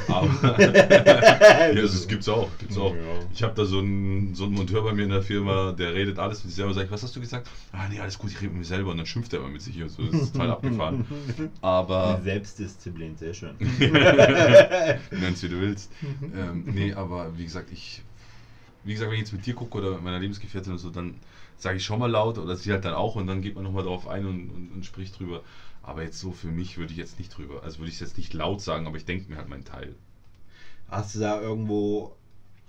Aber 0.09 0.27
ja, 0.59 1.75
das 1.75 2.09
gibt's 2.09 2.29
auch. 2.29 2.49
Gibt's 2.59 2.77
auch. 2.77 2.93
Ja. 2.95 3.03
Ich 3.33 3.43
habe 3.43 3.55
da 3.55 3.65
so 3.65 3.79
einen, 3.79 4.35
so 4.35 4.45
einen 4.45 4.55
Monteur 4.55 4.83
bei 4.83 4.93
mir 4.93 5.05
in 5.05 5.11
der 5.11 5.23
Firma, 5.23 5.71
der 5.73 5.95
redet 5.95 6.19
alles 6.19 6.39
mit 6.43 6.49
sich 6.51 6.57
selber. 6.57 6.75
Sag 6.75 6.87
ich, 6.87 6.91
was 6.91 7.05
hast 7.05 7.15
du 7.15 7.21
gesagt? 7.21 7.49
Ah, 7.71 7.87
nee, 7.89 8.01
alles 8.01 8.19
gut, 8.19 8.31
ich 8.33 8.39
rede 8.39 8.49
mit 8.49 8.59
mir 8.59 8.65
selber. 8.65 8.91
Und 8.91 8.97
dann 8.97 9.07
schimpft 9.07 9.33
er 9.33 9.41
immer 9.41 9.49
mit 9.49 9.63
sich 9.63 9.81
und 9.81 9.91
so. 9.91 10.03
Das 10.03 10.23
ist 10.23 10.33
total 10.33 10.51
abgefahren. 10.51 11.07
Aber 11.61 12.21
Selbstdisziplin, 12.25 13.17
sehr 13.17 13.35
schön. 13.35 13.55
nenn's 13.61 15.43
wie 15.43 15.49
du 15.49 15.61
willst. 15.61 15.93
ähm, 16.37 16.65
nee, 16.67 16.93
aber 16.93 17.37
wie 17.39 17.45
gesagt, 17.45 17.71
ich, 17.73 18.03
wie 18.83 18.93
gesagt, 18.93 19.11
wenn 19.11 19.17
ich 19.17 19.25
jetzt 19.25 19.33
mit 19.33 19.47
dir 19.47 19.55
gucke 19.55 19.79
oder 19.79 19.93
mit 19.93 20.03
meiner 20.03 20.19
Lebensgefährtin 20.19 20.73
oder 20.73 20.81
so, 20.81 20.91
dann 20.91 21.15
sage 21.57 21.77
ich 21.77 21.85
schon 21.85 21.99
mal 21.99 22.11
laut 22.11 22.39
oder 22.39 22.57
sie 22.57 22.71
halt 22.71 22.85
dann 22.85 22.95
auch 22.95 23.15
und 23.17 23.27
dann 23.27 23.41
geht 23.41 23.55
man 23.55 23.65
nochmal 23.65 23.83
drauf 23.83 24.07
ein 24.07 24.25
und, 24.25 24.51
und, 24.51 24.71
und 24.73 24.85
spricht 24.85 25.19
drüber. 25.19 25.41
Aber 25.83 26.03
jetzt 26.03 26.19
so 26.19 26.33
für 26.33 26.51
mich 26.51 26.77
würde 26.79 26.93
ich 26.93 26.99
jetzt 26.99 27.19
nicht 27.19 27.37
drüber. 27.37 27.63
Also 27.63 27.79
würde 27.79 27.89
ich 27.89 27.95
es 27.95 28.01
jetzt 28.01 28.17
nicht 28.17 28.33
laut 28.33 28.61
sagen, 28.61 28.87
aber 28.87 28.97
ich 28.97 29.05
denke 29.05 29.31
mir 29.31 29.37
halt 29.37 29.49
meinen 29.49 29.65
Teil. 29.65 29.95
Hast 30.89 31.15
du 31.15 31.19
da 31.21 31.41
irgendwo 31.41 32.15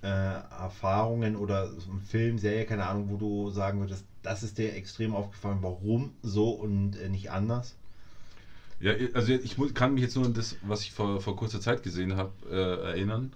äh, 0.03 0.07
Erfahrungen 0.07 1.35
oder 1.35 1.67
so 1.79 1.91
ein 1.91 2.01
Film, 2.01 2.37
Serie, 2.37 2.65
keine 2.65 2.85
Ahnung, 2.85 3.09
wo 3.09 3.17
du 3.17 3.49
sagen 3.51 3.79
würdest, 3.79 4.05
das 4.23 4.43
ist 4.43 4.57
dir 4.57 4.73
extrem 4.73 5.13
aufgefallen, 5.13 5.59
warum 5.61 6.13
so 6.21 6.49
und 6.51 6.95
äh, 6.95 7.09
nicht 7.09 7.31
anders? 7.31 7.75
Ja, 8.79 8.91
also 9.13 9.31
ich 9.31 9.55
kann 9.73 9.93
mich 9.93 10.01
jetzt 10.01 10.15
nur 10.15 10.25
an 10.25 10.33
das, 10.33 10.55
was 10.61 10.81
ich 10.83 10.91
vor, 10.91 11.19
vor 11.21 11.35
kurzer 11.35 11.61
Zeit 11.61 11.81
gesehen 11.81 12.15
habe, 12.15 12.31
äh, 12.49 12.87
erinnern. 12.89 13.31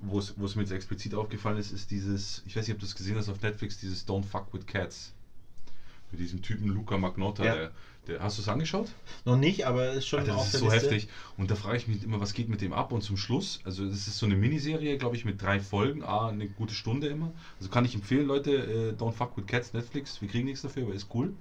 Wo 0.00 0.18
es, 0.18 0.34
es 0.36 0.56
mir 0.56 0.62
jetzt 0.62 0.72
explizit 0.72 1.14
aufgefallen 1.14 1.56
ist, 1.56 1.72
ist 1.72 1.90
dieses, 1.90 2.42
ich 2.46 2.54
weiß 2.54 2.66
nicht, 2.66 2.74
ob 2.74 2.80
du 2.80 2.86
das 2.86 2.94
gesehen 2.94 3.16
hast 3.16 3.28
auf 3.28 3.40
Netflix, 3.40 3.78
dieses 3.78 4.06
Don't 4.06 4.24
Fuck 4.24 4.52
with 4.52 4.66
Cats. 4.66 5.12
Mit 6.10 6.20
diesem 6.20 6.42
Typen 6.42 6.68
Luca 6.68 6.96
Magnotta. 6.96 7.44
Ja. 7.44 7.54
Der, 7.54 7.70
der, 8.06 8.20
hast 8.20 8.38
du 8.38 8.42
es 8.42 8.48
angeschaut? 8.48 8.88
Noch 9.24 9.36
nicht, 9.36 9.66
aber 9.66 9.92
ist 9.92 10.06
schon 10.06 10.20
Alter, 10.20 10.36
auf 10.36 10.44
das 10.44 10.46
ist 10.46 10.52
der 10.54 10.60
so 10.60 10.74
Liste. 10.74 10.90
heftig. 10.90 11.08
Und 11.36 11.50
da 11.50 11.56
frage 11.56 11.78
ich 11.78 11.88
mich 11.88 12.04
immer, 12.04 12.20
was 12.20 12.34
geht 12.34 12.48
mit 12.48 12.60
dem 12.60 12.72
ab? 12.72 12.92
Und 12.92 13.02
zum 13.02 13.16
Schluss, 13.16 13.58
also 13.64 13.84
das 13.84 14.06
ist 14.06 14.18
so 14.18 14.26
eine 14.26 14.36
Miniserie, 14.36 14.98
glaube 14.98 15.16
ich, 15.16 15.24
mit 15.24 15.42
drei 15.42 15.58
Folgen, 15.58 16.04
ah, 16.04 16.28
eine 16.28 16.46
gute 16.46 16.74
Stunde 16.74 17.08
immer. 17.08 17.32
Also 17.58 17.70
kann 17.70 17.84
ich 17.84 17.94
empfehlen, 17.94 18.26
Leute, 18.26 18.52
äh, 18.52 18.92
Don't 18.92 19.12
Fuck 19.12 19.36
with 19.36 19.46
Cats, 19.46 19.72
Netflix, 19.72 20.20
wir 20.20 20.28
kriegen 20.28 20.44
nichts 20.44 20.62
dafür, 20.62 20.84
aber 20.84 20.94
ist 20.94 21.08
cool. 21.14 21.32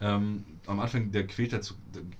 Ähm, 0.00 0.44
am 0.66 0.80
Anfang, 0.80 1.12
der 1.12 1.26
quält 1.26 1.52
der 1.52 1.60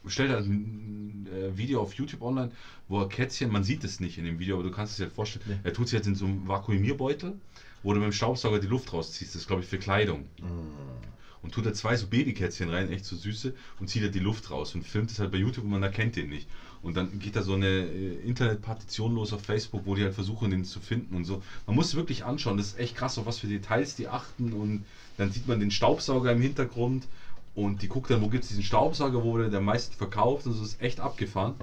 stellt 0.06 0.30
halt 0.30 0.46
äh, 0.46 1.43
Video 1.56 1.80
auf 1.80 1.94
YouTube 1.94 2.22
online, 2.22 2.50
wo 2.88 3.00
er 3.00 3.08
Kätzchen, 3.08 3.50
man 3.50 3.64
sieht 3.64 3.84
es 3.84 4.00
nicht 4.00 4.18
in 4.18 4.24
dem 4.24 4.38
Video, 4.38 4.56
aber 4.56 4.64
du 4.64 4.70
kannst 4.70 4.92
es 4.92 4.96
dir 4.98 5.04
halt 5.04 5.14
vorstellen, 5.14 5.44
Nee. 5.48 5.56
er 5.64 5.72
tut 5.72 5.88
sich 5.88 5.96
jetzt 5.96 6.06
in 6.06 6.14
so 6.14 6.26
einem 6.26 6.46
Vakuumierbeutel, 6.48 7.34
wo 7.82 7.92
du 7.92 8.00
mit 8.00 8.06
dem 8.06 8.12
Staubsauger 8.12 8.58
die 8.58 8.66
Luft 8.66 8.92
rausziehst, 8.92 9.34
das 9.34 9.42
ist 9.42 9.46
glaube 9.46 9.62
ich 9.62 9.68
für 9.68 9.78
Kleidung 9.78 10.24
Mm. 10.40 11.42
und 11.42 11.52
tut 11.52 11.66
da 11.66 11.74
zwei 11.74 11.96
so 11.96 12.06
Babykätzchen 12.06 12.70
rein, 12.70 12.90
echt 12.90 13.04
so 13.04 13.16
süße, 13.16 13.52
und 13.78 13.88
zieht 13.88 14.02
da 14.04 14.08
die 14.08 14.18
Luft 14.20 14.50
raus 14.50 14.74
und 14.74 14.86
filmt 14.86 15.10
es 15.10 15.18
halt 15.18 15.30
bei 15.30 15.38
YouTube 15.38 15.64
und 15.64 15.70
man 15.70 15.82
erkennt 15.82 16.16
den 16.16 16.28
nicht. 16.30 16.48
Und 16.82 16.96
dann 16.98 17.18
geht 17.18 17.34
da 17.36 17.42
so 17.42 17.54
eine 17.54 17.66
äh, 17.66 18.14
Internetpartition 18.26 19.14
los 19.14 19.32
auf 19.32 19.40
Facebook, 19.42 19.82
wo 19.86 19.94
die 19.94 20.02
halt 20.02 20.14
versuchen, 20.14 20.50
den 20.50 20.64
zu 20.64 20.80
finden 20.80 21.14
und 21.14 21.24
so. 21.24 21.42
Man 21.66 21.76
muss 21.76 21.88
es 21.88 21.94
wirklich 21.94 22.24
anschauen, 22.24 22.56
das 22.58 22.68
ist 22.68 22.78
echt 22.78 22.94
krass, 22.94 23.16
auf 23.18 23.24
was 23.26 23.38
für 23.38 23.46
Details 23.46 23.94
die 23.94 24.06
achten 24.08 24.52
und 24.52 24.84
dann 25.16 25.30
sieht 25.30 25.46
man 25.48 25.60
den 25.60 25.70
Staubsauger 25.70 26.32
im 26.32 26.40
Hintergrund 26.42 27.06
und 27.54 27.82
die 27.82 27.88
guckt 27.88 28.10
dann, 28.10 28.20
wo 28.20 28.28
gibt 28.28 28.44
es 28.44 28.48
diesen 28.48 28.62
Staubsauger, 28.62 29.22
wo 29.22 29.30
wurde 29.32 29.48
der 29.48 29.58
am 29.58 29.64
meisten 29.64 29.94
verkauft 29.94 30.46
und 30.46 30.52
so, 30.52 30.60
das 30.62 30.72
ist 30.74 30.80
echt 30.80 31.00
abgefahren. 31.00 31.54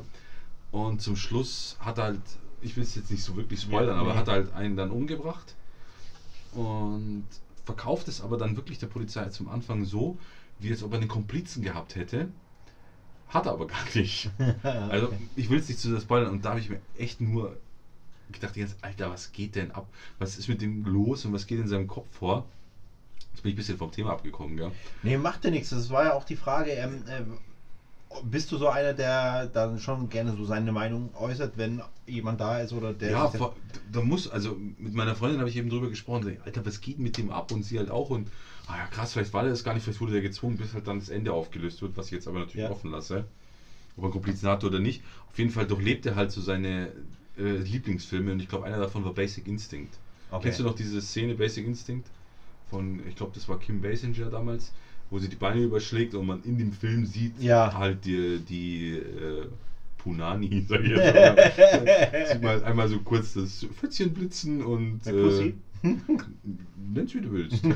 Und 0.72 1.02
zum 1.02 1.16
Schluss 1.16 1.76
hat 1.80 1.98
halt, 2.00 2.22
ich 2.62 2.76
will 2.78 2.84
es 2.84 2.96
jetzt 2.96 3.12
nicht 3.12 3.24
so 3.24 3.36
wirklich 3.36 3.62
spoilern, 3.62 3.98
Ja, 3.98 4.00
aber 4.00 4.14
nee. 4.14 4.16
hat 4.16 4.28
er 4.28 4.34
halt 4.36 4.54
einen 4.54 4.76
dann 4.78 4.92
umgebracht 4.92 5.56
und 6.52 7.26
verkauft 7.66 8.08
es 8.08 8.22
aber 8.22 8.38
dann 8.38 8.56
wirklich 8.56 8.78
der 8.78 8.88
Polizei 8.88 9.28
zum 9.30 9.48
Anfang 9.48 9.84
so, 9.86 10.18
wie 10.60 10.72
als 10.72 10.84
ob 10.84 10.92
er 10.92 10.96
einen 10.96 11.08
Komplizen 11.08 11.62
gehabt 11.62 11.96
hätte. 11.96 12.28
Hat 13.28 13.46
er 13.46 13.54
aber 13.54 13.66
gar 13.68 13.84
nicht. 13.96 14.30
Also 14.88 15.08
Okay. 15.08 15.30
ich 15.36 15.50
will 15.50 15.58
es 15.60 15.68
nicht 15.70 15.80
zu 15.80 15.90
sehr 15.90 16.00
spoilern 16.02 16.32
und 16.32 16.46
da 16.46 16.50
habe 16.52 16.60
ich 16.60 16.70
mir 16.70 16.80
echt 16.98 17.22
nur 17.22 17.58
gedacht, 18.32 18.58
jetzt, 18.58 18.78
Alter, 18.82 19.10
was 19.10 19.32
geht 19.32 19.56
denn 19.56 19.72
ab? 19.72 19.86
Was 20.20 20.38
ist 20.38 20.48
mit 20.48 20.62
dem 20.62 20.86
los 20.86 21.26
und 21.26 21.34
was 21.34 21.46
geht 21.48 21.60
in 21.60 21.68
seinem 21.68 21.88
Kopf 21.88 22.08
vor? 22.12 22.46
Jetzt 23.34 23.42
bin 23.42 23.50
ich 23.50 23.54
ein 23.54 23.58
bisschen 23.58 23.78
vom 23.78 23.92
Thema 23.92 24.12
abgekommen, 24.12 24.58
gell? 24.58 24.72
Nee, 25.04 25.18
macht 25.18 25.44
ja 25.44 25.50
nichts. 25.50 25.70
Das 25.70 25.90
war 25.90 26.04
ja 26.04 26.12
auch 26.14 26.24
die 26.24 26.36
Frage, 26.36 26.72
ähm, 26.72 27.04
äh, 27.08 27.22
bist 28.24 28.52
du 28.52 28.58
so 28.58 28.68
einer, 28.68 28.92
der 28.94 29.48
dann 29.48 29.80
schon 29.80 30.10
gerne 30.10 30.34
so 30.34 30.44
seine 30.44 30.72
Meinung 30.72 31.12
äußert, 31.16 31.52
wenn 31.56 31.82
jemand 32.06 32.42
da 32.42 32.60
ist 32.60 32.74
oder 32.74 32.92
der 32.92 33.12
ja, 33.12 33.28
vor, 33.28 33.54
da 33.92 34.02
muss, 34.02 34.28
also 34.28 34.58
mit 34.78 34.94
meiner 34.94 35.16
Freundin 35.16 35.40
habe 35.40 35.48
ich 35.48 35.56
eben 35.56 35.70
drüber 35.70 35.88
gesprochen, 35.88 36.24
sag 36.24 36.46
Alter, 36.46 36.66
was 36.66 36.82
geht 36.82 37.00
mit 37.00 37.16
dem 37.18 37.30
ab? 37.32 37.52
Und 37.52 37.64
sie 37.64 37.78
halt 37.78 37.90
auch 37.90 38.10
und, 38.10 38.28
ah 38.68 38.76
ja 38.78 38.88
krass, 38.88 39.14
vielleicht 39.14 39.34
war 39.34 39.44
der 39.44 39.52
das 39.52 39.64
gar 39.64 39.74
nicht, 39.74 39.84
vielleicht 39.84 40.02
wurde 40.02 40.12
der 40.12 40.22
gezwungen, 40.22 40.58
bis 40.58 40.74
halt 40.74 40.88
dann 40.88 41.00
das 41.00 41.08
Ende 41.08 41.32
aufgelöst 41.32 41.82
wird, 41.82 41.96
was 41.96 42.08
ich 42.08 42.12
jetzt 42.12 42.28
aber 42.28 42.40
natürlich 42.40 42.66
Ja. 42.66 42.70
offen 42.70 42.92
lasse. 42.92 43.24
Ob 43.96 44.06
er 44.06 44.10
Komplizen 44.10 44.48
hatte 44.50 44.66
oder 44.66 44.80
nicht. 44.80 45.02
Auf 45.30 45.38
jeden 45.38 45.50
Fall 45.50 45.66
durchlebt 45.66 46.06
er 46.06 46.16
halt 46.16 46.32
so 46.32 46.42
seine 46.42 46.92
äh, 47.38 47.58
Lieblingsfilme 47.62 48.32
und 48.32 48.40
ich 48.40 48.48
glaube, 48.48 48.66
einer 48.66 48.80
davon 48.80 49.04
war 49.04 49.12
Basic 49.12 49.48
Instinct. 49.48 49.98
Okay. 50.30 50.44
Kennst 50.44 50.60
du 50.60 50.64
noch 50.64 50.74
diese 50.74 51.02
Szene 51.02 51.34
Basic 51.36 51.66
Instinct? 51.66 52.10
Von, 52.72 53.02
ich 53.08 53.16
glaube, 53.16 53.34
das 53.36 53.48
war 53.48 53.60
Kim 53.60 53.82
Basinger 53.82 54.30
damals, 54.32 54.72
wo 55.12 55.20
sie 55.20 55.28
die 55.30 55.36
Beine 55.36 55.62
überschlägt 55.62 56.16
und 56.16 56.26
man 56.26 56.42
in 56.44 56.58
dem 56.58 56.72
Film 56.72 57.06
sieht 57.06 57.34
Ja. 57.40 57.72
halt 57.78 58.06
die, 58.06 58.40
die 58.40 58.94
äh, 58.98 59.46
Punani, 60.00 60.66
sag 60.70 60.82
ich 60.84 60.90
jetzt 60.90 61.14
mal. 61.14 61.52
Sieht 62.32 62.42
man 62.42 62.64
einmal 62.64 62.88
so 62.88 62.98
kurz 63.00 63.34
das 63.34 63.68
Pfützchen 63.80 64.14
blitzen 64.14 64.64
und. 64.64 65.06
Äh, 65.06 65.54
Nenn's 66.94 67.14
wie 67.16 67.22
du 67.22 67.32
willst. 67.32 67.64
In 67.64 67.74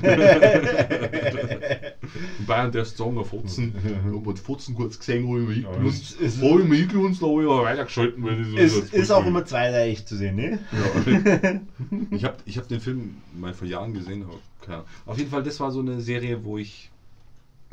Bayern 2.45 2.71
der 2.71 2.85
Song 2.85 3.17
auf 3.17 3.29
Futzen. 3.29 3.73
Und 4.13 4.25
mit 4.27 4.39
Futzen 4.39 4.75
kurz 4.75 4.97
gesehen, 4.99 5.25
wo 5.27 5.37
ich 5.49 5.63
Ja, 5.63 5.71
ist- 5.83 6.19
eingelunzt 6.19 6.41
habe. 6.41 6.61
ich 6.61 6.67
mich 6.67 6.81
eingelunzt, 6.83 7.21
da 7.21 7.27
habe 7.27 7.41
ich 7.43 7.49
aber 7.49 7.63
weitergeschalten, 7.63 8.23
das 8.55 8.73
ist, 8.73 8.93
ist 8.93 9.11
auch 9.11 9.25
immer 9.25 9.45
zweiseitig 9.45 10.05
zu 10.05 10.15
sehen, 10.17 10.35
ne? 10.35 10.59
Ja. 10.71 11.59
ich 12.11 12.23
habe 12.23 12.35
ich 12.45 12.57
hab 12.57 12.67
den 12.67 12.79
Film 12.79 13.15
mal 13.39 13.53
vor 13.53 13.67
Jahren 13.67 13.93
gesehen, 13.93 14.23
aber 14.23 14.35
keine. 14.65 14.83
Auf 15.05 15.17
jeden 15.17 15.29
Fall, 15.29 15.43
das 15.43 15.59
war 15.59 15.71
so 15.71 15.79
eine 15.79 16.01
Serie, 16.01 16.43
wo 16.43 16.57
ich 16.57 16.91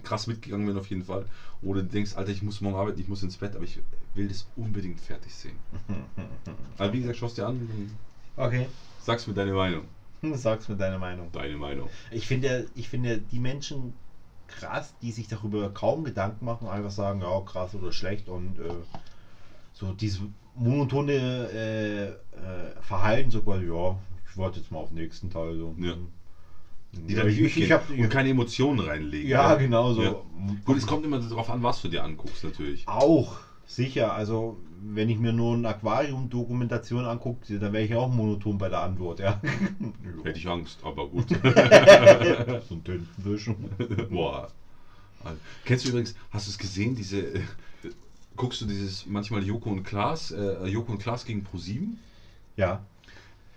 krass 0.02 0.26
mitgegangen 0.26 0.66
bin 0.66 0.76
auf 0.76 0.88
jeden 0.90 1.04
Fall. 1.04 1.26
Oder 1.62 1.82
du 1.82 1.88
denkst, 1.88 2.14
Alter, 2.16 2.30
ich 2.30 2.42
muss 2.42 2.60
morgen 2.60 2.76
arbeiten, 2.76 3.00
ich 3.00 3.08
muss 3.08 3.22
ins 3.22 3.36
Bett, 3.36 3.54
aber 3.54 3.64
ich 3.64 3.80
will 4.14 4.28
das 4.28 4.46
unbedingt 4.56 5.00
fertig 5.00 5.32
sehen. 5.34 5.56
Aber 6.78 6.92
wie 6.92 7.00
gesagt, 7.00 7.18
schau 7.18 7.26
es 7.26 7.34
dir 7.34 7.46
an 7.46 7.96
Okay. 8.36 8.66
sagst 9.00 9.28
mir 9.28 9.34
deine 9.34 9.52
Meinung. 9.52 9.84
Sag's 10.34 10.68
mir 10.68 10.76
deine 10.76 10.98
Meinung. 10.98 11.30
Deine 11.32 11.56
Meinung. 11.56 11.88
Ich 12.10 12.26
finde, 12.26 12.66
ich 12.74 12.88
finde 12.88 13.18
die 13.18 13.38
Menschen 13.38 13.92
krass, 14.46 14.94
die 15.02 15.10
sich 15.12 15.28
darüber 15.28 15.70
kaum 15.70 16.04
Gedanken 16.04 16.44
machen, 16.44 16.68
einfach 16.68 16.90
sagen, 16.90 17.20
ja, 17.20 17.40
krass 17.40 17.74
oder 17.74 17.92
schlecht 17.92 18.28
und 18.28 18.58
äh, 18.58 18.68
so 19.72 19.92
dieses 19.92 20.20
monotone 20.54 21.12
äh, 21.12 22.06
äh, 22.08 22.82
Verhalten, 22.82 23.30
so 23.30 23.40
quasi, 23.40 23.66
ja, 23.66 23.98
ich 24.28 24.36
warte 24.36 24.60
jetzt 24.60 24.70
mal 24.70 24.78
auf 24.78 24.88
den 24.88 24.98
nächsten 24.98 25.30
Teil. 25.30 25.56
So. 25.56 25.74
Ja. 25.78 25.94
Die 26.92 27.14
dann 27.14 27.28
ich, 27.28 27.56
ich, 27.56 27.72
hab, 27.72 27.88
und 27.88 28.08
keine 28.10 28.28
Emotionen 28.28 28.80
reinlegen. 28.80 29.28
ja, 29.28 29.54
genau 29.54 29.92
so. 29.94 30.02
Ja. 30.02 30.14
Gut, 30.64 30.76
es 30.76 30.86
kommt 30.86 31.04
immer 31.04 31.18
darauf 31.18 31.48
an, 31.50 31.62
was 31.62 31.80
du 31.80 31.88
dir 31.88 32.04
anguckst, 32.04 32.44
natürlich. 32.44 32.86
Auch, 32.86 33.38
sicher. 33.66 34.12
Also, 34.12 34.58
wenn 34.82 35.08
ich 35.08 35.18
mir 35.18 35.32
nur 35.32 35.54
eine 35.54 35.68
Aquarium-Dokumentation 35.68 37.04
angucke, 37.04 37.58
dann 37.58 37.72
wäre 37.72 37.84
ich 37.84 37.94
auch 37.94 38.12
monoton 38.12 38.58
bei 38.58 38.68
der 38.68 38.82
Antwort, 38.82 39.20
ja. 39.20 39.40
Hätte 40.24 40.38
ich 40.38 40.48
Angst, 40.48 40.80
aber 40.82 41.08
gut. 41.08 41.28
so 42.68 42.74
ein 42.74 42.84
Tintenfisch. 42.84 43.50
Boah. 44.10 44.48
Also, 45.24 45.38
Kennst 45.64 45.84
du 45.84 45.90
übrigens, 45.90 46.14
hast 46.30 46.46
du 46.46 46.50
es 46.50 46.58
gesehen, 46.58 46.94
diese, 46.94 47.20
äh, 47.20 47.40
guckst 48.36 48.60
du 48.60 48.66
dieses 48.66 49.06
manchmal 49.06 49.42
Joko 49.44 49.70
und 49.70 49.84
Klaas, 49.84 50.30
äh, 50.32 50.66
Joko 50.66 50.92
und 50.92 50.98
Klaas 50.98 51.24
gegen 51.24 51.44
ProSieben? 51.44 51.98
Ja. 52.56 52.84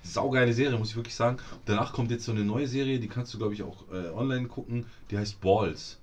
Saugeile 0.06 0.54
Serie, 0.54 0.78
muss 0.78 0.90
ich 0.92 0.96
wirklich 0.96 1.16
sagen. 1.16 1.38
Danach 1.66 1.94
kommt 1.94 2.12
jetzt 2.12 2.26
so 2.26 2.32
eine 2.32 2.44
neue 2.44 2.68
Serie, 2.68 3.00
die 3.00 3.08
kannst 3.08 3.34
du, 3.34 3.38
glaube 3.38 3.54
ich, 3.54 3.64
auch 3.64 3.84
äh, 3.92 4.10
online 4.10 4.48
gucken. 4.48 4.86
Die 5.12 5.18
heißt 5.18 5.42
Balls. 5.42 5.98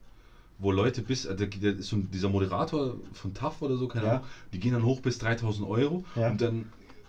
Wo 0.59 0.71
Leute 0.71 1.03
bis, 1.03 1.25
äh, 1.25 1.35
der, 1.35 1.47
der 1.47 1.77
ist 1.77 1.89
so 1.89 1.97
dieser 1.97 2.29
Moderator 2.29 2.95
von 3.13 3.33
TAF 3.35 3.63
oder 3.63 3.77
so, 3.77 3.89
keine 3.89 4.07
Ja. 4.07 4.13
Ahnung, 4.17 4.27
die 4.53 4.59
gehen 4.61 4.73
dann 4.73 4.85
hoch 4.85 5.01
bis 5.01 5.19
3000 5.19 5.67
Euro 5.67 6.05
Ja. 6.15 6.29
und 6.31 6.41
dann 6.41 6.67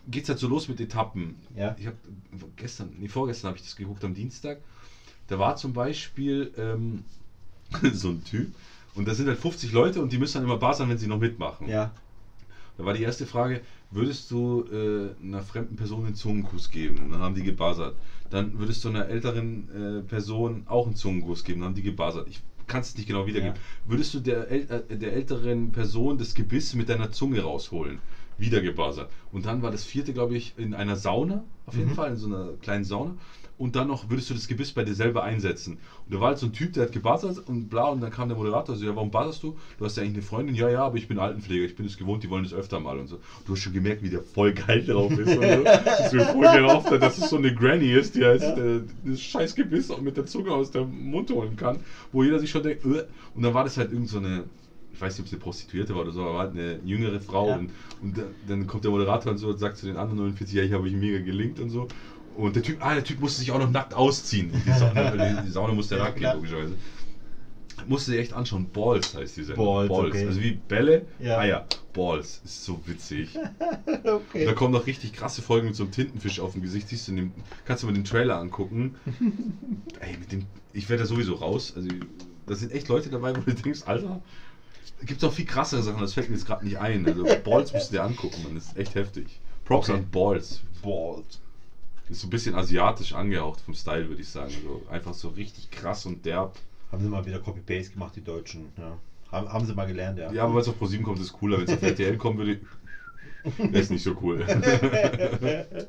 geht 0.07 0.23
es 0.23 0.29
halt 0.29 0.39
so 0.39 0.47
los 0.47 0.67
mit 0.67 0.79
Etappen. 0.79 1.35
Ja. 1.55 1.75
Ich 1.79 1.85
habe 1.87 1.95
gestern, 2.55 2.91
nee, 2.99 3.07
vorgestern 3.07 3.49
habe 3.49 3.57
ich 3.57 3.63
das 3.63 3.75
geguckt 3.75 4.03
am 4.03 4.13
Dienstag. 4.13 4.57
Da 5.27 5.39
war 5.39 5.55
zum 5.55 5.73
Beispiel 5.73 6.51
ähm, 6.57 7.03
so 7.93 8.09
ein 8.09 8.23
Typ 8.23 8.53
und 8.95 9.07
da 9.07 9.13
sind 9.13 9.27
halt 9.27 9.37
50 9.39 9.71
Leute 9.71 10.01
und 10.01 10.11
die 10.11 10.17
müssen 10.17 10.35
dann 10.35 10.43
immer 10.43 10.57
bar 10.57 10.73
sein, 10.73 10.89
wenn 10.89 10.97
sie 10.97 11.07
noch 11.07 11.19
mitmachen. 11.19 11.67
Ja. 11.67 11.91
Da 12.77 12.85
war 12.85 12.93
die 12.93 13.03
erste 13.03 13.25
Frage, 13.25 13.61
würdest 13.91 14.31
du 14.31 14.65
äh, 14.71 15.15
einer 15.23 15.43
fremden 15.43 15.75
Person 15.75 16.05
einen 16.05 16.15
Zungenkuss 16.15 16.71
geben? 16.71 16.99
Und 16.99 17.11
dann 17.11 17.21
haben 17.21 17.35
die 17.35 17.43
gebuzzert. 17.43 17.95
Dann 18.29 18.57
würdest 18.57 18.83
du 18.83 18.89
einer 18.89 19.07
älteren 19.07 19.69
äh, 19.69 20.01
Person 20.01 20.63
auch 20.67 20.87
einen 20.87 20.95
Zungenkuss 20.95 21.43
geben? 21.43 21.59
Dann 21.59 21.69
haben 21.69 21.75
die 21.75 21.83
gebuzzert. 21.83 22.27
Ich 22.27 22.41
kann 22.67 22.81
es 22.81 22.95
nicht 22.97 23.07
genau 23.07 23.27
wiedergeben. 23.27 23.55
Würdest 23.85 24.13
du 24.13 24.19
der, 24.19 24.49
äl 24.49 24.83
äh, 24.89 24.97
der 24.97 25.13
älteren 25.13 25.71
Person 25.71 26.17
das 26.17 26.33
Gebiss 26.33 26.73
mit 26.73 26.89
deiner 26.89 27.11
Zunge 27.11 27.41
rausholen? 27.41 27.99
Wieder 28.37 28.61
gebuzzert. 28.61 29.09
Und 29.31 29.45
dann 29.45 29.61
war 29.61 29.71
das 29.71 29.83
vierte, 29.83 30.13
glaube 30.13 30.35
ich, 30.35 30.53
in 30.57 30.73
einer 30.73 30.95
Sauna, 30.95 31.43
auf 31.65 31.75
jeden 31.75 31.89
Mhm. 31.91 31.95
Fall, 31.95 32.11
in 32.11 32.17
so 32.17 32.27
einer 32.27 32.51
kleinen 32.61 32.83
Sauna. 32.83 33.15
Und 33.55 33.75
dann 33.75 33.87
noch 33.87 34.09
würdest 34.09 34.29
du 34.31 34.33
das 34.33 34.47
Gebiss 34.47 34.71
bei 34.71 34.83
dir 34.83 34.95
selber 34.95 35.21
einsetzen. 35.23 35.73
Und 36.05 36.13
da 36.13 36.19
war 36.19 36.29
halt 36.29 36.39
so 36.39 36.47
ein 36.47 36.53
Typ, 36.53 36.73
der 36.73 36.83
hat 36.85 36.91
gebuzzert 36.91 37.37
und 37.47 37.69
bla, 37.69 37.89
und 37.89 38.01
dann 38.01 38.09
kam 38.09 38.27
der 38.27 38.35
Moderator 38.35 38.75
so, 38.75 38.83
ja, 38.83 38.95
warum 38.95 39.11
buzzerst 39.11 39.43
du? 39.43 39.55
Du 39.77 39.85
hast 39.85 39.95
ja 39.95 40.01
eigentlich 40.01 40.15
eine 40.15 40.21
Freundin, 40.23 40.55
ja, 40.55 40.69
ja, 40.69 40.83
aber 40.83 40.97
ich 40.97 41.07
bin 41.07 41.19
Altenpfleger, 41.19 41.63
ich 41.63 41.75
bin 41.75 41.85
es 41.85 41.95
gewohnt, 41.95 42.23
die 42.23 42.29
wollen 42.31 42.43
das 42.43 42.51
öfter 42.51 42.79
mal 42.79 42.97
und 42.97 43.07
so. 43.07 43.19
Du 43.45 43.53
hast 43.53 43.59
schon 43.59 43.71
gemerkt, 43.71 44.01
wie 44.01 44.09
der 44.09 44.21
voll 44.21 44.53
geil 44.53 44.83
drauf 44.83 45.11
ist. 45.11 45.37
Und 45.37 45.43
so. 45.43 45.63
Dass 45.63 46.11
mir 46.11 46.25
voll 46.25 46.51
gerauft 46.51 46.89
hat, 46.89 47.01
dass 47.03 47.17
es 47.19 47.29
so 47.29 47.37
eine 47.37 47.53
Granny 47.53 47.91
ist, 47.93 48.15
die 48.15 48.25
heißt, 48.25 48.57
äh, 48.57 48.81
das 49.05 49.21
scheiß 49.21 49.53
Gebiss 49.53 49.91
auch 49.91 50.01
mit 50.01 50.17
der 50.17 50.25
Zunge 50.25 50.51
aus 50.51 50.71
dem 50.71 51.11
Mund 51.11 51.29
holen 51.29 51.55
kann, 51.55 51.79
wo 52.11 52.23
jeder 52.23 52.39
sich 52.39 52.49
schon 52.49 52.63
denkt, 52.63 52.83
äh. 52.85 53.03
und 53.35 53.43
dann 53.43 53.53
war 53.53 53.63
das 53.63 53.77
halt 53.77 53.91
irgend 53.91 54.09
so 54.09 54.17
eine, 54.17 54.45
weiß 55.03 55.13
nicht, 55.13 55.19
ob 55.21 55.25
es 55.27 55.33
eine 55.33 55.41
Prostituierte 55.41 55.93
war 55.95 56.01
oder 56.01 56.11
so, 56.11 56.23
aber 56.25 56.39
halt 56.39 56.51
eine 56.51 56.79
jüngere 56.83 57.19
Frau 57.19 57.49
Ja. 57.49 57.57
und, 57.57 57.71
und 58.01 58.17
da- 58.17 58.23
dann 58.47 58.65
kommt 58.67 58.83
der 58.83 58.91
Moderator 58.91 59.31
und 59.31 59.37
so 59.37 59.49
und 59.49 59.59
sagt 59.59 59.77
zu 59.77 59.85
den 59.85 59.97
anderen 59.97 60.17
49, 60.19 60.55
ja, 60.55 60.63
ich 60.63 60.71
habe 60.73 60.83
euch 60.83 60.93
mega 60.93 61.19
gelingt 61.19 61.59
und 61.59 61.69
so. 61.69 61.87
Und 62.35 62.55
der 62.55 62.63
Typ, 62.63 62.77
ah, 62.83 62.95
der 62.95 63.03
Typ 63.03 63.19
musste 63.19 63.39
sich 63.41 63.51
auch 63.51 63.59
noch 63.59 63.69
nackt 63.69 63.93
ausziehen. 63.93 64.49
Und 64.53 64.65
die 64.65 64.71
Sauna, 64.71 65.41
die 65.43 65.49
Sauna 65.51 65.73
musste 65.73 65.97
Ja, 65.97 66.05
nackt 66.05 66.17
gehen, 66.17 66.31
logischerweise. 66.33 66.73
Musste 67.85 68.11
sich 68.11 68.19
echt 68.21 68.33
anschauen. 68.33 68.69
Balls 68.71 69.13
heißt 69.15 69.37
die 69.37 69.43
Sendung. 69.43 69.65
Balls, 69.65 69.91
okay. 69.91 70.25
Also 70.27 70.41
wie 70.41 70.51
Bälle, 70.53 71.05
Ja. 71.19 71.37
Eier. 71.39 71.65
Balls. 71.91 72.41
Ist 72.43 72.63
so 72.65 72.79
witzig. 72.85 73.35
Und 73.85 74.05
Okay. 74.05 74.45
da 74.45 74.53
kommen 74.53 74.73
noch 74.73 74.87
richtig 74.87 75.13
krasse 75.13 75.41
Folgen 75.43 75.67
mit 75.67 75.75
so 75.75 75.83
einem 75.83 75.91
Tintenfisch 75.91 76.39
auf 76.39 76.53
dem 76.53 76.61
Gesicht. 76.63 76.87
Siehst 76.87 77.07
du, 77.07 77.11
dem, 77.13 77.31
kannst 77.65 77.83
du 77.83 77.87
mal 77.87 77.93
den 77.93 78.03
Trailer 78.03 78.39
angucken. 78.39 78.95
Ey, 79.99 80.17
mit 80.17 80.31
dem, 80.31 80.45
ich 80.71 80.89
werde 80.89 81.03
da 81.03 81.07
sowieso 81.07 81.35
raus. 81.35 81.73
Also, 81.75 81.89
da 82.47 82.55
sind 82.55 82.71
echt 82.71 82.87
Leute 82.87 83.09
dabei, 83.09 83.35
wo 83.35 83.41
du 83.41 83.53
denkst, 83.53 83.81
Alter, 83.85 84.21
gibt 85.05 85.21
es 85.21 85.27
auch 85.27 85.33
viel 85.33 85.45
krassere 85.45 85.83
Sachen, 85.83 86.01
das 86.01 86.13
fällt 86.13 86.29
mir 86.29 86.35
jetzt 86.35 86.45
gerade 86.45 86.65
nicht 86.65 86.79
ein. 86.79 87.05
Also, 87.05 87.23
Balls 87.43 87.73
musst 87.73 87.91
du 87.91 87.95
dir 87.95 88.03
angucken, 88.03 88.41
man, 88.43 88.55
das 88.55 88.67
ist 88.67 88.77
echt 88.77 88.95
heftig. 88.95 89.39
Props 89.65 89.89
Okay. 89.89 89.99
an 89.99 90.09
Balls. 90.09 90.61
Bald. 90.81 91.39
Ist 92.09 92.21
so 92.21 92.27
ein 92.27 92.29
bisschen 92.29 92.55
asiatisch 92.55 93.13
angehaucht 93.13 93.61
vom 93.61 93.73
Style, 93.73 94.07
würde 94.09 94.21
ich 94.21 94.27
sagen. 94.27 94.53
Also 94.53 94.81
einfach 94.89 95.13
so 95.13 95.29
richtig 95.29 95.71
krass 95.71 96.05
und 96.05 96.25
derb. 96.25 96.57
Haben 96.91 97.01
sie 97.01 97.09
mal 97.09 97.25
wieder 97.25 97.39
Copy-Paste 97.39 97.93
gemacht, 97.93 98.15
die 98.15 98.23
Deutschen. 98.23 98.67
Ja. 98.77 98.97
Haben, 99.31 99.51
haben 99.51 99.65
sie 99.65 99.73
mal 99.73 99.87
gelernt, 99.87 100.19
ja. 100.19 100.31
Ja, 100.31 100.43
aber 100.43 100.55
weil 100.55 100.61
es 100.61 100.67
auf 100.67 100.77
ProSieben 100.77 101.05
kommt, 101.05 101.19
ist 101.19 101.25
es 101.27 101.33
cooler. 101.33 101.57
Wenn 101.57 101.67
es 101.67 101.73
auf 101.73 101.81
RTL 101.81 102.17
kommen 102.17 102.37
würde, 102.37 102.59
wäre 103.57 103.79
es 103.79 103.89
nicht 103.89 104.03
so 104.03 104.15
cool. 104.21 104.45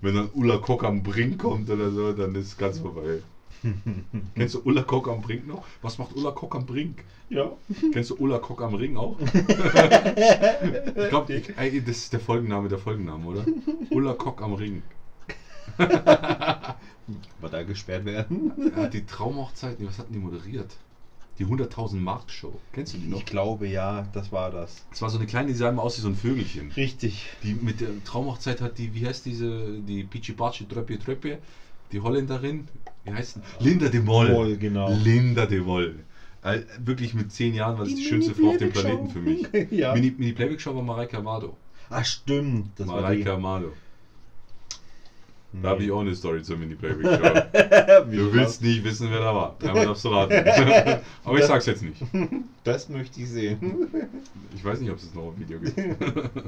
Wenn 0.00 0.14
dann 0.14 0.30
Ulla 0.34 0.58
Kock 0.58 0.84
am 0.84 1.02
Brink 1.02 1.38
kommt 1.38 1.68
oder 1.70 1.90
so, 1.90 2.12
dann 2.12 2.34
ist 2.34 2.46
es 2.46 2.56
ganz 2.56 2.78
vorbei. 2.78 3.18
Kennst 4.34 4.54
du 4.54 4.62
Ulla 4.64 4.82
Kock 4.82 5.08
am 5.08 5.20
Brink 5.20 5.46
noch? 5.46 5.64
Was 5.82 5.98
macht 5.98 6.14
Ulla 6.16 6.30
Kock 6.30 6.54
am 6.54 6.66
Brink? 6.66 7.04
ja. 7.28 7.52
Kennst 7.92 8.10
du 8.10 8.16
Ulla 8.16 8.38
Kock 8.38 8.62
am 8.62 8.74
Ring 8.74 8.96
auch? 8.96 9.18
ich 9.20 11.08
glaube, 11.08 11.42
das 11.86 11.96
ist 11.96 12.12
der 12.12 12.20
Folgenname 12.20 12.68
der 12.68 12.78
Folgenname, 12.78 13.26
oder? 13.26 13.44
Ulla 13.90 14.14
Kock 14.14 14.42
am 14.42 14.54
Ring. 14.54 14.82
War 15.76 17.50
da 17.50 17.62
gesperrt 17.62 18.04
werden? 18.04 18.52
Er 18.74 18.84
hat 18.84 18.94
die 18.94 19.06
Traumhochzeit, 19.06 19.80
nee, 19.80 19.86
was 19.86 19.98
hatten 19.98 20.12
die 20.12 20.18
moderiert? 20.18 20.76
Die 21.38 21.46
100.000 21.46 21.96
Mark 21.96 22.30
Show. 22.30 22.58
Kennst 22.72 22.94
du 22.94 22.98
die 22.98 23.06
noch? 23.06 23.18
Ich 23.18 23.24
glaube 23.24 23.68
ja, 23.68 24.08
das 24.12 24.32
war 24.32 24.50
das. 24.50 24.84
Es 24.90 25.00
war 25.00 25.08
so 25.08 25.18
eine 25.18 25.26
kleine, 25.26 25.48
die 25.48 25.54
sah 25.54 25.68
immer 25.68 25.82
aus 25.82 25.96
wie 25.96 26.02
so 26.02 26.08
ein 26.08 26.16
Vögelchen. 26.16 26.72
Richtig. 26.72 27.26
Die 27.44 27.54
mit 27.54 27.80
der 27.80 27.90
Traumhochzeit 28.02 28.60
hat 28.60 28.76
die, 28.78 28.92
wie 28.92 29.06
heißt 29.06 29.24
diese, 29.24 29.78
die 29.80 30.02
Pichi 30.02 30.32
Pachi 30.32 30.66
Tröppi 30.66 30.98
Tröppi, 30.98 31.38
die 31.92 32.00
Holländerin, 32.00 32.68
wie 33.04 33.12
heißt 33.12 33.40
die? 33.60 33.64
Linda 33.68 33.88
de 33.88 34.00
Mol. 34.00 34.30
Mol, 34.30 34.56
genau. 34.56 34.90
Linda 34.90 35.46
de 35.46 35.60
Mol. 35.60 35.94
Äh, 36.42 36.60
wirklich 36.84 37.14
mit 37.14 37.32
zehn 37.32 37.54
Jahren 37.54 37.78
war 37.78 37.84
das 37.84 37.94
die, 37.94 38.04
schönste 38.04 38.34
Frau 38.34 38.50
auf 38.50 38.58
dem 38.58 38.70
Planeten 38.70 39.08
für 39.10 39.20
mich. 39.20 39.46
ja. 39.70 39.92
Mini, 39.94 40.14
Mini 40.16 40.32
Playback 40.32 40.60
Show 40.60 40.74
war 40.74 40.82
Mareike 40.82 41.18
Amado. 41.18 41.56
Ach 41.90 42.04
stimmt, 42.04 42.78
das 42.78 42.86
Mareike 42.86 43.24
war 43.26 43.34
Amado. 43.34 43.72
die. 45.52 45.62
Da 45.62 45.70
habe 45.70 45.82
ich 45.82 45.90
auch 45.90 46.00
eine 46.00 46.14
Story 46.14 46.42
zur 46.42 46.58
Mini 46.58 46.74
Playback 46.74 47.06
Show. 47.06 48.04
Du 48.12 48.32
willst 48.32 48.62
nicht 48.62 48.84
wissen, 48.84 49.10
wer 49.10 49.20
da 49.20 49.34
war. 49.34 49.56
Einmal 49.62 49.86
darfst 49.86 50.04
du 50.04 50.08
raten. 50.10 50.34
Aber 51.24 51.38
ich 51.38 51.44
sag's 51.44 51.66
jetzt 51.66 51.82
nicht. 51.82 52.02
Das 52.64 52.88
möchte 52.88 53.20
ich 53.20 53.30
sehen. 53.30 53.88
Ich 54.54 54.64
weiß 54.64 54.80
nicht, 54.80 54.90
ob 54.90 54.98
es 54.98 55.14
noch 55.14 55.32
ein 55.32 55.40
Video 55.40 55.58
gibt. 55.58 55.74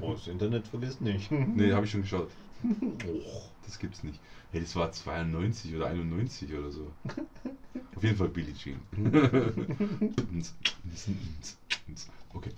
Oh, 0.03 0.13
das 0.13 0.29
Internet 0.29 0.67
vergisst 0.69 1.01
nicht. 1.01 1.31
Nee, 1.31 1.73
habe 1.73 1.87
ich 1.87 1.91
schon 1.91 2.03
geschaut. 2.03 2.29
Oh. 2.63 3.51
Das 3.71 3.79
gibt's 3.79 4.03
nicht. 4.03 4.19
Hey, 4.53 4.61
das 4.61 4.75
war 4.75 4.91
92 4.91 5.75
oder 5.77 5.87
91 5.87 6.53
oder 6.55 6.71
so. 6.73 6.91
Auf 7.97 8.03
jeden 8.03 8.17
Fall 8.17 8.29
Billie 8.29 8.53
Jean. 8.55 8.81
okay, 12.35 12.51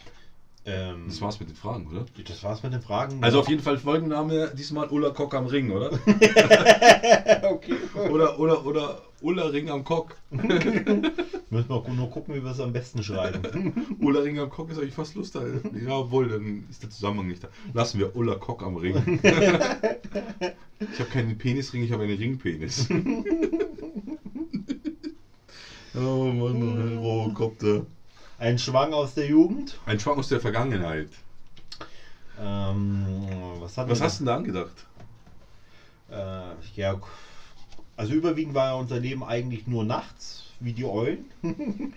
Ähm, 0.64 1.06
das 1.08 1.20
war's 1.20 1.40
mit 1.40 1.48
den 1.48 1.56
Fragen, 1.56 1.88
oder? 1.88 2.06
Das 2.24 2.44
war's 2.44 2.62
mit 2.62 2.72
den 2.72 2.80
Fragen. 2.80 3.22
Also 3.22 3.40
auf 3.40 3.48
jeden 3.48 3.62
Fall 3.62 3.78
Folgenname 3.78 4.52
diesmal 4.56 4.88
Ulla 4.88 5.10
Kock 5.10 5.34
am 5.34 5.46
Ring, 5.46 5.72
oder? 5.72 5.90
okay. 7.50 7.74
Oder, 8.10 8.38
oder, 8.38 8.64
oder 8.64 9.02
Ulla 9.22 9.46
Ring 9.46 9.70
am 9.70 9.82
Kock. 9.82 10.16
Müssen 10.30 11.68
wir 11.68 11.94
nur 11.94 12.10
gucken, 12.10 12.34
wie 12.36 12.44
wir 12.44 12.52
es 12.52 12.60
am 12.60 12.72
besten 12.72 13.02
schreiben. 13.02 13.96
Ulla 14.00 14.20
Ring 14.20 14.38
am 14.38 14.50
Kock 14.50 14.70
ist 14.70 14.78
eigentlich 14.78 14.94
fast 14.94 15.16
lustig. 15.16 15.42
Jawohl, 15.84 16.28
dann 16.28 16.64
ist 16.70 16.82
der 16.82 16.90
Zusammenhang 16.90 17.26
nicht 17.26 17.42
da. 17.42 17.48
Lassen 17.74 17.98
wir 17.98 18.14
Ulla 18.14 18.36
Kock 18.36 18.62
am 18.62 18.76
Ring. 18.76 19.18
Ich 20.80 21.00
habe 21.00 21.10
keinen 21.12 21.38
Penisring, 21.38 21.82
ich 21.82 21.90
habe 21.90 22.04
einen 22.04 22.16
Ringpenis. 22.16 22.88
Oh 25.94 26.24
Mann, 26.24 26.98
Robocopter. 26.98 27.84
Ein 28.42 28.58
Schwang 28.58 28.92
aus 28.92 29.14
der 29.14 29.26
Jugend. 29.28 29.78
Ein 29.86 30.00
Schwang 30.00 30.18
aus 30.18 30.26
der 30.26 30.40
Vergangenheit. 30.40 31.06
Ähm, 32.40 33.24
was 33.60 33.76
Was 33.76 34.00
hast 34.00 34.18
du 34.18 34.24
denn 34.24 34.26
da 34.26 34.34
angedacht? 34.34 34.84
da? 36.08 36.50
Äh, 36.50 36.54
ja, 36.74 36.98
also 37.96 38.12
überwiegend 38.12 38.56
war 38.56 38.70
ja 38.70 38.74
unser 38.74 38.98
Leben 38.98 39.22
eigentlich 39.22 39.68
nur 39.68 39.84
nachts, 39.84 40.42
wie 40.58 40.72
die 40.72 40.84
Eulen. 40.84 41.30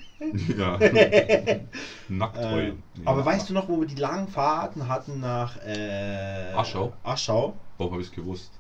Ja. 0.58 0.78
Nackteulen. 2.08 2.84
Äh, 2.98 3.06
aber 3.06 3.26
weißt 3.26 3.50
du 3.50 3.54
noch, 3.54 3.68
wo 3.68 3.80
wir 3.80 3.88
die 3.88 3.96
langen 3.96 4.28
Fahrten 4.30 4.88
hatten 4.88 5.20
nach 5.20 5.58
äh, 5.66 6.54
Aschau? 6.56 6.94
Aschau. 7.04 7.54
Warum 7.78 7.92
habe 7.92 8.02
ich 8.02 8.08
es 8.10 8.14
gewusst? 8.14 8.52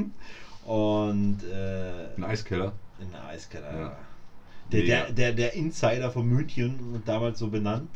Und 0.66 1.38
äh, 1.44 2.14
Ein 2.16 2.24
Eiskeller. 2.24 2.72
in 3.00 3.10
der 3.12 3.24
Eiskeller. 3.24 3.78
Ja. 3.78 3.96
Der, 4.72 4.82
der, 4.82 5.12
der, 5.12 5.32
der 5.32 5.52
Insider 5.54 6.10
von 6.10 6.26
München, 6.26 7.02
damals 7.04 7.38
so 7.38 7.48
benannt. 7.48 7.90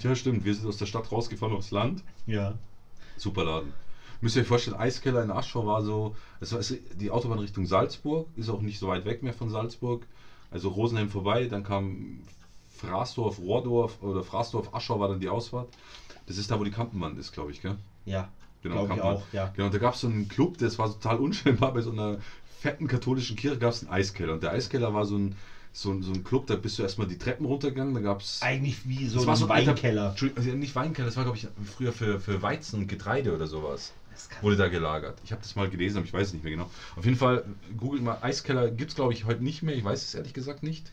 Ja, 0.00 0.14
stimmt. 0.14 0.44
Wir 0.44 0.54
sind 0.54 0.66
aus 0.66 0.76
der 0.76 0.86
Stadt 0.86 1.10
rausgefahren 1.10 1.54
aufs 1.54 1.70
Land. 1.70 2.02
Ja. 2.26 2.58
Super 3.16 3.44
Laden. 3.44 3.72
Müsst 4.20 4.36
ihr 4.36 4.42
euch 4.42 4.48
vorstellen, 4.48 4.76
Eiskeller 4.76 5.22
in 5.22 5.30
Aschau 5.30 5.64
war 5.64 5.82
so, 5.82 6.14
es 6.40 6.52
war 6.52 6.60
die 6.94 7.10
Autobahn 7.10 7.38
Richtung 7.38 7.66
Salzburg, 7.66 8.26
ist 8.36 8.48
auch 8.48 8.60
nicht 8.60 8.78
so 8.78 8.88
weit 8.88 9.04
weg 9.04 9.22
mehr 9.22 9.32
von 9.32 9.48
Salzburg. 9.48 10.06
Also 10.50 10.70
Rosenheim 10.70 11.08
vorbei, 11.08 11.46
dann 11.46 11.62
kam 11.62 12.22
Fraßdorf, 12.78 13.38
Rohrdorf 13.38 14.02
oder 14.02 14.22
Fraßdorf, 14.22 14.74
Aschau 14.74 14.98
war 14.98 15.08
dann 15.08 15.20
die 15.20 15.28
Ausfahrt. 15.28 15.68
Das 16.26 16.36
ist 16.36 16.50
da, 16.50 16.58
wo 16.58 16.64
die 16.64 16.70
Kampenwand 16.70 17.18
ist, 17.18 17.32
glaube 17.32 17.52
ich, 17.52 17.62
gell? 17.62 17.76
Ja. 18.06 18.28
Genau, 18.62 18.86
Kampenwand. 18.86 19.18
auch, 19.18 19.22
ja. 19.32 19.50
Genau, 19.54 19.66
und 19.66 19.74
da 19.74 19.78
gab 19.78 19.94
es 19.94 20.00
so 20.00 20.08
einen 20.08 20.26
Club, 20.26 20.58
das 20.58 20.78
war 20.78 20.88
total 20.88 21.18
unscheinbar, 21.18 21.72
bei 21.72 21.80
so 21.80 21.90
einer 21.90 22.18
fetten 22.58 22.88
katholischen 22.88 23.36
Kirche 23.36 23.58
gab 23.58 23.72
es 23.72 23.82
einen 23.82 23.92
Eiskeller. 23.92 24.32
Und 24.32 24.42
der 24.42 24.50
Eiskeller 24.50 24.92
war 24.92 25.04
so 25.04 25.16
ein, 25.16 25.34
so 25.80 25.92
ein, 25.92 26.02
so 26.02 26.12
ein 26.12 26.24
Club, 26.24 26.46
da 26.48 26.56
bist 26.56 26.76
du 26.78 26.82
erstmal 26.82 27.06
die 27.06 27.16
Treppen 27.18 27.46
runtergegangen, 27.46 27.94
da 27.94 28.00
gab 28.00 28.20
es 28.20 28.42
Eigentlich 28.42 28.86
wie 28.88 29.06
so 29.06 29.20
ein 29.20 29.36
so 29.36 29.44
ein 29.44 29.50
alter- 29.52 29.70
Weinkeller. 29.70 30.08
Entschuldigung, 30.10 30.44
also 30.44 30.56
nicht 30.56 30.74
Weinkeller, 30.74 31.06
das 31.06 31.16
war 31.16 31.22
glaube 31.24 31.36
ich 31.38 31.46
früher 31.76 31.92
für, 31.92 32.18
für 32.18 32.42
Weizen 32.42 32.80
und 32.80 32.86
Getreide 32.88 33.32
oder 33.34 33.46
sowas. 33.46 33.92
Wurde 34.40 34.56
da 34.56 34.66
gelagert. 34.66 35.16
Ich 35.22 35.30
habe 35.30 35.40
das 35.40 35.54
mal 35.54 35.68
gelesen, 35.70 35.98
aber 35.98 36.06
ich 36.06 36.12
weiß 36.12 36.26
es 36.28 36.32
nicht 36.32 36.42
mehr 36.42 36.50
genau. 36.50 36.68
Auf 36.96 37.04
jeden 37.04 37.16
Fall, 37.16 37.44
googelt 37.76 38.02
mal, 38.02 38.18
Eiskeller 38.20 38.68
gibt 38.70 38.90
es 38.90 38.96
glaube 38.96 39.12
ich 39.12 39.24
heute 39.26 39.44
nicht 39.44 39.62
mehr. 39.62 39.76
Ich 39.76 39.84
weiß 39.84 40.02
es 40.02 40.12
ehrlich 40.14 40.32
gesagt 40.34 40.64
nicht. 40.64 40.90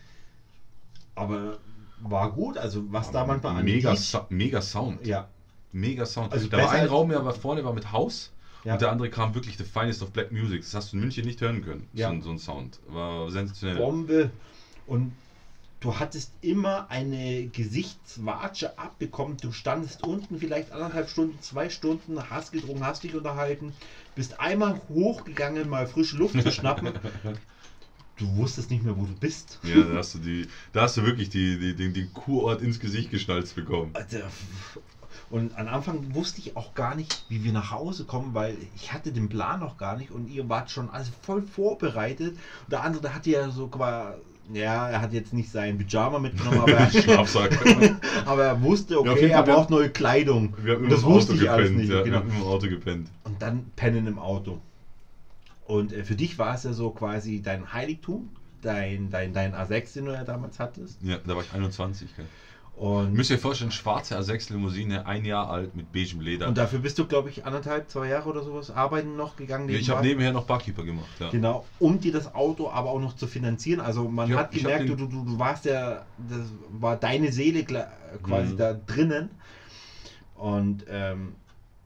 Aber 1.16 1.58
war 2.02 2.32
gut, 2.32 2.58
also 2.58 2.84
was 2.92 3.10
da 3.12 3.26
manchmal 3.26 3.56
an 3.58 3.66
mega, 3.66 3.96
Sa 3.96 4.28
mega 4.30 4.62
Sound. 4.62 5.06
Ja. 5.06 5.28
Mega 5.72 6.06
Sound. 6.06 6.32
Also 6.32 6.48
da 6.48 6.58
war 6.58 6.72
ein 6.72 6.88
Raum, 6.88 7.10
der 7.10 7.26
war 7.26 7.34
vorne 7.34 7.64
war 7.64 7.74
mit 7.74 7.92
Haus 7.92 8.32
Ja. 8.64 8.74
und 8.74 8.82
der 8.82 8.92
andere 8.92 9.10
kam 9.10 9.34
wirklich 9.34 9.58
the 9.58 9.64
finest 9.64 10.04
of 10.04 10.12
black 10.12 10.32
music. 10.32 10.62
Das 10.62 10.76
hast 10.76 10.92
du 10.92 10.98
in 10.98 11.02
München 11.02 11.26
nicht 11.26 11.42
hören 11.42 11.64
können. 11.64 11.88
Ja. 11.94 12.10
So, 12.10 12.14
ein- 12.14 12.22
so 12.22 12.30
ein 12.30 12.38
Sound. 12.38 12.80
War 12.88 13.32
sensationell. 13.32 13.78
Bombe. 13.78 14.30
Und 14.88 15.14
du 15.80 16.00
hattest 16.00 16.32
immer 16.42 16.90
eine 16.90 17.48
Gesichtswatsche 17.48 18.78
abbekommen. 18.78 19.38
Du 19.38 19.52
standest 19.52 20.04
unten 20.04 20.40
vielleicht 20.40 20.72
anderthalb 20.72 21.10
Stunden, 21.10 21.40
zwei 21.42 21.70
Stunden, 21.70 22.30
hast 22.30 22.52
getrunken, 22.52 22.86
hast 22.86 23.04
dich 23.04 23.16
unterhalten, 23.16 23.74
bist 24.16 24.40
einmal 24.40 24.82
hochgegangen, 24.90 25.70
mal 25.70 25.88
frische 25.88 26.18
Luft 26.18 26.42
zu 26.42 26.52
schnappen. 26.52 26.94
Du 28.18 28.34
wusstest 28.38 28.72
nicht 28.72 28.82
mehr, 28.82 28.96
wo 28.96 29.04
du 29.04 29.14
bist. 29.14 29.60
Ja, 29.64 29.82
da 29.82 29.98
hast 29.98 30.14
du 30.16 30.20
die, 30.20 30.48
da 30.72 30.84
hast 30.84 30.96
du 30.96 31.04
wirklich 31.04 31.28
die, 31.28 31.60
die, 31.60 31.76
den, 31.76 31.94
den 31.94 32.14
Kurort 32.14 32.62
ins 32.62 32.80
Gesicht 32.80 33.12
geschnalzt 33.12 33.56
bekommen. 33.56 33.92
Also, 33.94 34.20
Und 35.30 35.58
am 35.58 35.68
Anfang 35.68 36.16
wusste 36.16 36.40
ich 36.40 36.56
auch 36.56 36.74
gar 36.76 36.96
nicht, 36.96 37.26
wie 37.28 37.44
wir 37.44 37.52
nach 37.52 37.72
Hause 37.72 38.06
kommen, 38.06 38.34
weil 38.34 38.56
ich 38.74 38.94
hatte 38.94 39.12
den 39.12 39.28
Plan 39.28 39.60
noch 39.60 39.78
gar 39.78 39.98
nicht 39.98 40.12
und 40.12 40.30
ihr 40.30 40.48
wart 40.48 40.72
schon 40.72 40.90
alles 40.90 41.12
voll 41.24 41.42
vorbereitet. 41.42 42.38
Und 42.38 42.72
der 42.72 42.84
andere, 42.84 43.02
der 43.02 43.16
hatte 43.16 43.32
ja 43.32 43.50
so 43.50 43.68
quasi, 43.68 44.18
ja, 44.54 44.90
er 44.90 45.02
hat 45.02 45.14
jetzt 45.14 45.34
nicht 45.34 45.52
sein 45.52 45.78
Pyjama 45.78 46.20
mitgenommen, 46.20 46.60
aber 46.60 46.74
er, 46.74 46.90
Schlafsack. 46.90 47.58
aber 48.26 48.44
er 48.44 48.62
wusste, 48.62 48.96
Ja, 48.96 49.00
okay, 49.00 49.22
jeden 49.22 49.32
er 49.32 49.44
braucht 49.44 49.70
neue 49.70 49.90
Kleidung. 49.90 50.56
Wir 50.62 50.76
haben 50.76 50.90
das 50.90 51.00
im 51.02 51.06
Auto 51.06 51.16
wusste 51.16 51.34
ich 51.36 51.50
alles 51.50 51.70
gepennt. 51.70 51.78
nicht. 51.78 51.94
Ja, 51.94 52.02
genau. 52.04 52.22
im 52.22 52.44
Auto 52.44 52.68
gepennt. 52.68 53.10
Und 53.24 53.42
dann 53.42 53.66
pennen 53.76 54.08
im 54.08 54.20
Auto. 54.20 54.60
Und 55.66 55.94
äh, 55.94 56.04
für 56.04 56.16
dich 56.16 56.38
war 56.38 56.56
es 56.56 56.64
ja 56.64 56.74
so 56.74 56.92
quasi 56.92 57.42
dein 57.42 57.74
Heiligtum, 57.74 58.30
dein, 58.62 59.10
dein, 59.10 59.34
dein 59.34 59.56
A6, 59.56 59.94
den 59.96 60.06
du 60.06 60.14
ja 60.14 60.24
damals 60.24 60.60
hattest. 60.60 61.02
Ja, 61.02 61.18
da 61.26 61.36
war 61.36 61.44
ich 61.44 61.54
21. 61.54 62.16
Gell. 62.16 62.26
Und, 62.76 63.14
Müsst 63.14 63.30
ihr 63.32 63.38
vorstellen, 63.40 63.72
schwarze 63.72 64.18
A6 64.20 64.52
Limousine, 64.52 65.06
ein 65.06 65.24
Jahr 65.24 65.50
alt 65.50 65.76
mit 65.76 65.94
beigem 65.94 66.20
Leder. 66.20 66.50
und 66.50 66.58
dafür 66.58 66.80
bist 66.80 67.00
du, 67.00 67.06
glaube 67.06 67.30
ich, 67.30 67.46
anderthalb, 67.46 67.90
zwei 67.90 68.10
Jahre 68.10 68.28
oder 68.28 68.44
sowas 68.44 68.70
arbeiten 68.70 69.16
noch 69.16 69.38
gegangen. 69.38 69.70
Ja, 69.70 69.78
ich 69.78 69.90
habe 69.90 70.06
nebenher 70.06 70.34
noch 70.34 70.44
Barkeeper 70.46 70.84
gemacht. 70.84 71.08
Ja. 71.20 71.30
Genau, 71.30 71.66
um 71.80 72.02
dir 72.02 72.12
das 72.12 72.36
Auto 72.36 72.70
aber 72.70 72.90
auch 72.90 73.00
noch 73.00 73.16
zu 73.16 73.28
finanzieren. 73.28 73.80
Also 73.80 74.10
man 74.10 74.28
Ja, 74.30 74.38
hat 74.40 74.52
gemerkt, 74.52 74.90
du, 74.90 74.96
du, 74.96 75.06
du 75.08 75.40
warst 75.40 75.64
ja, 75.64 76.06
das 76.18 76.52
war 76.70 76.98
deine 76.98 77.32
Seele 77.32 77.64
quasi 77.64 78.54
Mhm. 78.54 78.58
da 78.58 78.74
drinnen. 78.74 79.30
Und 80.36 80.84
ähm, 80.90 81.36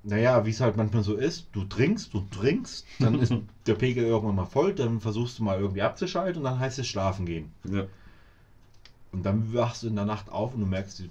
naja, 0.02 0.44
wie 0.46 0.50
es 0.50 0.60
halt 0.60 0.76
manchmal 0.76 1.04
so 1.04 1.16
ist, 1.16 1.48
du 1.52 1.66
trinkst, 1.66 2.14
du 2.14 2.22
trinkst, 2.32 2.86
dann 3.00 3.20
ist 3.20 3.32
der 3.68 3.76
Pegel 3.76 4.06
irgendwann 4.06 4.36
mal 4.36 4.46
voll, 4.46 4.74
dann 4.74 5.00
versuchst 5.00 5.38
du 5.38 5.44
mal 5.44 5.60
irgendwie 5.60 5.82
abzuschalten 5.84 6.38
und 6.40 6.46
dann 6.46 6.60
heißt 6.60 6.80
es 6.80 6.88
schlafen 6.88 7.26
gehen. 7.28 7.52
Ja. 7.70 7.84
Und 9.12 9.24
dann 9.26 9.54
wachst 9.54 9.84
du 9.84 9.88
in 9.88 9.96
der 9.96 10.06
Nacht 10.06 10.30
auf 10.32 10.54
und 10.54 10.60
du 10.62 10.66
merkst, 10.68 11.04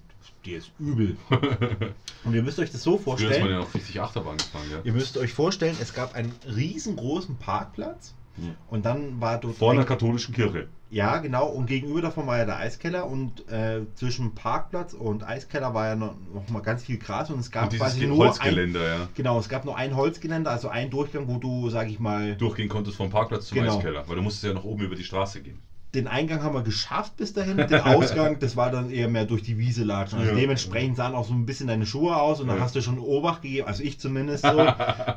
dir 0.44 0.58
ist 0.58 0.70
übel. 0.78 1.16
und 2.24 2.34
ihr 2.34 2.42
müsst 2.42 2.58
euch 2.58 2.70
das 2.70 2.82
so 2.82 2.96
Früher 2.98 3.14
ist 3.14 3.20
man 3.20 3.28
vorstellen. 3.28 3.50
ja 3.50 3.58
noch 3.58 3.74
richtig 3.74 4.00
Achterbahn 4.00 4.36
gefahren. 4.36 4.66
Ja. 4.70 4.78
Ihr 4.84 4.92
müsst 4.92 5.16
euch 5.18 5.32
vorstellen, 5.32 5.76
es 5.80 5.92
gab 5.94 6.14
einen 6.14 6.32
riesengroßen 6.46 7.36
Parkplatz 7.38 8.14
Ja. 8.36 8.50
und 8.70 8.84
dann 8.86 9.20
war 9.20 9.38
dort 9.40 9.56
Vor 9.56 9.72
ein- 9.72 9.78
einer 9.78 9.86
katholischen 9.86 10.32
Kirche. 10.34 10.68
Ja, 10.90 11.18
genau. 11.18 11.48
Und 11.48 11.66
gegenüber 11.66 12.00
davon 12.00 12.26
war 12.26 12.38
ja 12.38 12.46
der 12.46 12.56
Eiskeller 12.56 13.06
und 13.06 13.46
äh, 13.50 13.80
zwischen 13.94 14.34
Parkplatz 14.34 14.94
und 14.94 15.22
Eiskeller 15.22 15.74
war 15.74 15.88
ja 15.88 15.96
noch, 15.96 16.14
noch 16.32 16.48
mal 16.48 16.60
ganz 16.60 16.84
viel 16.84 16.96
Gras 16.98 17.30
und 17.30 17.40
es 17.40 17.50
gab 17.50 17.70
Und 17.72 17.78
quasi 17.78 18.06
nur 18.06 18.16
ein, 18.24 18.28
Holzgeländer, 18.30 18.86
ja. 18.88 19.08
genau, 19.14 19.38
es 19.38 19.50
gab 19.50 19.66
nur 19.66 19.76
ein 19.76 19.94
Holzgeländer, 19.94 20.50
also 20.50 20.68
einen 20.68 20.90
Durchgang, 20.90 21.28
wo 21.28 21.36
du, 21.38 21.68
sag 21.68 21.90
ich 21.90 21.98
mal, 21.98 22.36
Durchgehen 22.36 22.70
konntest 22.70 22.96
vom 22.96 23.10
Parkplatz 23.10 23.48
zum 23.48 23.58
Genau. 23.58 23.76
Eiskeller. 23.76 24.08
Weil 24.08 24.16
du 24.16 24.22
musstest 24.22 24.44
ja 24.44 24.54
noch 24.54 24.64
oben 24.64 24.82
über 24.84 24.94
die 24.96 25.04
Straße 25.04 25.42
gehen. 25.42 25.58
Den 25.94 26.06
Eingang 26.06 26.42
haben 26.42 26.54
wir 26.54 26.62
geschafft 26.62 27.16
bis 27.16 27.32
dahin, 27.32 27.56
den 27.56 27.80
Ausgang, 27.80 28.38
das 28.38 28.56
war 28.56 28.70
dann 28.70 28.90
eher 28.90 29.08
mehr 29.08 29.24
durch 29.24 29.42
die 29.42 29.56
Wiese 29.58 29.84
latschen. 29.84 30.18
Also 30.18 30.32
Ja. 30.32 30.36
dementsprechend 30.36 30.96
sahen 30.96 31.14
auch 31.14 31.24
so 31.26 31.32
ein 31.32 31.46
bisschen 31.46 31.66
deine 31.66 31.86
Schuhe 31.86 32.14
aus 32.16 32.40
und 32.40 32.48
dann 32.48 32.58
Ja. 32.58 32.62
hast 32.62 32.74
du 32.74 32.82
schon 32.82 32.98
Obacht 32.98 33.42
gegeben, 33.42 33.66
also 33.66 33.82
ich 33.82 33.98
zumindest 33.98 34.44
so, 34.44 34.68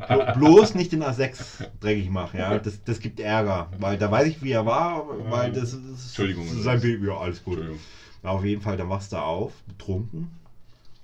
Blo 0.07 0.23
bloß 0.33 0.75
nicht 0.75 0.91
den 0.93 1.03
A6 1.03 1.67
dreckig 1.81 2.09
machen, 2.09 2.37
ja, 2.39 2.57
das, 2.57 2.83
das 2.83 2.99
gibt 2.99 3.19
Ärger, 3.19 3.69
weil 3.79 3.97
da 3.97 4.09
weiß 4.09 4.27
ich, 4.27 4.41
wie 4.41 4.51
er 4.51 4.65
war, 4.65 5.05
weil 5.29 5.51
das 5.51 5.73
ist 5.73 6.05
Entschuldigung. 6.07 6.45
sein 6.61 6.79
Baby, 6.79 7.07
ja, 7.07 7.17
alles 7.17 7.43
gut. 7.43 7.59
Auf 8.23 8.43
jeden 8.45 8.61
Fall, 8.61 8.77
da 8.77 8.87
wachst 8.87 9.11
du 9.13 9.17
auf, 9.17 9.51
betrunken. 9.63 10.31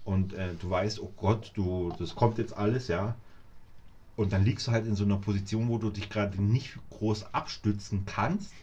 Und 0.06 0.32
äh, 0.34 0.54
du 0.58 0.70
weißt, 0.70 1.02
oh 1.02 1.12
Gott, 1.18 1.52
du, 1.56 1.92
das 2.00 2.16
kommt 2.16 2.38
jetzt 2.38 2.56
alles, 2.56 2.88
ja. 2.88 3.16
Und 4.16 4.32
dann 4.32 4.46
liegst 4.46 4.68
du 4.68 4.72
halt 4.72 4.86
in 4.88 4.96
so 4.96 5.04
einer 5.04 5.18
Position, 5.18 5.68
wo 5.68 5.78
du 5.78 5.90
dich 5.90 6.10
gerade 6.10 6.42
nicht 6.42 6.78
groß 6.92 7.34
abstützen 7.34 8.04
kannst. 8.06 8.54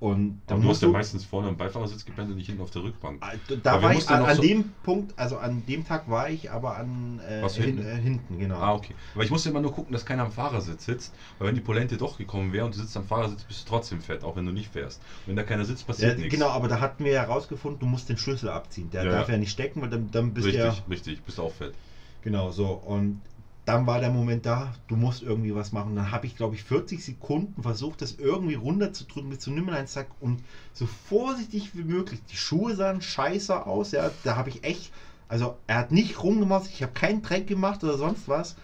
Und 0.00 0.40
da 0.46 0.54
Aber 0.54 0.62
du 0.62 0.68
musst 0.68 0.80
ja 0.82 0.88
du. 0.88 0.92
meistens 0.92 1.24
vorne 1.24 1.48
am 1.48 1.56
Beifahrersitz 1.58 2.04
gepennt 2.06 2.30
und 2.30 2.36
nicht 2.36 2.46
hinten 2.46 2.62
auf 2.62 2.70
der 2.70 2.82
Rückbank. 2.82 3.20
Ah, 3.22 3.32
Da 3.62 3.82
war 3.82 3.92
ich 3.94 4.08
an, 4.08 4.22
an 4.22 4.36
so- 4.36 4.42
dem 4.42 4.72
Punkt, 4.82 5.18
also 5.18 5.36
an 5.36 5.66
dem 5.66 5.84
Tag 5.84 6.08
war 6.08 6.30
ich 6.30 6.50
aber 6.50 6.76
an 6.76 7.18
äh, 7.18 7.46
hin, 7.50 7.64
hinten? 7.64 7.82
äh, 7.82 7.98
hinten, 8.00 8.38
genau. 8.38 8.56
Ah, 8.56 8.72
okay. 8.72 8.94
Aber 9.14 9.24
ich 9.24 9.30
musste 9.30 9.50
immer 9.50 9.60
nur 9.60 9.72
gucken, 9.72 9.92
dass 9.92 10.06
keiner 10.06 10.22
am 10.22 10.32
Fahrersitz 10.32 10.86
sitzt, 10.86 11.14
weil 11.38 11.48
wenn 11.48 11.54
die 11.54 11.60
Polente 11.60 11.98
doch 11.98 12.16
gekommen 12.16 12.52
wäre 12.52 12.64
und 12.64 12.74
du 12.74 12.78
sitzt 12.78 12.96
am 12.96 13.04
Fahrersitz, 13.04 13.44
bist 13.44 13.60
du 13.60 13.64
trotzdem 13.68 14.00
fett, 14.00 14.24
auch 14.24 14.36
wenn 14.36 14.46
du 14.46 14.52
nicht 14.52 14.72
fährst. 14.72 15.02
Wenn 15.26 15.36
da 15.36 15.42
keiner 15.42 15.64
sitzt, 15.66 15.82
Ja, 15.82 15.86
passiert 15.86 16.18
nichts. 16.18 16.30
genau, 16.30 16.48
aber 16.48 16.66
da 16.68 16.80
hatten 16.80 17.04
wir 17.04 17.12
ja 17.12 17.20
herausgefunden, 17.20 17.78
du 17.80 17.86
musst 17.86 18.08
den 18.08 18.16
Schlüssel 18.16 18.48
abziehen. 18.48 18.90
Der 18.90 19.04
Ja, 19.04 19.10
darf 19.10 19.28
ja. 19.28 19.34
ja 19.34 19.38
nicht 19.38 19.50
stecken, 19.50 19.80
weil 19.82 19.88
dann, 19.90 20.10
dann 20.10 20.32
bist 20.34 20.46
du 20.46 20.48
Richtig, 20.48 20.58
ja 20.58 20.84
richtig, 20.88 21.24
bist 21.24 21.38
du 21.38 21.42
auch 21.42 21.52
fett. 21.52 21.78
Genau 22.22 22.50
so. 22.50 22.72
Und 22.72 23.22
dann 23.70 23.86
war 23.86 24.00
der 24.00 24.10
Moment 24.10 24.46
da, 24.46 24.74
du 24.88 24.96
musst 24.96 25.22
irgendwie 25.22 25.54
was 25.54 25.70
machen. 25.72 25.94
Dann 25.94 26.10
habe 26.10 26.26
ich, 26.26 26.36
glaube 26.36 26.56
ich, 26.56 26.62
40 26.64 27.04
Sekunden 27.04 27.62
versucht, 27.62 28.02
das 28.02 28.16
irgendwie 28.18 28.54
runterzudrücken 28.54 29.28
mit 29.28 29.40
so 29.40 29.50
Nimmerleinsack 29.52 30.08
und 30.20 30.42
so 30.72 30.86
vorsichtig 30.86 31.70
wie 31.74 31.84
möglich. 31.84 32.20
Die 32.30 32.36
Schuhe 32.36 32.74
sahen 32.74 33.00
scheiße 33.00 33.66
aus, 33.66 33.92
ja. 33.92 34.10
Da 34.24 34.36
habe 34.36 34.48
ich 34.50 34.64
echt, 34.64 34.92
also 35.28 35.56
er 35.68 35.76
hat 35.78 35.92
nicht 35.92 36.22
rumgemacht, 36.22 36.68
ich 36.72 36.82
habe 36.82 36.92
keinen 36.92 37.22
Dreck 37.22 37.46
gemacht 37.46 37.84
oder 37.84 37.96
sonst 37.96 38.28
was. 38.28 38.56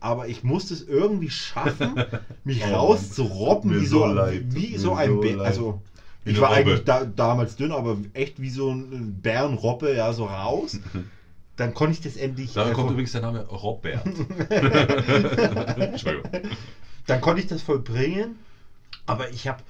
Aber 0.00 0.28
ich 0.28 0.42
musste 0.44 0.74
es 0.74 0.82
irgendwie 0.86 1.30
schaffen, 1.30 2.04
mich 2.44 2.62
Oh, 2.62 2.74
rauszurobben, 2.74 3.80
wie 3.80 3.86
so 3.86 4.06
leid, 4.06 4.44
wie 4.54 4.76
so 4.76 4.94
ein 4.94 5.20
so. 5.22 5.40
Also, 5.40 5.82
ich 6.24 6.40
war 6.40 6.48
Robbe. 6.48 6.56
eigentlich 6.56 6.84
da, 6.84 7.04
damals 7.04 7.56
dünn, 7.56 7.72
aber 7.72 7.96
echt 8.14 8.40
wie 8.40 8.50
so 8.50 8.70
ein 8.72 9.20
Bärenrobbe, 9.22 9.94
ja, 9.94 10.12
so 10.12 10.24
raus. 10.26 10.78
Dann 11.56 11.72
konnte 11.74 11.92
ich 11.92 12.00
das 12.00 12.16
endlich. 12.16 12.56
Äh, 12.56 12.72
kommt 12.72 12.90
übrigens 12.90 13.12
der 13.12 13.22
Name 13.22 13.46
Robert. 13.46 14.04
Entschuldigung. 15.78 16.30
dann 17.06 17.20
konnte 17.20 17.40
ich 17.40 17.46
das 17.46 17.62
vollbringen, 17.62 18.38
aber 19.06 19.30
ich 19.30 19.46
habe 19.46 19.62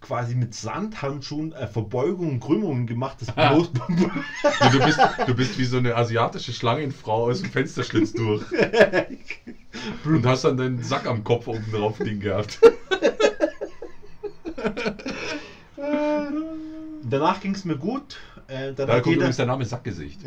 quasi 0.00 0.34
mit 0.34 0.54
Sandhandschuhen 0.54 1.52
äh, 1.52 1.66
Verbeugungen 1.66 2.34
und 2.34 2.40
Krümmungen 2.40 2.86
gemacht, 2.86 3.18
das 3.20 3.32
bloß 3.34 3.70
du, 4.72 4.84
bist, 4.84 5.00
du 5.26 5.34
bist 5.34 5.58
wie 5.58 5.64
so 5.64 5.78
eine 5.78 5.94
asiatische 5.94 6.52
Schlangenfrau 6.52 7.24
aus 7.30 7.42
dem 7.42 7.50
Fensterschlitz 7.50 8.12
durch. 8.12 8.42
Und 10.04 10.26
hast 10.26 10.44
dann 10.44 10.56
deinen 10.56 10.82
Sack 10.82 11.06
am 11.06 11.22
Kopf 11.22 11.46
oben 11.46 11.64
drauf 11.70 12.00
liegen 12.00 12.20
gehabt. 12.20 12.58
Danach 17.04 17.40
ging 17.40 17.54
es 17.54 17.64
mir 17.64 17.76
gut. 17.76 18.18
Äh, 18.50 18.70
hat 18.70 18.76
kommt 18.76 19.06
jeder, 19.06 19.16
übrigens 19.16 19.36
der 19.36 19.46
Name 19.46 19.64
Sackgesicht. 19.64 20.20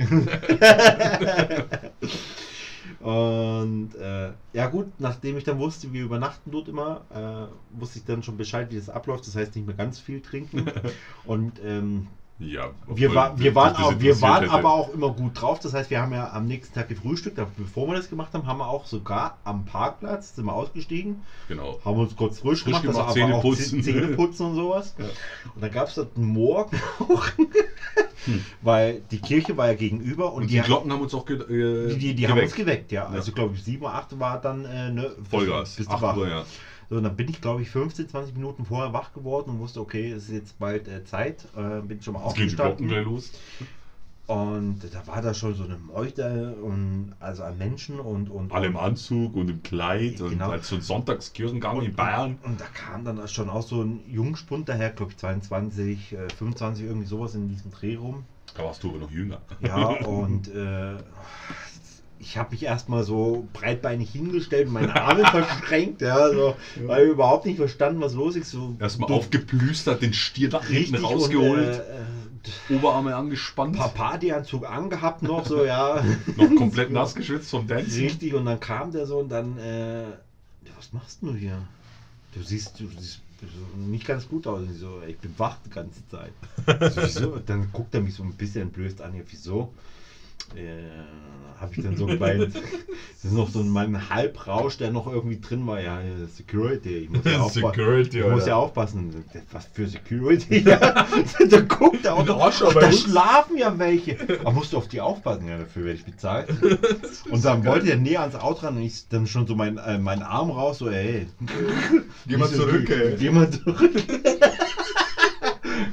und 3.01 3.95
äh, 3.95 4.31
ja 4.53 4.67
gut, 4.67 4.87
nachdem 4.99 5.37
ich 5.37 5.43
dann 5.43 5.59
wusste, 5.59 5.91
wir 5.91 6.03
übernachten 6.03 6.49
dort 6.51 6.69
immer, 6.69 7.01
äh, 7.13 7.47
wusste 7.79 7.99
ich 7.99 8.05
dann 8.05 8.23
schon 8.23 8.37
Bescheid, 8.37 8.71
wie 8.71 8.77
das 8.77 8.89
abläuft. 8.89 9.27
Das 9.27 9.35
heißt 9.35 9.55
nicht 9.55 9.67
mehr 9.67 9.75
ganz 9.75 9.99
viel 9.99 10.21
trinken. 10.21 10.71
und 11.25 11.59
ähm, 11.65 12.07
Ja, 12.39 12.71
Wir, 12.87 13.13
war, 13.13 13.39
wir 13.39 13.53
waren, 13.55 13.75
auch, 13.75 13.99
wir 13.99 14.19
waren 14.21 14.41
hätte. 14.43 14.53
aber 14.53 14.73
auch 14.73 14.93
immer 14.93 15.11
gut 15.11 15.39
drauf. 15.39 15.59
Das 15.59 15.73
heißt, 15.73 15.89
wir 15.91 16.01
haben 16.01 16.13
ja 16.13 16.31
am 16.33 16.45
nächsten 16.47 16.73
Tag 16.73 16.89
gefrühstückt. 16.89 17.39
Bevor 17.57 17.87
wir 17.87 17.95
das 17.95 18.09
gemacht 18.09 18.33
haben, 18.33 18.47
haben 18.47 18.57
wir 18.57 18.67
auch 18.67 18.85
sogar 18.85 19.37
am 19.43 19.65
Parkplatz 19.65 20.35
sind 20.35 20.45
wir 20.45 20.53
ausgestiegen, 20.53 21.21
Genau. 21.47 21.79
haben 21.85 21.99
uns 21.99 22.15
kurz 22.15 22.39
frisch, 22.39 22.63
Frisch 22.63 22.81
gemacht, 22.81 22.83
gemacht, 22.83 23.07
also 23.09 23.13
Zähne 23.13 23.39
putzen. 23.39 23.83
Zähne 23.83 24.07
putzen 24.15 24.47
und 24.47 24.55
sowas. 24.55 24.95
Ja. 24.97 25.05
Und 25.55 25.61
dann 25.61 25.71
gab 25.71 25.87
es 25.87 25.95
dort 25.95 26.17
einen 26.17 26.25
Morgen 26.27 26.77
auch, 26.99 27.23
weil 28.61 29.01
die 29.11 29.19
Kirche 29.19 29.55
war 29.55 29.67
ja 29.67 29.75
gegenüber 29.75 30.33
und, 30.33 30.43
Und 30.43 30.49
die, 30.49 30.55
die, 30.55 30.61
Glocken 30.61 30.91
haben 30.91 31.01
uns 31.01 31.13
auch 31.13 31.25
ge 31.25 31.37
äh, 31.37 31.89
die, 31.93 31.99
die, 31.99 32.15
die 32.15 32.27
haben 32.27 32.39
uns 32.39 32.55
geweckt, 32.55 32.91
ja. 32.91 33.05
Also 33.07 33.31
glaube 33.31 33.53
ich 33.55 33.63
7 33.63 33.83
Uhr, 33.83 33.93
8 33.93 34.13
Uhr 34.13 34.19
war 34.19 34.41
dann 34.41 34.65
äh, 34.65 34.91
ne, 34.91 35.11
Vollgas. 35.29 35.75
bis 35.75 35.87
die 35.87 35.93
8 35.93 36.01
wach. 36.01 36.17
Uhr, 36.17 36.27
ja. 36.27 36.45
So, 36.93 36.97
und 36.97 37.05
dann 37.05 37.15
bin 37.15 37.27
ich, 37.27 37.41
glaube 37.41 37.63
ich, 37.63 37.71
15, 37.71 38.07
20 38.07 38.35
Minuten 38.35 38.65
vorher 38.65 38.93
wach 38.93 39.13
geworden 39.13 39.49
und 39.49 39.59
wusste, 39.59 39.81
okay, 39.81 40.11
es 40.11 40.25
ist 40.25 40.31
jetzt 40.31 40.59
bald 40.59 40.87
äh, 40.87 41.03
Zeit. 41.03 41.43
Äh, 41.57 41.81
bin 41.81 41.99
schon 42.03 42.13
mal 42.13 42.19
Glocken 42.19 42.43
aufgestanden. 42.43 42.87
gleich 42.87 43.03
los. 43.03 43.31
Und 44.27 44.79
da 44.93 45.07
war 45.07 45.19
da 45.19 45.33
schon 45.33 45.55
so 45.55 45.63
eine 45.63 45.75
Meute 45.75 46.55
und 46.61 47.13
also 47.19 47.43
an 47.43 47.57
Menschen 47.57 47.99
und 47.99 48.29
und 48.29 48.51
Alle 48.51 48.67
im 48.67 48.77
Anzug 48.77 49.35
und 49.35 49.49
im 49.49 49.63
Kleid 49.63 50.21
und 50.21 50.29
Genau. 50.29 50.49
halt 50.49 50.63
so 50.63 50.75
ein 50.75 50.81
Sonntagskirchengang 50.81 51.77
und, 51.77 51.85
in 51.85 51.95
Bayern. 51.95 52.37
Und, 52.43 52.51
und 52.51 52.61
da 52.61 52.65
kam 52.65 53.03
dann 53.03 53.27
schon 53.27 53.49
auch 53.49 53.63
so 53.63 53.81
ein 53.81 53.99
Jungspund 54.07 54.69
daher, 54.69 54.91
glaube 54.91 55.13
ich 55.13 55.17
22, 55.17 56.13
äh, 56.13 56.29
25, 56.29 56.85
irgendwie 56.85 57.07
sowas 57.07 57.33
in 57.33 57.49
diesem 57.49 57.71
Dreh 57.71 57.95
rum. 57.95 58.23
Da 58.55 58.63
warst 58.63 58.83
du 58.83 58.89
aber 58.91 58.99
noch 58.99 59.11
jünger. 59.11 59.41
Ja, 59.61 59.87
und 60.05 60.47
äh, 60.47 60.97
ich 62.23 62.37
habe 62.37 62.51
mich 62.51 62.63
erstmal 62.63 63.03
so 63.03 63.47
breitbeinig 63.53 64.09
hingestellt 64.11 64.67
und 64.67 64.73
meine 64.73 64.95
Arme 65.01 65.25
verschränkt, 65.25 66.01
ja, 66.01 66.29
so, 66.29 66.55
weil 66.85 67.05
ich 67.05 67.11
überhaupt 67.11 67.45
nicht 67.45 67.57
verstanden, 67.57 68.01
was 68.01 68.13
los 68.13 68.35
ist. 68.35 68.51
So 68.51 68.75
Erstmal 68.79 69.11
aufgeplüstert, 69.11 70.01
den 70.01 70.13
Stier 70.13 70.49
da 70.49 70.63
hinten 70.63 70.95
rausgeholt, 70.95 71.67
Und, 71.67 71.73
äh, 71.73 72.71
äh, 72.71 72.75
Oberarme 72.75 73.15
angespannt, 73.15 73.75
paar 73.75 73.89
Partyanzug 73.89 74.69
angehabt 74.69 75.21
noch, 75.21 75.45
so, 75.45 75.65
ja. 75.65 76.03
noch 76.35 76.55
komplett 76.55 76.91
nass 76.91 77.13
geschwitzt 77.13 77.49
vom 77.49 77.67
Dancing. 77.67 78.05
Richtig, 78.05 78.33
und 78.33 78.45
dann 78.45 78.59
kam 78.59 78.91
der 78.91 79.05
so 79.05 79.19
und 79.19 79.29
dann, 79.29 79.57
äh, 79.57 80.09
ja, 80.09 80.71
was 80.77 80.93
machst 80.93 81.19
du 81.21 81.35
hier? 81.35 81.61
Du 82.33 82.41
siehst, 82.41 82.79
du 82.79 82.87
siehst 82.99 83.21
nicht 83.75 84.07
ganz 84.07 84.27
gut 84.27 84.47
aus. 84.47 84.61
Ich 84.71 84.79
so, 84.79 85.01
ich 85.05 85.17
bin 85.17 85.33
wach 85.37 85.57
die 85.65 85.69
ganze 85.69 86.07
Zeit. 86.07 86.31
So, 86.65 87.01
wieso? 87.03 87.39
Dann 87.39 87.69
guckt 87.73 87.93
er 87.93 87.99
mich 87.99 88.13
so 88.13 88.23
ein 88.23 88.33
bisschen 88.33 88.63
entblößt 88.63 89.01
an, 89.01 89.13
ja, 89.13 89.21
wieso? 89.29 89.73
Äh, 90.55 91.03
habe 91.63 91.73
ich 91.77 91.83
dann 91.83 91.95
so 91.95 92.05
gemeint, 92.05 92.41
das 92.53 93.23
ist 93.23 93.31
noch 93.31 93.49
so 93.49 93.63
mein 93.63 94.09
Halbrausch, 94.09 94.77
der 94.77 94.91
noch 94.91 95.07
irgendwie 95.07 95.39
drin 95.39 95.65
war. 95.65 95.79
Ja, 95.79 96.01
Security, 96.27 96.97
ich 96.97 97.09
muss 97.09 97.23
ja, 97.23 97.39
aufpa 97.39 97.69
Security, 97.71 98.19
ich 98.19 98.27
muss 98.27 98.45
ja 98.45 98.55
aufpassen. 98.55 99.23
Was 99.51 99.65
für 99.71 99.87
Security? 99.87 100.63
Ja. 100.73 101.05
dann 101.49 101.67
guckt 101.67 102.05
er 102.05 102.15
auch 102.15 102.27
Arsch, 102.27 102.61
ach, 102.65 102.73
da 102.73 102.91
schlafen 102.91 103.57
ja 103.57 103.77
welche. 103.77 104.17
Aber 104.41 104.51
musst 104.51 104.73
du 104.73 104.77
auf 104.77 104.87
die 104.87 105.01
aufpassen, 105.01 105.47
ja, 105.47 105.57
dafür 105.57 105.85
werde 105.85 105.99
ich 105.99 106.05
bezahlt. 106.05 106.49
Und 107.29 107.43
dann 107.45 107.65
wollte 107.65 107.89
er 107.89 107.97
näher 107.97 108.21
ans 108.21 108.35
Auto 108.35 108.65
ran 108.65 108.77
und 108.77 108.83
ich 108.83 109.07
dann 109.07 109.27
schon 109.27 109.45
so 109.45 109.55
mein, 109.55 109.77
äh, 109.77 109.97
meinen 109.97 110.21
Arm 110.21 110.51
raus, 110.51 110.79
so, 110.79 110.89
ey. 110.89 111.27
Geh 112.27 112.37
mal 112.37 112.47
so 112.47 112.63
zurück, 112.63 112.89
ey. 112.89 113.15
Geh 113.17 113.29
mal 113.29 113.49
zurück. 113.49 113.91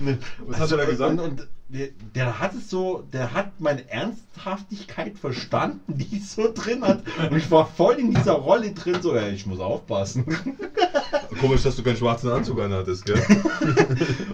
Was 0.46 0.60
hat 0.60 0.70
er 0.72 0.76
da 0.78 0.84
gesagt? 0.84 1.12
Und, 1.12 1.20
und 1.20 1.48
der, 1.68 1.88
der 2.14 2.40
hat 2.40 2.52
es 2.54 2.68
so, 2.68 3.04
der 3.12 3.32
hat 3.32 3.60
meine 3.60 3.88
Ernsthaftigkeit 3.90 5.16
verstanden, 5.18 5.80
die 5.98 6.16
ich 6.16 6.28
so 6.28 6.52
drin 6.52 6.82
hat. 6.82 7.02
Und 7.30 7.36
ich 7.36 7.50
war 7.50 7.66
voll 7.66 7.94
in 7.94 8.12
dieser 8.12 8.32
Rolle 8.32 8.72
drin, 8.72 9.00
so, 9.00 9.14
ey, 9.14 9.34
ich 9.34 9.46
muss 9.46 9.60
aufpassen. 9.60 10.24
Komisch, 11.40 11.62
dass 11.62 11.76
du 11.76 11.82
keinen 11.82 11.96
schwarzen 11.96 12.30
Anzug 12.30 12.60
anhattest, 12.60 13.06
gell? 13.06 13.22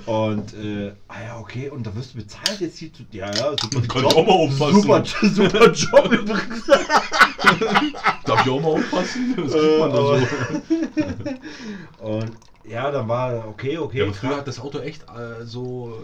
Und, 0.06 0.54
äh, 0.54 0.92
ah 1.08 1.22
ja, 1.22 1.38
okay, 1.38 1.68
und 1.68 1.86
da 1.86 1.94
wirst 1.94 2.14
du 2.14 2.18
bezahlt 2.18 2.60
jetzt 2.60 2.78
hier 2.78 2.92
zu. 2.92 3.04
Ja, 3.10 3.26
ja, 3.34 3.54
super. 3.60 3.86
Kann 3.86 4.04
ich 4.06 4.14
auch 4.14 4.26
mal 4.26 4.32
aufpassen. 4.32 4.82
Super, 4.82 5.04
super 5.22 5.72
Job 5.72 6.12
übrigens. 6.12 6.66
Darf 8.24 8.44
ich 8.44 8.50
auch 8.50 8.60
mal 8.60 8.68
aufpassen? 8.68 9.34
Das 9.36 9.52
kriegt 9.52 9.78
man 9.78 9.92
doch 9.92 10.18
so. 10.18 12.06
Und 12.06 12.32
ja, 12.68 12.90
dann 12.90 13.08
war 13.08 13.48
okay, 13.48 13.78
okay. 13.78 13.98
Ja, 13.98 14.04
aber 14.04 14.14
früher 14.14 14.36
hat 14.36 14.48
das 14.48 14.60
Auto 14.60 14.78
echt 14.78 15.02
äh, 15.02 15.44
so 15.44 16.02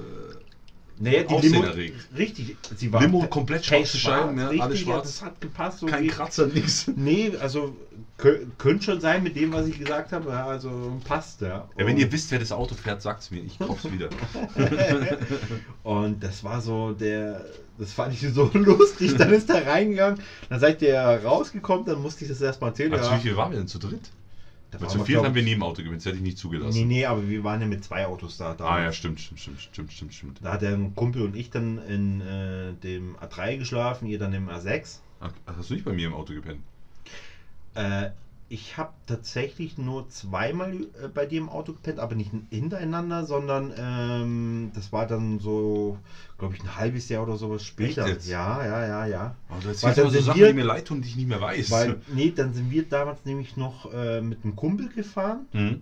naja, 1.03 1.25
die 1.25 1.49
Limo, 1.49 1.65
erregt. 1.65 1.97
richtig, 2.17 2.57
sie 2.77 2.93
war 2.93 3.01
Limo 3.01 3.27
komplett 3.27 3.65
schwarze 3.65 3.99
Scheiben, 3.99 4.39
ja, 4.39 4.47
richtig, 4.47 4.63
alles 4.63 4.79
schwarz. 4.79 5.03
das 5.03 5.23
hat 5.23 5.41
gepasst. 5.41 5.79
So 5.81 5.87
kein 5.87 6.07
Kratzer, 6.07 6.47
nix. 6.47 6.87
Nee, 6.95 7.33
also 7.41 7.77
kö- 8.21 8.47
könnte 8.57 8.85
schon 8.85 9.01
sein 9.01 9.25
mit 9.25 9.35
dem, 9.35 9.53
was 9.53 9.67
ich 9.67 9.81
gesagt 9.81 10.13
habe. 10.13 10.31
Ja, 10.31 10.47
also 10.47 11.01
passt, 11.05 11.41
ja. 11.41 11.69
Ja, 11.77 11.87
wenn 11.87 11.99
ihr 11.99 12.13
wisst, 12.13 12.31
wer 12.31 12.39
das 12.39 12.53
Auto 12.53 12.77
fährt, 12.77 13.03
sagt's 13.03 13.33
mir. 13.33 13.43
Ich 13.43 13.59
kauf's 13.59 13.91
wieder. 13.91 14.11
Und 15.83 16.23
das 16.23 16.45
war 16.45 16.61
so 16.61 16.93
der, 16.93 17.47
das 17.79 17.93
fand 17.93 18.13
ich 18.15 18.33
so 18.33 18.49
lustig. 18.53 19.17
Dann 19.17 19.33
ist 19.33 19.51
er 19.51 19.67
reingegangen, 19.67 20.21
dann 20.51 20.61
seid 20.61 20.83
ihr 20.83 21.01
rausgekommen, 21.01 21.85
dann 21.85 22.01
musste 22.01 22.25
ich 22.25 22.31
das 22.31 22.41
erstmal 22.41 22.71
erzählen. 22.71 22.93
Also 22.95 23.11
ja. 23.11 23.17
wie 23.17 23.23
viel 23.23 23.37
waren 23.37 23.51
wir 23.51 23.59
denn 23.59 23.67
zu 23.67 23.81
dritt? 23.81 24.11
Da 24.73 24.81
Weil 24.81 24.89
zu 24.89 25.05
glaub 25.05 25.27
haben 25.27 25.35
wir 25.35 25.47
im 25.47 25.63
Auto 25.63 25.83
gewinnt, 25.83 25.99
das 25.99 26.07
hätte 26.07 26.17
ich 26.17 26.23
nicht 26.23 26.39
zugelassen. 26.39 26.79
Nee, 26.79 26.87
nee, 26.87 27.05
aber 27.05 27.29
wir 27.29 27.45
waren 27.45 27.61
ja 27.61 27.67
mit 27.67 27.85
zwei 27.85 28.07
Autos 28.07 28.39
da. 28.39 28.57
Ah 28.59 28.81
ja, 28.81 28.91
stimmt, 28.91 29.21
stimmt, 29.21 29.39
stimmt, 29.39 29.61
stimmt, 29.61 29.93
stimmt, 29.93 30.15
stimmt. 30.15 30.39
Da 30.43 30.53
hat 30.53 30.63
der 30.63 30.79
Kumpel 30.95 31.23
und 31.23 31.37
ich 31.37 31.51
dann 31.51 31.77
in 31.87 32.23
äh, 32.23 32.73
dem 32.83 33.15
A3 33.17 33.59
geschlafen, 33.59 34.09
ihr 34.09 34.19
dann 34.19 34.33
im 34.33 34.49
A6. 34.49 35.01
Ach, 35.21 35.31
hast 35.45 35.69
du 35.69 35.75
nicht 35.75 35.85
bei 35.85 35.93
mir 35.93 36.07
im 36.07 36.15
Auto 36.15 36.33
gepennt? 36.33 36.63
Äh, 37.75 38.11
ich 38.53 38.77
habe 38.77 38.91
tatsächlich 39.07 39.79
nur 39.79 40.11
zweimal 40.11 40.75
äh, 41.03 41.09
bei 41.09 41.25
dir 41.25 41.39
im 41.39 41.49
Auto 41.49 41.73
gepennt, 41.73 41.99
aber 41.99 42.15
nicht 42.15 42.33
hintereinander, 42.51 43.25
sondern 43.25 43.73
ähm, 43.79 44.71
das 44.75 44.93
war 44.93 45.07
dann 45.07 45.39
so, 45.39 45.97
glaube 46.37 46.55
ich, 46.55 46.61
ein 46.63 46.77
halbes 46.77 47.09
Jahr 47.09 47.23
oder 47.23 47.37
sowas 47.37 47.65
später. 47.65 48.07
Jetzt? 48.07 48.29
Ja, 48.29 48.63
ja, 48.63 48.85
ja, 48.87 49.07
ja. 49.07 49.35
Oh, 49.49 49.55
du 49.63 49.69
Weil 49.69 49.95
dann 49.95 50.05
so 50.05 50.11
sind 50.11 50.25
Sachen, 50.25 50.39
wir- 50.39 50.49
die 50.49 50.53
mir 50.53 50.65
leid 50.65 50.85
tun, 50.85 51.01
die 51.01 51.09
ich 51.09 51.17
nicht 51.17 51.29
mehr 51.29 51.41
weiß. 51.41 51.71
Weil, 51.71 51.97
nee, 52.09 52.31
dann 52.35 52.53
sind 52.53 52.71
wir 52.71 52.83
damals 52.83 53.25
nämlich 53.25 53.57
noch 53.57 53.91
äh, 53.91 54.21
mit 54.21 54.45
einem 54.45 54.55
Kumpel 54.55 54.91
gefahren 54.91 55.47
Hm? 55.53 55.81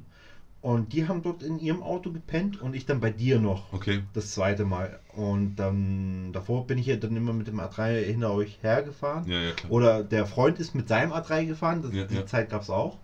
Und 0.62 0.92
die 0.92 1.08
haben 1.08 1.22
dort 1.22 1.42
in 1.42 1.58
ihrem 1.58 1.82
Auto 1.82 2.12
gepennt 2.12 2.60
und 2.60 2.74
ich 2.74 2.84
dann 2.84 3.00
bei 3.00 3.10
dir 3.10 3.38
noch. 3.38 3.72
Okay. 3.72 4.02
Das 4.12 4.32
zweite 4.32 4.64
Mal. 4.64 5.00
Und 5.14 5.56
dann 5.56 6.32
davor 6.32 6.66
bin 6.66 6.76
ich 6.76 6.86
ja 6.86 6.96
dann 6.96 7.16
immer 7.16 7.32
mit 7.32 7.46
dem 7.46 7.58
A3 7.60 8.04
hinter 8.04 8.32
euch 8.32 8.58
hergefahren. 8.62 9.26
Ja, 9.26 9.40
ja, 9.40 9.52
klar. 9.52 9.72
Oder 9.72 10.02
der 10.02 10.26
Freund 10.26 10.58
ist 10.58 10.74
mit 10.74 10.88
seinem 10.88 11.12
A3 11.12 11.46
gefahren, 11.46 11.82
das, 11.82 11.94
Ja, 11.94 12.04
die 12.04 12.14
ja. 12.14 12.26
Zeit 12.26 12.50
gab 12.50 12.62
es 12.62 12.70
auch. 12.70 12.98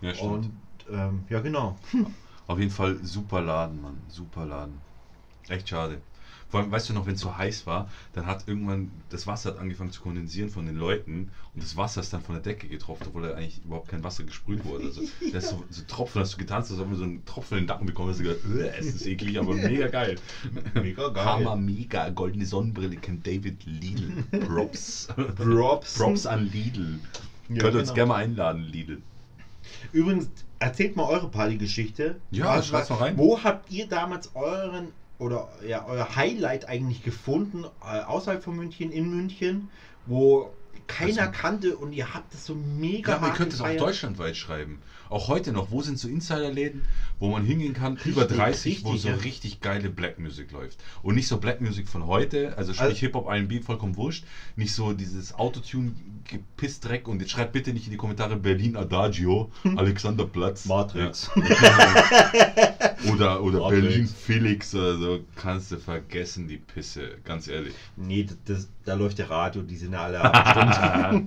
Ja, 0.00 0.14
stimmt. 0.14 0.32
Und 0.32 0.50
ähm, 0.90 1.24
ja, 1.28 1.40
genau. 1.40 1.76
Auf 2.46 2.58
jeden 2.58 2.70
Fall 2.70 2.96
super 3.02 3.42
Laden, 3.42 3.80
Mann. 3.82 4.00
Super 4.08 4.46
Laden. 4.46 4.78
Echt 5.48 5.68
schade. 5.68 6.00
Vor 6.52 6.60
allem, 6.60 6.70
weißt 6.70 6.90
du 6.90 6.92
noch, 6.92 7.06
wenn 7.06 7.14
es 7.14 7.20
so 7.22 7.34
heiß 7.36 7.66
war, 7.66 7.88
dann 8.12 8.26
hat 8.26 8.44
irgendwann 8.46 8.90
das 9.08 9.26
Wasser 9.26 9.50
hat 9.54 9.58
angefangen 9.58 9.90
zu 9.90 10.02
kondensieren 10.02 10.50
von 10.50 10.66
den 10.66 10.76
Leuten 10.76 11.30
und 11.54 11.62
das 11.62 11.78
Wasser 11.78 12.02
ist 12.02 12.12
dann 12.12 12.20
von 12.20 12.34
der 12.34 12.42
Decke 12.42 12.68
getroffen, 12.68 13.04
obwohl 13.08 13.22
da 13.22 13.34
eigentlich 13.34 13.64
überhaupt 13.64 13.88
kein 13.88 14.04
Wasser 14.04 14.22
gesprüht 14.24 14.62
wurde. 14.66 14.84
Also, 14.84 15.00
das 15.32 15.44
ist 15.44 15.50
so, 15.50 15.64
so 15.70 15.82
Tropfen 15.88 16.20
hast 16.20 16.34
du 16.34 16.36
getanzt, 16.36 16.70
als 16.70 16.78
ob 16.78 16.90
du 16.90 16.96
so 16.96 17.04
einen 17.04 17.24
Tropfen 17.24 17.56
in 17.56 17.64
den 17.64 17.68
Nacken 17.68 17.86
bekommen 17.86 18.10
hast. 18.10 18.18
und 18.18 18.24
gedacht, 18.26 18.40
"Äh, 18.54 18.78
Es 18.78 18.86
ist 18.94 19.06
eklig, 19.06 19.38
aber 19.38 19.54
mega 19.54 19.88
geil. 19.88 20.16
Mega 20.74 21.08
geil. 21.08 21.24
Hammer, 21.24 21.56
mega. 21.56 22.10
Goldene 22.10 22.44
Sonnenbrille 22.44 22.96
kennt 22.96 23.26
David 23.26 23.64
Lidl. 23.64 24.22
Props. 24.46 25.08
Props. 25.36 25.94
Props 25.96 26.26
an 26.26 26.50
Lidl. 26.52 27.00
Ja, 27.48 27.62
Könnt 27.62 27.74
ihr 27.76 27.80
uns 27.80 27.88
genau. 27.88 27.94
gerne 27.94 28.08
mal 28.08 28.16
einladen, 28.24 28.62
Lidl. 28.64 29.00
Übrigens, 29.92 30.28
erzählt 30.58 30.96
mal 30.96 31.04
eure 31.04 31.28
Partygeschichte. 31.30 32.20
Ja, 32.30 32.58
Was- 32.58 32.66
schreib's 32.68 32.90
mal 32.90 32.96
rein. 32.96 33.16
Wo 33.16 33.42
habt 33.42 33.70
ihr 33.70 33.86
damals 33.86 34.30
euren 34.34 34.88
oder 35.18 35.48
ja, 35.66 35.84
euer 35.86 36.16
Highlight 36.16 36.68
eigentlich 36.68 37.02
gefunden, 37.02 37.64
äh, 37.84 38.00
außerhalb 38.00 38.42
von 38.42 38.56
München, 38.56 38.90
in 38.90 39.10
München, 39.10 39.68
wo 40.06 40.52
keiner 40.86 41.28
Also- 41.28 41.32
kannte 41.40 41.76
und 41.76 41.92
ihr 41.92 42.12
habt 42.12 42.34
es 42.34 42.44
so 42.44 42.54
mega 42.54 43.12
Ja, 43.12 43.16
aber 43.18 43.28
ihr 43.28 43.32
könnt 43.34 43.52
es 43.52 43.60
auch 43.60 43.76
deutschlandweit 43.76 44.36
schreiben. 44.36 44.82
Auch 45.12 45.28
heute 45.28 45.52
noch. 45.52 45.70
Wo 45.70 45.82
sind 45.82 45.98
so 45.98 46.08
Insiderläden, 46.08 46.82
wo 47.20 47.28
man 47.30 47.44
hingehen 47.44 47.74
kann, 47.74 47.98
über 48.04 48.22
Richtig, 48.22 48.36
30, 48.38 48.84
wo 48.84 48.90
richtig, 48.90 49.02
so 49.02 49.08
ja. 49.08 49.14
richtig 49.22 49.60
geile 49.60 49.90
Black 49.90 50.18
Music 50.18 50.50
läuft. 50.52 50.78
Und 51.02 51.14
nicht 51.14 51.28
so 51.28 51.36
Black 51.38 51.60
Music 51.60 51.88
von 51.88 52.06
heute, 52.06 52.56
also 52.56 52.72
sprich 52.72 52.88
Also- 52.88 52.96
Hip-Hop, 53.00 53.28
R&B, 53.28 53.60
vollkommen 53.60 53.96
wurscht. 53.96 54.24
Nicht 54.56 54.72
so 54.74 54.92
dieses 54.92 55.34
Autotune 55.34 55.92
Pissdreck 56.56 57.08
und 57.08 57.20
jetzt 57.20 57.32
schreibt 57.32 57.52
bitte 57.52 57.72
nicht 57.74 57.84
in 57.86 57.90
die 57.90 57.96
Kommentare 57.98 58.36
Berlin 58.36 58.76
Adagio, 58.76 59.50
Alexanderplatz. 59.76 60.64
Matrix. 60.66 61.30
Oder 63.12 63.42
oder 63.42 63.58
Matrix. 63.60 63.82
Berlin 63.82 64.06
Felix 64.08 64.74
oder 64.74 64.96
so. 64.96 65.20
Kannst 65.36 65.72
du 65.72 65.76
vergessen, 65.78 66.46
die 66.48 66.56
Pisse. 66.58 67.16
Ganz 67.24 67.48
ehrlich. 67.48 67.74
Nee, 67.96 68.24
das, 68.24 68.36
das, 68.44 68.68
da 68.84 68.94
läuft 68.94 69.18
der 69.18 69.28
Radio, 69.30 69.62
die 69.62 69.76
sind 69.76 69.94
alle 69.94 70.20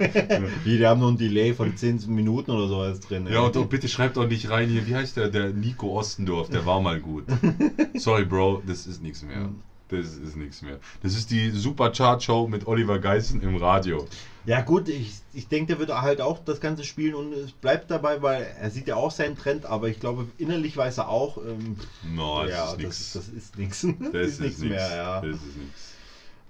die, 0.65 0.77
die 0.77 0.85
haben 0.85 0.99
nur 1.01 1.11
ein 1.11 1.17
Delay 1.17 1.53
von 1.53 1.75
10 1.75 2.03
Minuten 2.07 2.51
oder 2.51 2.67
sowas 2.67 2.99
drin. 3.01 3.27
Ja, 3.29 3.41
und, 3.41 3.55
und 3.57 3.69
bitte 3.75 3.89
schreibt 3.89 4.17
auch 4.17 4.25
nicht 4.25 4.49
rein 4.49 4.69
hier, 4.69 4.87
wie 4.87 4.95
heißt 4.95 5.17
der? 5.17 5.27
Der 5.27 5.49
Nico 5.49 5.99
Ostendorf, 5.99 6.47
der 6.47 6.65
war 6.65 6.79
mal 6.79 7.01
gut. 7.01 7.25
Sorry, 7.95 8.23
Bro, 8.23 8.63
das 8.65 8.87
ist 8.87 9.03
nichts 9.03 9.21
mehr. 9.21 9.49
Das 9.89 10.15
ist 10.15 10.37
nichts 10.37 10.61
mehr. 10.61 10.79
Das 11.03 11.13
ist 11.13 11.29
die 11.29 11.49
Superchart-Show 11.49 12.47
mit 12.47 12.67
Oliver 12.67 12.99
Geissen 12.99 13.41
im 13.41 13.57
Radio. 13.57 14.07
Ja 14.45 14.61
gut, 14.61 14.87
ich, 14.87 15.15
ich 15.33 15.49
denke, 15.49 15.73
der 15.73 15.79
wird 15.79 15.89
halt 15.89 16.21
auch 16.21 16.39
das 16.39 16.61
Ganze 16.61 16.85
spielen 16.85 17.15
und 17.15 17.33
es 17.33 17.51
bleibt 17.51 17.91
dabei, 17.91 18.21
weil 18.21 18.47
er 18.61 18.71
sieht 18.71 18.87
ja 18.87 18.95
auch 18.95 19.11
seinen 19.11 19.35
Trend, 19.35 19.65
aber 19.65 19.89
ich 19.89 19.99
glaube, 19.99 20.25
innerlich 20.37 20.77
weiß 20.77 20.99
er 20.99 21.09
auch, 21.09 21.37
ähm, 21.37 21.75
No, 22.15 22.43
das 22.43 22.51
ja, 22.51 22.71
ist 22.75 23.15
das, 23.15 23.25
das 23.25 23.27
ist 23.27 23.57
nichts. 23.57 23.85
Das 24.13 24.27
ist 24.27 24.39
nichts 24.39 24.59
mehr, 24.59 24.95
ja. 24.95 25.19
Das 25.19 25.35
ist 25.35 25.57
nichts. 25.57 25.94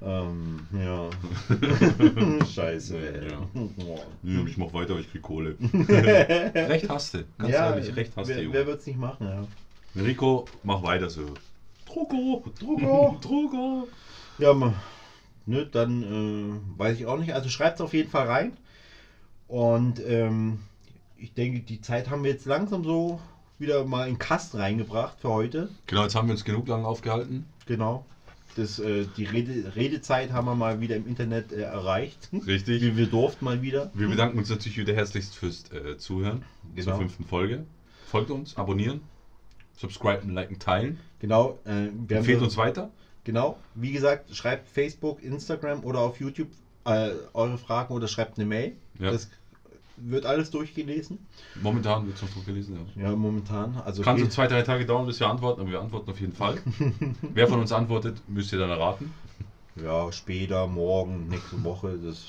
Ähm, 0.02 0.60
ja. 0.72 1.10
Scheiße, 2.46 2.98
ey. 2.98 3.30
Ja. 3.30 3.48
Ja, 4.24 4.46
ich 4.46 4.58
mach 4.58 4.74
weiter, 4.74 4.91
aber 4.91 5.00
ich 5.00 5.10
krieg 5.10 5.22
Kohle. 5.22 5.56
recht 5.89 6.89
hast 6.89 7.14
du. 7.14 7.24
Ganz 7.38 7.52
ja, 7.52 7.70
ehrlich, 7.74 7.96
recht 7.96 8.12
hast 8.16 8.30
du, 8.30 8.36
wer, 8.36 8.52
wer 8.54 8.68
wird's 8.68 8.86
nicht 8.86 9.00
machen, 9.00 9.28
ja. 9.28 10.02
Rico, 10.02 10.46
mach 10.64 10.84
weiter 10.84 11.10
so. 11.10 11.26
Drogo, 11.86 12.43
Drogo. 12.60 13.18
Drogo. 13.22 13.88
Ja, 14.38 14.54
ma- 14.54 14.74
ne, 15.46 15.66
dann 15.66 16.04
äh, 16.04 16.80
weiß 16.80 16.98
ich 16.98 17.06
auch 17.06 17.18
nicht. 17.18 17.34
Also 17.34 17.48
schreibt 17.50 17.76
es 17.76 17.82
auf 17.82 17.93
jeden 17.93 18.10
Fall 18.10 18.26
rein. 18.26 18.58
Und 19.48 20.02
ähm, 20.06 20.60
ich 21.18 21.34
denke, 21.34 21.62
die 21.62 21.80
Zeit 21.80 22.10
haben 22.10 22.24
wir 22.24 22.32
jetzt 22.32 22.46
langsam 22.46 22.84
so 22.84 23.20
wieder 23.58 23.86
mal 23.86 24.08
in 24.10 24.20
Kast 24.20 24.56
reingebracht 24.56 25.20
für 25.22 25.30
heute. 25.30 25.70
Genau, 25.88 26.04
jetzt 26.04 26.16
haben 26.16 26.28
wir 26.28 26.34
uns 26.34 26.43
genug 26.43 26.68
lang 26.68 26.84
aufgehalten. 26.84 27.46
Genau. 27.66 28.04
Das, 28.56 28.80
äh, 28.80 29.06
die 29.18 29.26
Rede, 29.26 29.76
Redezeit 29.76 30.32
haben 30.32 30.45
wir 30.45 30.56
mal 30.56 30.80
wieder 30.80 30.95
im 30.95 31.08
Internet 31.08 31.51
äh, 31.51 31.62
erreicht. 31.62 32.30
Richtig. 32.47 32.82
Wir, 32.82 32.95
wir 32.95 33.08
durften 33.08 33.43
mal 33.45 33.62
wieder. 33.62 33.91
Wir 33.93 34.08
bedanken 34.08 34.38
uns 34.38 34.49
natürlich 34.49 34.78
wieder 34.78 34.93
herzlichst 34.93 35.36
fürs 35.36 35.70
äh, 35.72 35.97
Zuhören 35.97 36.43
zur 36.76 36.76
Genau. 36.86 36.97
fünften 36.97 37.26
Folge. 37.26 37.66
Folgt 38.08 38.32
uns, 38.32 38.56
abonnieren, 38.56 39.01
subscriben, 39.76 40.30
liken, 40.34 40.58
teilen. 40.60 40.99
Genau. 41.20 41.60
Äh, 41.66 41.88
Empfehlt 42.14 42.41
uns 42.41 42.56
weiter. 42.56 42.91
Genau. 43.26 43.58
Wie 43.74 43.91
gesagt, 43.91 44.34
schreibt 44.36 44.70
Facebook, 44.70 45.22
Instagram 45.24 45.84
oder 45.84 45.99
auf 45.99 46.20
YouTube 46.20 46.49
äh, 46.86 47.12
eure 47.34 47.58
Fragen 47.58 47.93
oder 47.93 48.08
schreibt 48.08 48.38
eine 48.38 48.45
Mail. 48.45 48.74
Ja. 48.99 49.12
Das 49.12 49.30
wird 49.98 50.26
alles 50.26 50.52
durchgelesen. 50.52 51.20
Momentan 51.62 52.06
wird 52.06 52.16
es 52.18 52.22
noch 52.22 52.30
durchgelesen. 52.30 52.78
Ja. 52.96 53.10
Ja, 53.10 53.16
momentan. 53.16 53.76
Also 53.86 54.04
Kann 54.04 54.18
so 54.18 54.24
geht- 54.24 54.34
zwei, 54.34 54.48
drei 54.48 54.62
Tage 54.62 54.86
dauern, 54.86 55.06
bis 55.06 55.20
wir 55.20 55.28
antworten, 55.28 55.62
aber 55.62 55.72
wir 55.72 55.82
antworten 55.82 56.10
auf 56.12 56.20
jeden 56.20 56.34
Fall. 56.34 56.58
Wer 57.34 57.48
von 57.48 57.60
uns 57.60 57.72
antwortet, 57.72 58.18
müsst 58.28 58.52
ihr 58.54 58.60
dann 58.60 58.70
erraten. 58.70 59.12
Ja, 59.82 60.10
später, 60.12 60.68
morgen, 60.68 61.28
nächste 61.28 61.62
Woche. 61.64 61.98
Das 62.02 62.26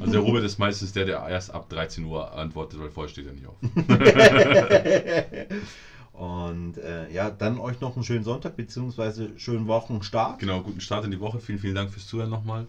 Also 0.00 0.12
der 0.12 0.20
Robert 0.22 0.44
ist 0.44 0.58
meistens 0.58 0.92
der, 0.92 1.04
der 1.04 1.24
erst 1.28 1.52
ab 1.54 1.68
13 1.68 2.04
Uhr 2.04 2.32
antwortet, 2.36 2.80
weil 2.80 2.90
vorher 2.90 3.10
steht 3.10 3.26
er 3.26 3.32
nicht 3.32 3.46
auf. 3.46 3.54
Und 6.12 6.78
äh, 6.78 7.10
ja, 7.12 7.30
dann 7.30 7.58
euch 7.58 7.80
noch 7.80 7.94
einen 7.94 8.04
schönen 8.04 8.24
Sonntag 8.24 8.56
bzw. 8.56 9.28
schönen 9.38 9.66
Wochenstart. 9.68 10.40
Genau, 10.40 10.60
guten 10.62 10.80
Start 10.80 11.04
in 11.04 11.10
die 11.12 11.20
Woche. 11.20 11.38
Vielen, 11.38 11.58
vielen 11.60 11.74
Dank 11.74 11.90
fürs 11.90 12.06
Zuhören 12.06 12.30
nochmal. 12.30 12.66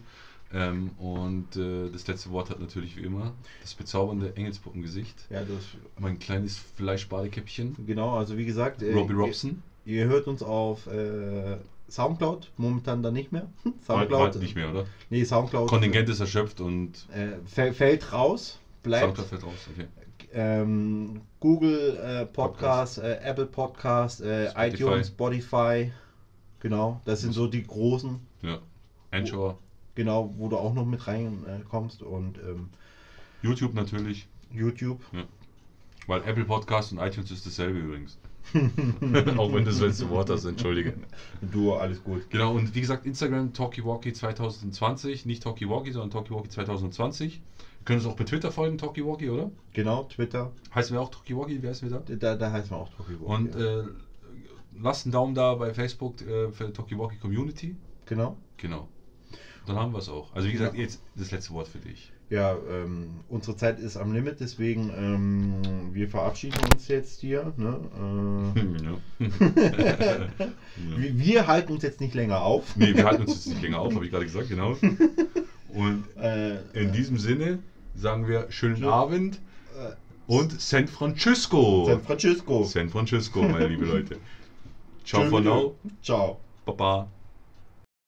Ähm, 0.54 0.90
und 0.98 1.56
äh, 1.56 1.88
das 1.90 2.06
letzte 2.06 2.30
Wort 2.30 2.50
hat 2.50 2.60
natürlich 2.60 2.96
wie 2.96 3.02
immer 3.02 3.32
das 3.62 3.74
bezaubernde 3.74 4.36
Engelspuppengesicht. 4.36 5.26
Ja, 5.30 5.40
das 5.40 5.64
Mein 5.98 6.18
kleines 6.18 6.58
Fleischbadekäppchen. 6.76 7.76
genau. 7.86 8.16
Also 8.18 8.36
wie 8.36 8.44
gesagt, 8.44 8.82
äh, 8.82 8.92
Robbie 8.92 9.14
Robson. 9.14 9.62
Ihr, 9.86 10.02
ihr 10.02 10.08
hört 10.08 10.26
uns 10.26 10.42
auf 10.42 10.86
äh, 10.88 11.56
Soundcloud. 11.88 12.50
Momentan 12.58 13.02
dann 13.02 13.14
nicht 13.14 13.32
mehr. 13.32 13.48
Soundcloud. 13.86 14.10
bald 14.32 14.36
nicht 14.42 14.54
mehr, 14.54 14.70
oder? 14.70 14.84
Nee, 15.10 15.24
Soundcloud. 15.24 15.68
Kontingent 15.68 16.08
ist 16.08 16.20
erschöpft 16.20 16.60
und 16.60 17.06
Äh, 17.14 17.38
fäll- 17.46 17.72
fällt 17.72 18.12
raus. 18.12 18.58
Bleibt. 18.82 19.04
Soundcloud 19.16 19.28
fällt 19.28 19.44
raus. 19.44 19.68
Okay. 19.74 19.86
ähm, 20.34 21.20
Google 21.40 21.96
äh, 21.98 22.26
Podcast, 22.26 22.98
äh, 22.98 23.18
Apple 23.22 23.46
Podcast, 23.46 24.20
äh, 24.20 24.50
Spotify. 24.50 24.68
iTunes, 24.76 25.06
Spotify. 25.08 25.92
Genau, 26.60 27.00
das 27.04 27.22
sind 27.22 27.32
so 27.32 27.46
die 27.48 27.62
großen, 27.64 28.20
Ja. 28.42 28.58
Anchor, 29.10 29.58
genau, 29.94 30.32
wo 30.36 30.48
du 30.48 30.56
auch 30.56 30.74
noch 30.74 30.86
mit 30.86 31.06
reinkommst. 31.06 31.68
Kommst. 31.68 32.02
und 32.02 32.38
ähm, 32.38 32.68
YouTube 33.42 33.74
natürlich, 33.74 34.28
YouTube. 34.52 35.00
weil 36.06 36.22
Apple 36.22 36.44
Podcast 36.44 36.92
und 36.92 36.98
iTunes 36.98 37.30
ist 37.30 37.46
dasselbe 37.46 37.78
übrigens. 37.78 38.18
Auch 39.36 39.52
wenn 39.54 39.64
du 39.64 39.70
das 39.70 39.80
letzte 39.80 40.10
Wort 40.10 40.28
hast, 40.28 40.44
entschuldige. 40.44 40.94
Du, 41.40 41.74
alles 41.74 42.02
gut. 42.02 42.28
Genau, 42.30 42.54
und 42.54 42.74
wie 42.74 42.80
gesagt, 42.80 43.06
Instagram 43.06 43.52
TalkieWalkie 43.52 44.12
2020, 44.12 45.26
nicht 45.26 45.42
TalkieWalkie, 45.42 45.92
sondern 45.92 46.10
TalkieWalkie 46.10 46.48
2020. 46.50 47.40
Wir 47.40 47.84
können 47.84 48.00
uns 48.00 48.08
auch 48.08 48.16
bei 48.16 48.24
Twitter 48.24 48.52
folgen, 48.52 48.78
TalkieWalkie, 48.78 49.30
oder? 49.30 49.50
Genau, 49.72 50.04
Twitter. 50.04 50.52
Heißen 50.74 50.94
wir 50.94 51.00
auch 51.00 51.10
TalkieWalkie, 51.10 51.62
wer 51.62 51.70
ist 51.70 51.82
wir 51.82 51.90
da? 51.90 51.98
Da, 52.00 52.34
da 52.36 52.52
heißt 52.52 52.70
man 52.70 52.80
auch 52.80 52.90
Talkie 52.90 53.18
Walkie, 53.20 53.24
Und 53.24 53.54
ja. 53.54 53.80
äh, 53.80 53.84
lasst 54.80 55.06
einen 55.06 55.12
Daumen 55.12 55.34
da 55.34 55.54
bei 55.54 55.72
Facebook 55.72 56.20
äh, 56.22 56.50
für 56.50 56.72
TalkieWalkie 56.72 57.18
Community. 57.18 57.76
genau. 58.06 58.36
Genau. 58.56 58.88
Dann 59.66 59.76
haben 59.76 59.92
wir 59.92 59.98
es 59.98 60.08
auch. 60.08 60.34
Also 60.34 60.48
wie 60.48 60.52
gesagt, 60.52 60.74
Ja. 60.74 60.80
jetzt 60.82 61.00
das 61.14 61.30
letzte 61.30 61.52
Wort 61.54 61.68
für 61.68 61.78
dich. 61.78 62.12
Ja, 62.30 62.56
ähm, 62.70 63.20
unsere 63.28 63.56
Zeit 63.56 63.78
ist 63.78 63.96
am 63.98 64.12
Limit, 64.14 64.40
deswegen 64.40 64.90
ähm, 64.96 65.92
wir 65.94 66.08
verabschieden 66.08 66.58
uns 66.72 66.88
jetzt 66.88 67.20
hier. 67.20 67.52
Ne? 67.58 67.78
Äh, 68.58 68.84
ja. 68.84 69.28
wir, 70.96 71.18
wir 71.18 71.46
halten 71.46 71.72
uns 71.74 71.82
jetzt 71.82 72.00
nicht 72.00 72.14
länger 72.14 72.40
auf. 72.40 72.74
Nee, 72.76 72.94
wir 72.94 73.04
halten 73.04 73.22
uns 73.22 73.34
jetzt 73.34 73.46
nicht 73.48 73.62
länger 73.62 73.80
auf, 73.80 73.94
habe 73.94 74.04
ich 74.06 74.10
gerade 74.10 74.24
gesagt, 74.24 74.48
genau. 74.48 74.76
Und 75.74 76.04
Äh, 76.16 76.60
in 76.72 76.92
diesem 76.92 77.18
Sinne 77.18 77.58
sagen 77.94 78.26
wir 78.26 78.50
schönen 78.50 78.76
Schön. 78.78 78.88
Abend 78.88 79.36
äh, 79.78 79.92
und 80.26 80.58
San 80.60 80.88
Francisco. 80.88 81.84
San 81.86 82.00
Francisco. 82.02 82.64
San 82.64 82.88
Francisco, 82.88 83.42
meine 83.42 83.68
liebe 83.68 83.84
Leute. 83.84 84.16
Ciao 85.04 85.24
for 85.28 85.40
now. 85.40 85.74
Ciao. 86.02 86.40
Baba. 86.64 87.08